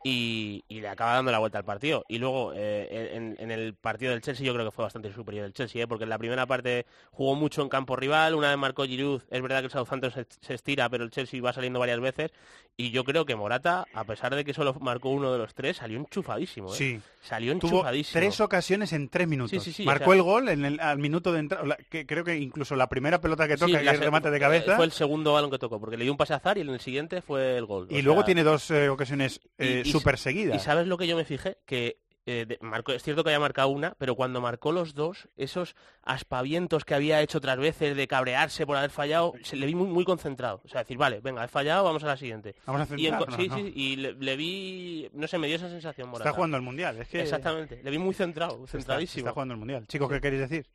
[0.03, 2.05] y, y le acaba dando la vuelta al partido.
[2.07, 5.45] Y luego eh, en, en el partido del Chelsea yo creo que fue bastante superior
[5.45, 8.85] el Chelsea, porque en la primera parte jugó mucho en campo rival, una vez marcó
[8.85, 11.99] Giroud, es verdad que el Southampton se, se estira, pero el Chelsea va saliendo varias
[11.99, 12.31] veces
[12.75, 15.77] y yo creo que Morata, a pesar de que solo marcó uno de los tres,
[15.77, 16.71] salió enchufadísimo.
[16.73, 16.77] ¿eh?
[16.77, 16.99] Sí.
[17.23, 18.19] Salió Tuvo enchufadísimo.
[18.19, 19.49] tres ocasiones en tres minutos.
[19.51, 22.23] Sí, sí, sí, Marcó o sea- el gol en el, al minuto de entrada, creo
[22.23, 24.75] que incluso la primera pelota que toca, que es remate de cabeza.
[24.75, 26.69] Fue el segundo balón que tocó, porque le dio un pase a Zar y en
[26.69, 27.87] el siguiente fue el gol.
[27.89, 30.55] Y O luego sea, tiene dos eh, ocasiones eh, súper seguidas.
[30.55, 31.97] Y sabes lo que yo me fijé, que
[32.27, 35.75] eh, de- marcó, es cierto que había marcado una, pero cuando marcó los dos, esos
[36.03, 39.87] aspavientos que había hecho otras veces de cabrearse por haber fallado, se le vi muy,
[39.87, 40.61] muy concentrado.
[40.63, 42.53] O sea, decir, vale, venga, he fallado, vamos a la siguiente.
[42.65, 43.55] Vamos a y en centrarnos, sí, ¿no?
[43.55, 46.09] sí, y le, le vi, no sé, me dio esa sensación.
[46.09, 46.29] Morata.
[46.29, 47.21] Está jugando al Mundial, es que...
[47.21, 49.21] Exactamente, le vi muy centrado, centradísimo.
[49.21, 49.87] está jugando el Mundial.
[49.87, 50.67] Chicos, ¿qué queréis decir?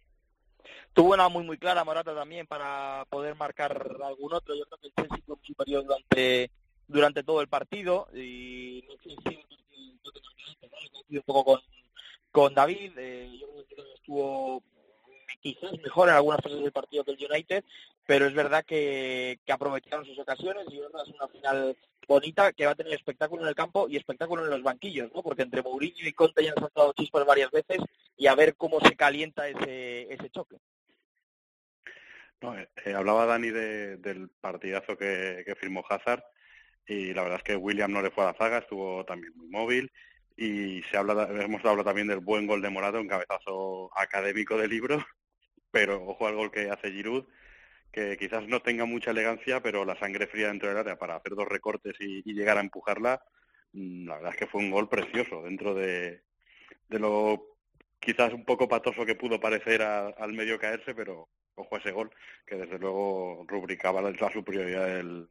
[0.95, 3.73] Tuvo una muy muy clara Morata también para poder marcar
[4.05, 4.55] algún otro.
[4.55, 6.51] Yo creo que el Chelsea fue muy superior durante
[6.87, 9.52] durante todo el partido y no sé si
[11.09, 11.61] un poco con,
[12.31, 12.93] con David.
[12.97, 14.63] Eh, yo creo que estuvo
[15.41, 17.65] quizás mejor en algunas fases del partido que el United,
[18.07, 21.77] pero es verdad que, que aprovecharon sus ocasiones y es una final
[22.07, 25.23] bonita que va a tener espectáculo en el campo y espectáculo en los banquillos, ¿no?
[25.23, 27.79] Porque entre Mourinho y Conte ya han saltado chispas varias veces
[28.17, 30.57] y a ver cómo se calienta ese, ese choque.
[32.41, 36.25] No, eh, eh, hablaba Dani de, del partidazo que, que firmó Hazard
[36.87, 39.49] y la verdad es que William no le fue a la zaga, estuvo también muy
[39.49, 39.93] móvil.
[40.37, 44.69] Y se habla, hemos hablado también del buen gol de Morata, un cabezazo académico de
[44.69, 44.97] libro,
[45.71, 47.27] pero ojo al gol que hace Giroud,
[47.93, 51.35] que quizás no tenga mucha elegancia, pero la sangre fría dentro del área para hacer
[51.35, 53.23] dos recortes y, llegar a empujarla,
[53.73, 56.23] mm, la verdad es que fue un gol precioso dentro de,
[56.89, 57.53] de lo
[58.01, 62.11] quizás un poco patoso que pudo parecer al medio caerse, pero ojo a ese gol,
[62.47, 65.29] que desde luego rubricaba la superioridad del,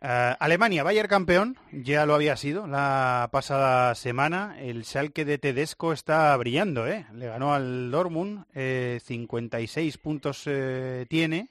[0.00, 4.56] Uh, Alemania, Bayern campeón, ya lo había sido la pasada semana.
[4.60, 7.06] El Schalke de Tedesco está brillando, ¿eh?
[7.14, 11.50] Le ganó al Dortmund, eh, 56 puntos eh, tiene,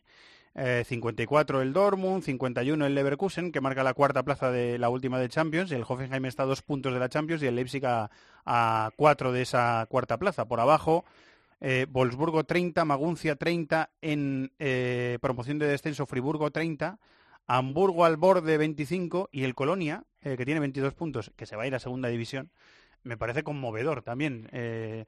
[0.55, 5.19] eh, 54 el Dortmund, 51 el Leverkusen, que marca la cuarta plaza de la última
[5.19, 5.69] de Champions.
[5.73, 9.41] El Hoffenheim está a dos puntos de la Champions y el Leipzig a cuatro de
[9.41, 10.45] esa cuarta plaza.
[10.45, 11.03] Por abajo,
[11.59, 16.99] eh, Wolfsburgo 30, Maguncia 30, en eh, promoción de descenso Friburgo 30,
[17.47, 21.63] Hamburgo al borde 25 y el Colonia, eh, que tiene 22 puntos, que se va
[21.63, 22.51] a ir a segunda división,
[23.03, 24.49] me parece conmovedor también.
[24.51, 25.05] Eh,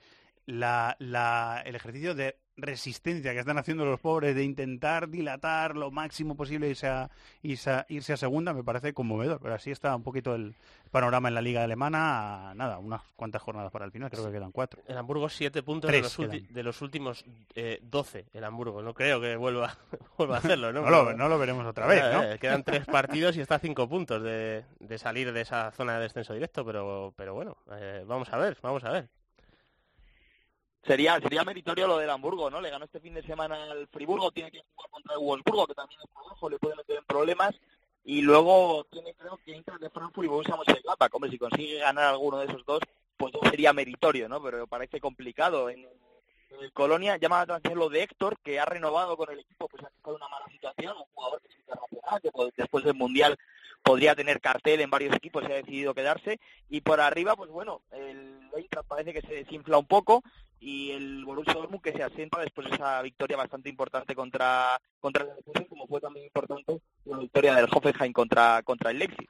[0.47, 6.69] el ejercicio de resistencia que están haciendo los pobres de intentar dilatar lo máximo posible
[6.69, 7.09] irse a,
[7.41, 9.39] irse a, irse a segunda me parece conmovedor.
[9.41, 10.55] Pero así está un poquito el
[10.91, 12.53] panorama en la liga alemana.
[12.55, 14.81] Nada, unas cuantas jornadas para el final, creo que quedan cuatro.
[14.87, 16.17] El Hamburgo siete puntos de, los
[16.49, 17.25] de los últimos
[17.55, 18.81] eh, 12, el Hamburgo.
[18.81, 19.77] No creo que vuelva,
[20.17, 20.81] vuelva a hacerlo, ¿no?
[20.89, 22.23] No lo- no lo veremos otra vez, ¿no?
[22.23, 25.95] Eh, quedan tres partidos y está a cinco puntos de, de salir de esa zona
[25.95, 29.07] de descenso directo, pero, pero bueno, eh, vamos a ver, vamos a ver.
[30.85, 32.61] Sería sería meritorio lo del Hamburgo, ¿no?
[32.61, 35.75] Le ganó este fin de semana al Friburgo, tiene que jugar contra el Wolfsburgo, que
[35.75, 37.55] también está abajo, le puede meter en problemas.
[38.03, 41.13] Y luego tiene, creo que Eintracht de Frankfurt y Borussia Mönchengladbach.
[41.13, 42.79] Hombre, si consigue ganar alguno de esos dos,
[43.17, 44.41] pues sería meritorio, ¿no?
[44.41, 45.69] Pero parece complicado.
[45.69, 45.85] En,
[46.73, 49.87] Colonia llama la atención lo de Héctor, que ha renovado con el equipo, pues ha
[49.87, 53.37] estado una mala situación, un jugador que es internacional, que después del Mundial
[53.83, 56.39] podría tener cartel en varios equipos y ha decidido quedarse.
[56.69, 60.23] Y por arriba, pues bueno, el Eintracht parece que se desinfla un poco
[60.59, 65.23] y el Borussia Dortmund que se asienta después de esa victoria bastante importante contra contra
[65.23, 69.29] el Leverkusen, como fue también importante la victoria del Hoffenheim contra contra el Leipzig.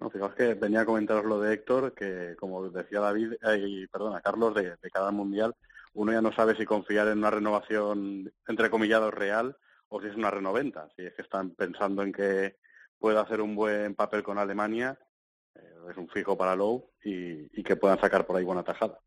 [0.00, 4.22] No, fijaos que venía a comentaros lo de Héctor, que como decía David, eh, perdona,
[4.22, 5.54] Carlos, de, cada mundial,
[5.92, 9.56] uno ya no sabe si confiar en una renovación, entre comillados, real
[9.88, 10.88] o si es una renoventa.
[10.96, 12.56] Si es que están pensando en que
[12.98, 14.98] pueda hacer un buen papel con Alemania,
[15.54, 18.98] eh, es un fijo para Lowe y, que puedan sacar por ahí buena tajada.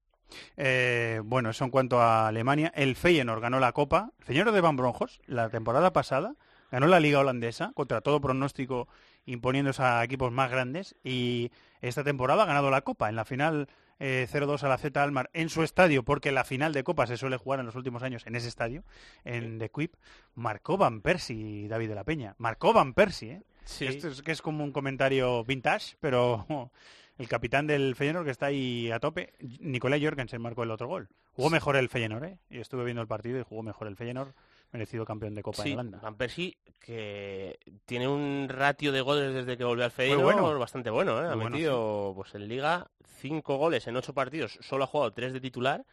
[0.58, 2.72] Eh, bueno, eso en cuanto a Alemania.
[2.76, 4.12] El Feyenoord ganó la Copa.
[4.20, 6.36] El Feyenoord de Van Bronjos, la temporada pasada,
[6.70, 8.88] ganó la Liga Holandesa contra todo pronóstico
[9.26, 11.52] imponiéndose a equipos más grandes y
[11.82, 13.10] esta temporada ha ganado la Copa.
[13.10, 13.68] En la final
[14.00, 17.18] eh, 0-2 a la Z Almar en su estadio, porque la final de Copa se
[17.18, 18.84] suele jugar en los últimos años en ese estadio,
[19.24, 19.96] en The Quip,
[20.36, 22.36] marcó Van Persie, David de la Peña.
[22.38, 23.42] Marcó Van Persie, ¿eh?
[23.66, 23.86] Sí.
[23.86, 26.46] Esto es que es como un comentario vintage, pero
[27.18, 31.10] el capitán del Feyenoord que está ahí a tope, Nicolai Jorgensen marcó el otro gol.
[31.32, 32.40] Jugó mejor el Feyenoord, ¿eh?
[32.50, 34.34] Y estuve viendo el partido y jugó mejor el Feyenoord,
[34.74, 36.00] merecido campeón de Copa Sí, de Holanda.
[36.02, 40.60] Van Persie, que tiene un ratio de goles desde que volvió al Feyenoord bueno.
[40.60, 41.28] bastante bueno, ¿eh?
[41.28, 42.90] Ha Muy bueno, metido pues en Liga
[43.20, 45.86] cinco goles en ocho partidos, solo ha jugado tres de titular.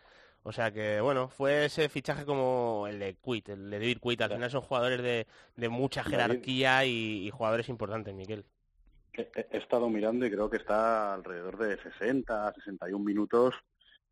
[0.42, 4.22] O sea que, bueno, fue ese fichaje como el de Quit, el de David Quit.
[4.22, 8.46] Al final son jugadores de, de mucha jerarquía y, y jugadores importantes, Miguel.
[9.12, 13.54] He, he estado mirando y creo que está alrededor de 60, 61 minutos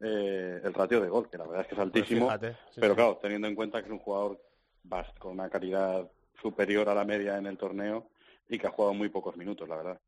[0.00, 2.26] eh, el ratio de gol, que la verdad es que es altísimo.
[2.26, 2.96] Pues fíjate, sí, pero sí.
[2.96, 4.40] claro, teniendo en cuenta que es un jugador
[5.18, 6.10] con una calidad
[6.40, 8.08] superior a la media en el torneo
[8.48, 10.00] y que ha jugado muy pocos minutos, la verdad.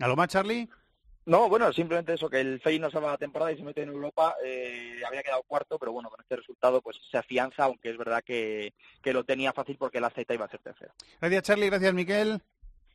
[0.00, 0.68] ¿Algo más, Charlie?
[1.24, 4.34] No, bueno, simplemente eso, que el Feyenoord salva la temporada y se mete en Europa,
[4.44, 8.24] eh, había quedado cuarto, pero bueno, con este resultado pues se afianza, aunque es verdad
[8.24, 10.92] que, que lo tenía fácil porque la Z iba a ser tercera.
[11.20, 11.70] Gracias, Charlie.
[11.70, 12.42] Gracias, Miquel.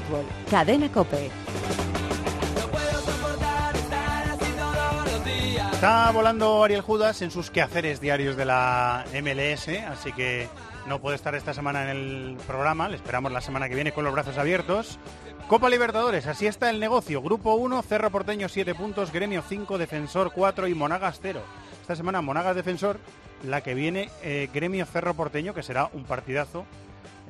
[0.00, 1.28] Fútbol, Cadena Cope.
[5.72, 10.48] Está volando Ariel Judas en sus quehaceres diarios de la MLS, así que
[10.86, 12.88] no puede estar esta semana en el programa.
[12.88, 15.00] Le esperamos la semana que viene con los brazos abiertos.
[15.48, 17.20] Copa Libertadores, así está el negocio.
[17.20, 21.40] Grupo 1, Cerro Porteño 7 puntos, Gremio 5, Defensor 4 y Monagas 0.
[21.80, 23.00] Esta semana Monagas Defensor,
[23.42, 26.66] la que viene eh, Gremio Cerro Porteño, que será un partidazo.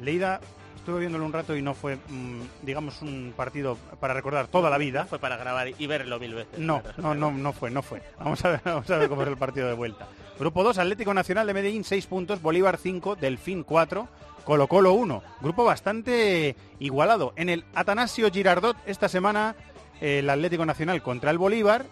[0.01, 0.41] Leida,
[0.79, 4.79] estuve viéndolo un rato y no fue, mm, digamos, un partido para recordar toda la
[4.79, 5.05] vida.
[5.05, 6.59] Fue para grabar y verlo mil veces.
[6.59, 8.03] No, no, no, no fue, no fue.
[8.19, 10.09] Vamos a ver, vamos a ver cómo es el partido de vuelta.
[10.39, 14.09] Grupo 2, Atlético Nacional de Medellín, 6 puntos, Bolívar 5, Delfín 4,
[14.45, 15.23] Colo Colo 1.
[15.41, 17.33] Grupo bastante igualado.
[17.37, 19.57] En el Atanasio Girardot esta semana
[20.01, 21.87] el Atlético Nacional contra el Bolívar.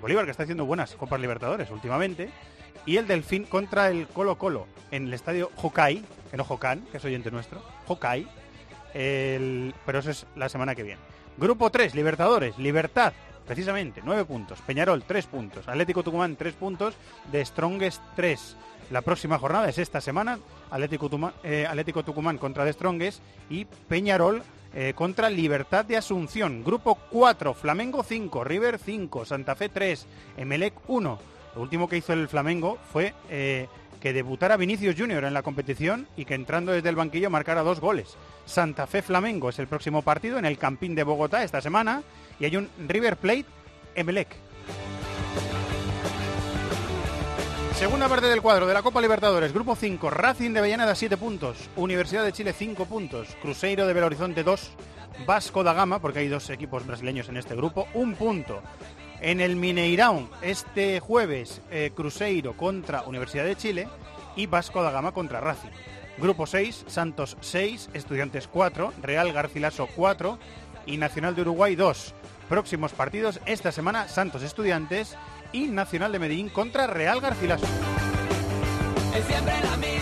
[0.00, 2.30] Bolívar que está haciendo buenas Copas Libertadores últimamente.
[2.86, 6.96] Y el Delfín contra el Colo Colo en el estadio Hokai, que no Hokan, que
[6.98, 7.62] es oyente nuestro.
[7.86, 8.26] Hokai.
[8.94, 11.00] El- pero eso es la semana que viene.
[11.36, 13.12] Grupo 3, Libertadores, Libertad,
[13.46, 14.60] precisamente, 9 puntos.
[14.62, 15.68] Peñarol, 3 puntos.
[15.68, 16.94] Atlético Tucumán, 3 puntos.
[17.30, 18.56] De Strongest, 3.
[18.90, 20.38] La próxima jornada es esta semana.
[20.70, 24.42] Atlético, Tuma- eh, Atlético Tucumán contra De Strongest y Peñarol
[24.74, 26.62] eh, contra Libertad de Asunción.
[26.64, 31.18] Grupo 4, Flamengo 5, River 5, Santa Fe 3, Emelec 1.
[31.54, 33.66] Lo último que hizo el Flamengo fue eh,
[34.00, 37.80] que debutara Vinicius Junior en la competición y que entrando desde el banquillo marcara dos
[37.80, 38.16] goles.
[38.46, 42.02] Santa Fe Flamengo es el próximo partido en el Campín de Bogotá esta semana
[42.38, 43.46] y hay un River Plate
[43.94, 44.28] Emelec.
[47.80, 51.70] Segunda parte del cuadro de la Copa Libertadores, Grupo 5, Racing de Avellaneda 7 puntos,
[51.76, 54.72] Universidad de Chile 5 puntos, Cruzeiro de Belo Horizonte 2,
[55.26, 58.62] Vasco da Gama, porque hay dos equipos brasileños en este grupo, un punto.
[59.22, 63.88] En el Mineirão, este jueves, eh, Cruzeiro contra Universidad de Chile
[64.34, 65.68] y Vasco da Gama contra Racing.
[66.16, 70.38] Grupo 6, Santos 6, Estudiantes 4, Real Garcilaso 4
[70.86, 72.14] y Nacional de Uruguay 2.
[72.48, 75.16] Próximos partidos esta semana, Santos Estudiantes
[75.52, 77.66] y Nacional de Medellín contra Real Garcilaso.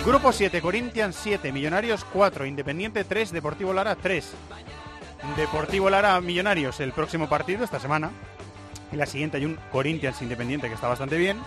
[0.04, 4.32] Grupo 7, Corinthians 7, Millonarios 4, Independiente 3, Deportivo Lara 3.
[5.36, 8.12] Deportivo Lara Millonarios el próximo partido esta semana.
[8.90, 11.38] En la siguiente hay un Corinthians Independiente que está bastante bien.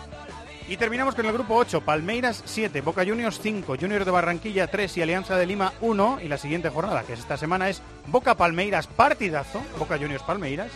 [0.68, 4.98] Y terminamos con el grupo 8, Palmeiras 7, Boca Juniors 5, Juniors de Barranquilla 3
[4.98, 6.20] y Alianza de Lima 1.
[6.24, 10.72] Y la siguiente jornada, que es esta semana, es Boca Palmeiras partidazo, Boca Juniors Palmeiras.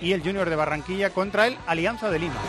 [0.00, 2.40] Y el Junior de Barranquilla contra el Alianza de Lima.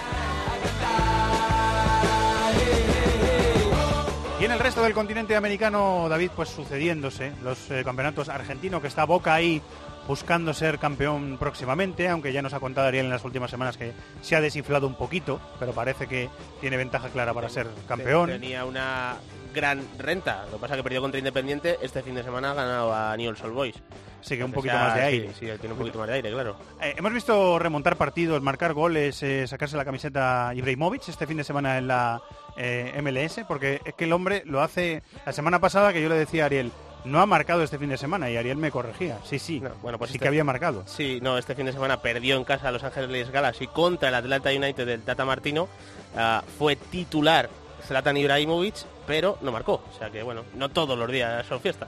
[4.39, 8.87] Y en el resto del continente americano, David, pues sucediéndose los eh, campeonatos argentinos, que
[8.87, 9.61] está Boca ahí
[10.07, 13.93] buscando ser campeón próximamente, aunque ya nos ha contado Ariel en las últimas semanas que
[14.21, 16.29] se ha desinflado un poquito, pero parece que
[16.59, 18.29] tiene ventaja clara para ser campeón.
[18.29, 19.17] Tenía una
[19.53, 20.45] gran renta.
[20.45, 21.77] Lo que pasa que perdió contra Independiente.
[21.81, 23.75] Este fin de semana ha ganado a Newell's Old Boys.
[24.21, 25.29] Sí, que un poquito más de sí, aire.
[25.33, 26.55] Sí, tiene un poquito más de aire, claro.
[26.79, 31.43] Eh, hemos visto remontar partidos, marcar goles, eh, sacarse la camiseta Ibrahimovic este fin de
[31.43, 32.21] semana en la
[32.55, 36.15] eh, MLS, porque es que el hombre lo hace la semana pasada que yo le
[36.15, 36.71] decía a Ariel,
[37.05, 39.17] no ha marcado este fin de semana y Ariel me corregía.
[39.23, 40.83] Sí, sí, Bueno, pues sí este- que había marcado.
[40.85, 44.15] Sí, no, este fin de semana perdió en casa a Los Ángeles Galaxy contra el
[44.15, 45.67] Atlanta United del Tata Martino.
[46.15, 47.49] Ah, fue titular
[47.87, 48.75] Zlatan Ibrahimovic,
[49.07, 49.83] pero no marcó.
[49.93, 51.87] O sea que, bueno, no todos los días son fiesta.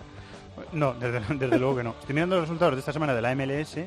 [0.72, 1.96] No, desde, desde luego que no.
[2.00, 3.78] Estoy mirando los resultados de esta semana de la MLS.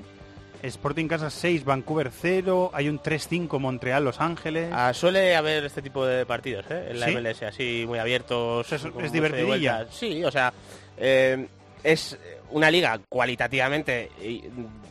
[0.62, 4.70] Sporting Casa 6, Vancouver 0, hay un 3-5 Montreal, Los Ángeles.
[4.72, 6.88] Ah, suele haber este tipo de partidos ¿eh?
[6.90, 7.12] en la ¿Sí?
[7.14, 8.72] MLS, así muy abiertos.
[8.72, 9.86] Es- es divertidilla.
[9.90, 10.52] Sí, o sea,
[10.96, 11.46] eh,
[11.84, 12.18] es
[12.50, 14.42] una liga cualitativamente y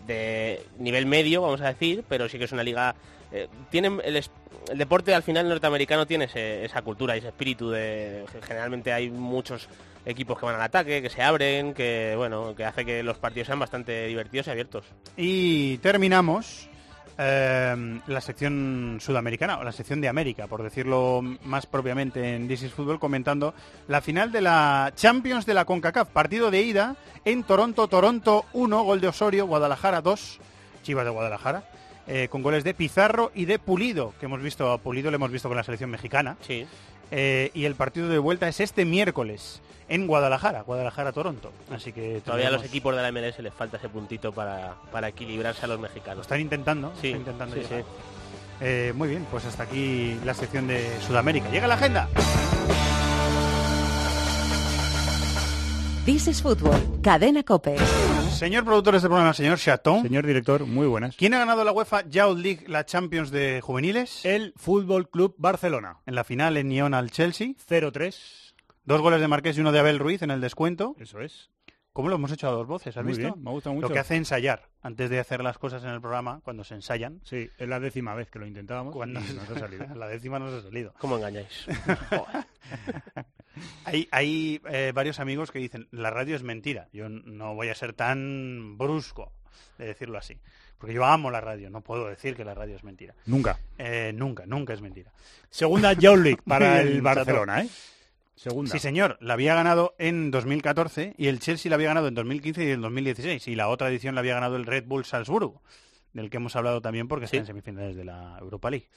[0.07, 2.95] de nivel medio, vamos a decir, pero sí que es una liga...
[3.32, 8.26] eh, tiene el, el deporte al final norteamericano tiene esa cultura y ese espíritu de...
[8.48, 9.68] Generalmente hay muchos
[10.06, 13.48] equipos que van al ataque, que se abren, que bueno, que hace que los partidos
[13.48, 14.86] sean bastante divertidos y abiertos.
[15.18, 16.69] Y terminamos
[17.18, 22.64] eh, la sección sudamericana, o la sección de América, por decirlo más propiamente en This
[22.64, 23.54] is Football, comentando
[23.88, 28.84] la final de la Champions de la CONCACAF, partido de ida en Toronto, Toronto 1,
[28.84, 30.40] gol de Osorio, Guadalajara 2,
[30.84, 31.64] Chivas de Guadalajara.
[32.08, 35.32] eh, con goles de Pizarro y de Pulido, que hemos visto a Pulido, lo hemos
[35.32, 36.38] visto con la selección mexicana.
[36.42, 36.68] Sí.
[37.11, 41.52] Eh, y el partido de vuelta es este miércoles en Guadalajara, Guadalajara-Toronto.
[41.72, 45.10] Así que Todavía a los equipos de la MLS les falta ese puntito para, para
[45.10, 46.22] equilibrarse a los Lo mexicanos.
[46.22, 47.61] están intentando, Sí, están intentando sí.
[48.61, 51.49] Eh, muy bien, pues hasta aquí la sección de Sudamérica.
[51.49, 52.07] Llega la agenda.
[56.06, 57.76] This is Fútbol, Cadena Cope.
[58.36, 60.02] Señor productor de este programa, señor Chaton.
[60.02, 61.16] Señor director, muy buenas.
[61.16, 64.26] ¿Quién ha ganado la UEFA Youth League, la Champions de juveniles?
[64.26, 65.99] El Fútbol Club Barcelona.
[66.06, 67.53] En la final en Nyon al Chelsea.
[67.70, 68.53] 0-3.
[68.84, 70.98] Dos goles de Marqués y uno de Abel Ruiz en el descuento.
[70.99, 71.49] Eso es.
[71.96, 72.98] ¿Cómo lo hemos hecho a dos voces?
[72.98, 73.32] ¿Has Muy visto?
[73.32, 73.88] bien, me gusta mucho.
[73.88, 77.22] Lo que hace ensayar antes de hacer las cosas en el programa, cuando se ensayan.
[77.24, 79.88] Sí, es la décima vez que lo intentábamos Cuando y nos ha salido.
[79.96, 80.94] la décima nos ha salido.
[81.00, 81.68] ¿Cómo engañáis?
[83.86, 86.90] Hay, hay eh, varios amigos que dicen, la radio es mentira.
[86.92, 89.32] Yo no voy a ser tan brusco
[89.78, 90.38] de decirlo así.
[90.78, 93.16] Porque yo amo la radio, no puedo decir que la radio es mentira.
[93.26, 93.58] Nunca.
[93.78, 95.14] Eh, nunca, nunca es mentira.
[95.50, 97.70] Segunda League para el Barcelona, ¿eh?
[98.36, 98.72] Segunda.
[98.72, 102.66] Sí, señor, la había ganado en 2014 y el Chelsea la había ganado en 2015
[102.66, 103.48] y en 2016.
[103.48, 105.62] Y la otra edición la había ganado el Red Bull Salzburgo,
[106.14, 108.90] del que hemos hablado también porque está en semifinales de la Europa League.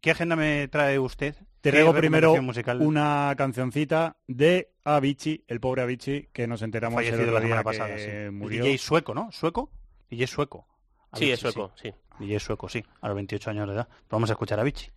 [0.00, 1.34] ¿Qué agenda me trae usted?
[1.34, 2.80] Te ¿Qué traigo primero musical?
[2.80, 7.60] una cancioncita de Avicii, el pobre Avicii, que nos enteramos el fallecido otro la semana
[7.60, 8.04] que pasada, sí.
[8.06, 8.64] El murió.
[8.64, 9.30] DJ sueco, ¿no?
[9.30, 9.70] ¿Sueco?
[10.08, 10.66] DJ sueco.
[11.12, 11.92] Sí, Avicii, es sueco, sí.
[12.18, 12.82] DJ sueco, sí.
[13.02, 13.88] A los 28 años de edad.
[14.08, 14.88] Vamos a escuchar a Avicii.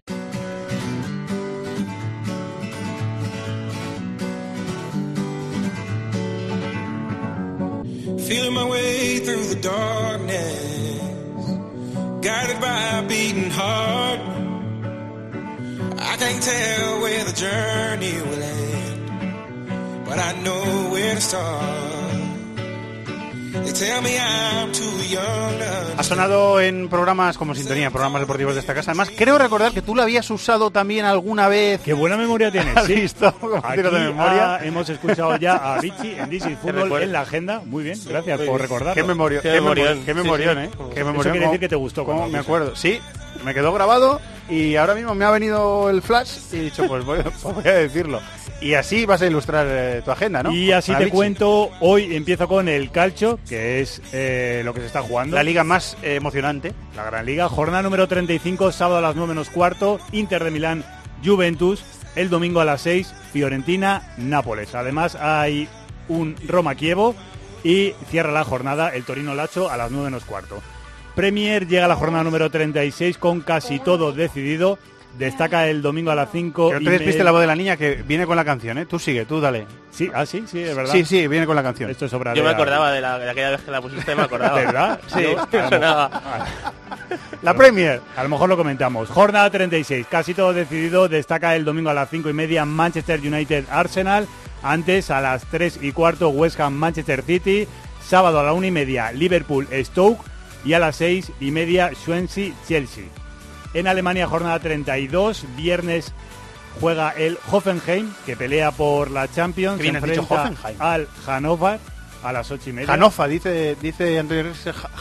[8.34, 11.00] Feeling my way through the darkness,
[12.26, 14.20] guided by a beating heart.
[16.00, 22.03] I can't tell where the journey will end, but I know where to start.
[25.98, 28.91] Ha sonado en programas como Sintonía, programas deportivos de esta casa.
[28.91, 31.80] Además, creo recordar que tú lo habías usado también alguna vez.
[31.81, 32.76] Qué buena memoria tienes.
[32.76, 32.95] ¿Has sí.
[32.95, 33.31] visto?
[33.40, 34.56] Como Aquí de memoria.
[34.56, 37.61] ah, hemos escuchado ya a Avicii en DC Fútbol en la agenda.
[37.65, 38.94] Muy bien, gracias por recordar.
[38.95, 40.69] Qué memoria, qué memorión, qué memorión, ¿eh?
[40.94, 41.22] Qué Eso memorión.
[41.22, 42.03] quiere ¿Cómo- decir que te gustó.
[42.06, 42.76] cómo cuando me acuerdo.
[42.76, 42.99] Sí,
[43.45, 44.19] me quedó grabado
[44.49, 47.68] y ahora mismo me ha venido el flash y he dicho, pues voy, pues voy
[47.68, 48.19] a decirlo.
[48.64, 50.53] Y así vas a ilustrar eh, tu agenda, ¿no?
[50.53, 54.85] Y así te cuento, hoy empiezo con el calcio, que es eh, lo que se
[54.85, 55.35] está jugando.
[55.35, 56.73] La liga más eh, emocionante.
[56.95, 60.85] La Gran Liga, jornada número 35, sábado a las 9 menos cuarto, Inter de Milán,
[61.26, 61.84] Juventus,
[62.15, 64.73] el domingo a las 6, Fiorentina, Nápoles.
[64.76, 65.68] Además hay
[66.07, 67.15] un Roma-Kievo
[67.65, 70.61] y cierra la jornada el Torino-Lacho a las 9 menos cuarto.
[71.15, 74.80] Premier llega a la jornada número 36 con casi todo decidido.
[75.18, 77.48] Destaca el domingo a las 5 Que no y te despiste me- la voz de
[77.48, 78.85] la niña que viene con la canción, ¿eh?
[78.88, 79.68] Tú sigue, tú dale.
[79.91, 80.91] Sí, ah, sí, sí, es verdad.
[80.91, 81.90] Sí, sí, viene con la canción.
[81.91, 83.80] Esto es obra Yo de me la- acordaba de, la, de aquella vez que la
[83.81, 84.56] pusiste, me acordaba.
[84.56, 84.99] ¿Verdad?
[85.07, 85.23] Sí,
[85.69, 86.10] sonaba.
[87.44, 88.02] La Premier.
[88.15, 89.10] A lo mejor lo comentamos.
[89.10, 91.07] Jornada 36, casi todo decidido.
[91.10, 94.27] Destaca el domingo a las 5 y media Manchester United Arsenal.
[94.64, 97.68] Antes a las 3 y cuarto West Ham Manchester City.
[98.07, 100.23] Sábado a la 1 y media Liverpool Stoke.
[100.65, 103.03] Y a las 6 y media Swansea Chelsea.
[103.74, 105.45] En Alemania jornada 32.
[105.56, 106.14] Viernes
[106.80, 109.80] juega el Hoffenheim que pelea por la Champions.
[109.80, 111.80] Bien Se has dicho, enfrenta al Hannover
[112.24, 112.94] a las 8 y media.
[112.94, 114.52] Hanofa, dice, dice Antonio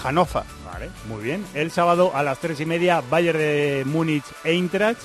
[0.05, 0.45] Hanofa.
[0.73, 1.45] Vale, muy bien.
[1.55, 5.01] El sábado a las 3 y media, Bayern de Múnich Eintracht.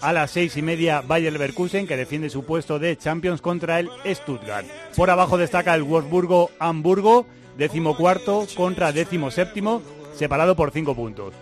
[0.00, 3.90] A las 6 y media, Bayer Leverkusen, que defiende su puesto de Champions contra el
[4.06, 4.66] Stuttgart.
[4.96, 7.26] Por abajo destaca el Wolfsburgo-Hamburgo,
[7.58, 9.82] décimo cuarto contra décimo séptimo,
[10.14, 11.34] separado por 5 puntos.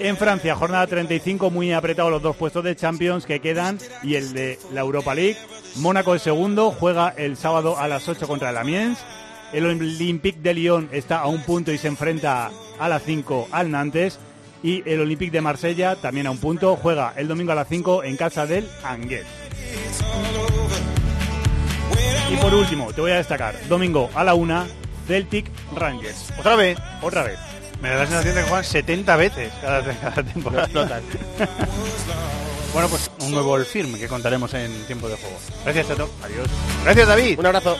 [0.00, 4.32] En Francia, jornada 35, muy apretado los dos puestos de Champions que quedan y el
[4.32, 5.36] de la Europa League.
[5.76, 8.98] Mónaco es segundo, juega el sábado a las 8 contra el Amiens.
[9.52, 13.70] El Olympique de Lyon está a un punto y se enfrenta a las 5 al
[13.70, 14.18] Nantes.
[14.62, 18.04] Y el Olympique de Marsella también a un punto, juega el domingo a las 5
[18.04, 19.26] en casa del Angers.
[22.32, 24.64] Y por último, te voy a destacar, domingo a la 1,
[25.06, 26.32] Celtic Rangers.
[26.38, 26.78] Otra vez.
[27.02, 27.51] Otra vez.
[27.82, 30.68] Me da la sensación de que juegan 70 veces cada, cada temporada.
[30.72, 31.18] No, no tanto.
[32.72, 35.36] bueno, pues un nuevo el firme que contaremos en tiempo de juego.
[35.64, 36.08] Gracias, Chato.
[36.22, 36.46] Adiós.
[36.84, 37.40] Gracias, David.
[37.40, 37.76] Un abrazo.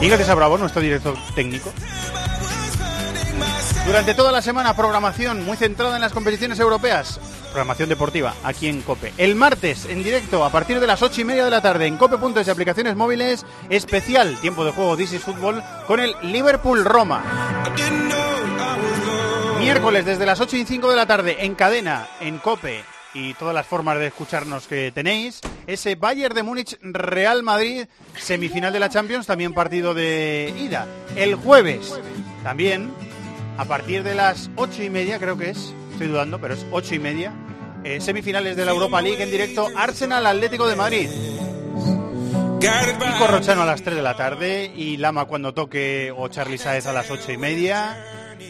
[0.00, 1.72] Y gracias a Bravo, nuestro director técnico.
[3.84, 7.18] Durante toda la semana, programación muy centrada en las competiciones europeas.
[7.52, 9.12] Programación deportiva, aquí en COPE.
[9.18, 11.98] El martes, en directo, a partir de las 8 y media de la tarde, en
[11.98, 17.22] cope.es y aplicaciones móviles, especial tiempo de juego This is Fútbol con el Liverpool-Roma.
[19.58, 23.54] Miércoles, desde las 8 y 5 de la tarde, en cadena, en COPE y todas
[23.54, 27.84] las formas de escucharnos que tenéis, ese Bayern de Múnich Real Madrid,
[28.16, 30.86] semifinal de la Champions, también partido de ida.
[31.16, 32.00] El jueves,
[32.42, 32.90] también
[33.58, 36.94] a partir de las ocho y media, creo que es, estoy dudando, pero es ocho
[36.94, 37.32] y media,
[37.84, 41.08] eh, semifinales de la Europa League en directo, Arsenal Atlético de Madrid.
[42.60, 46.86] Y Corrochano a las 3 de la tarde, y Lama cuando toque, o Charlie Saez
[46.86, 47.96] a las ocho y media,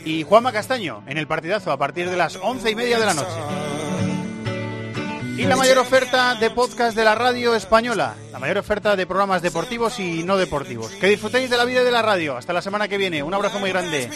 [0.05, 3.15] y Juanma Castaño en el partidazo a partir de las once y media de la
[3.15, 4.02] noche.
[5.37, 9.41] Y la mayor oferta de podcast de la radio española, la mayor oferta de programas
[9.41, 10.91] deportivos y no deportivos.
[10.93, 12.37] Que disfrutéis de la vida de la radio.
[12.37, 13.23] Hasta la semana que viene.
[13.23, 14.11] Un abrazo muy grande.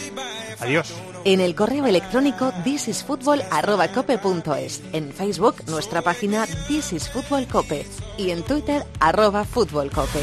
[0.59, 0.93] Adiós.
[1.25, 7.87] En el correo electrónico thisisfutbol@cope.es, en Facebook nuestra página This is Fútbol Cope
[8.17, 10.21] y en Twitter arroba Fútbol Cope.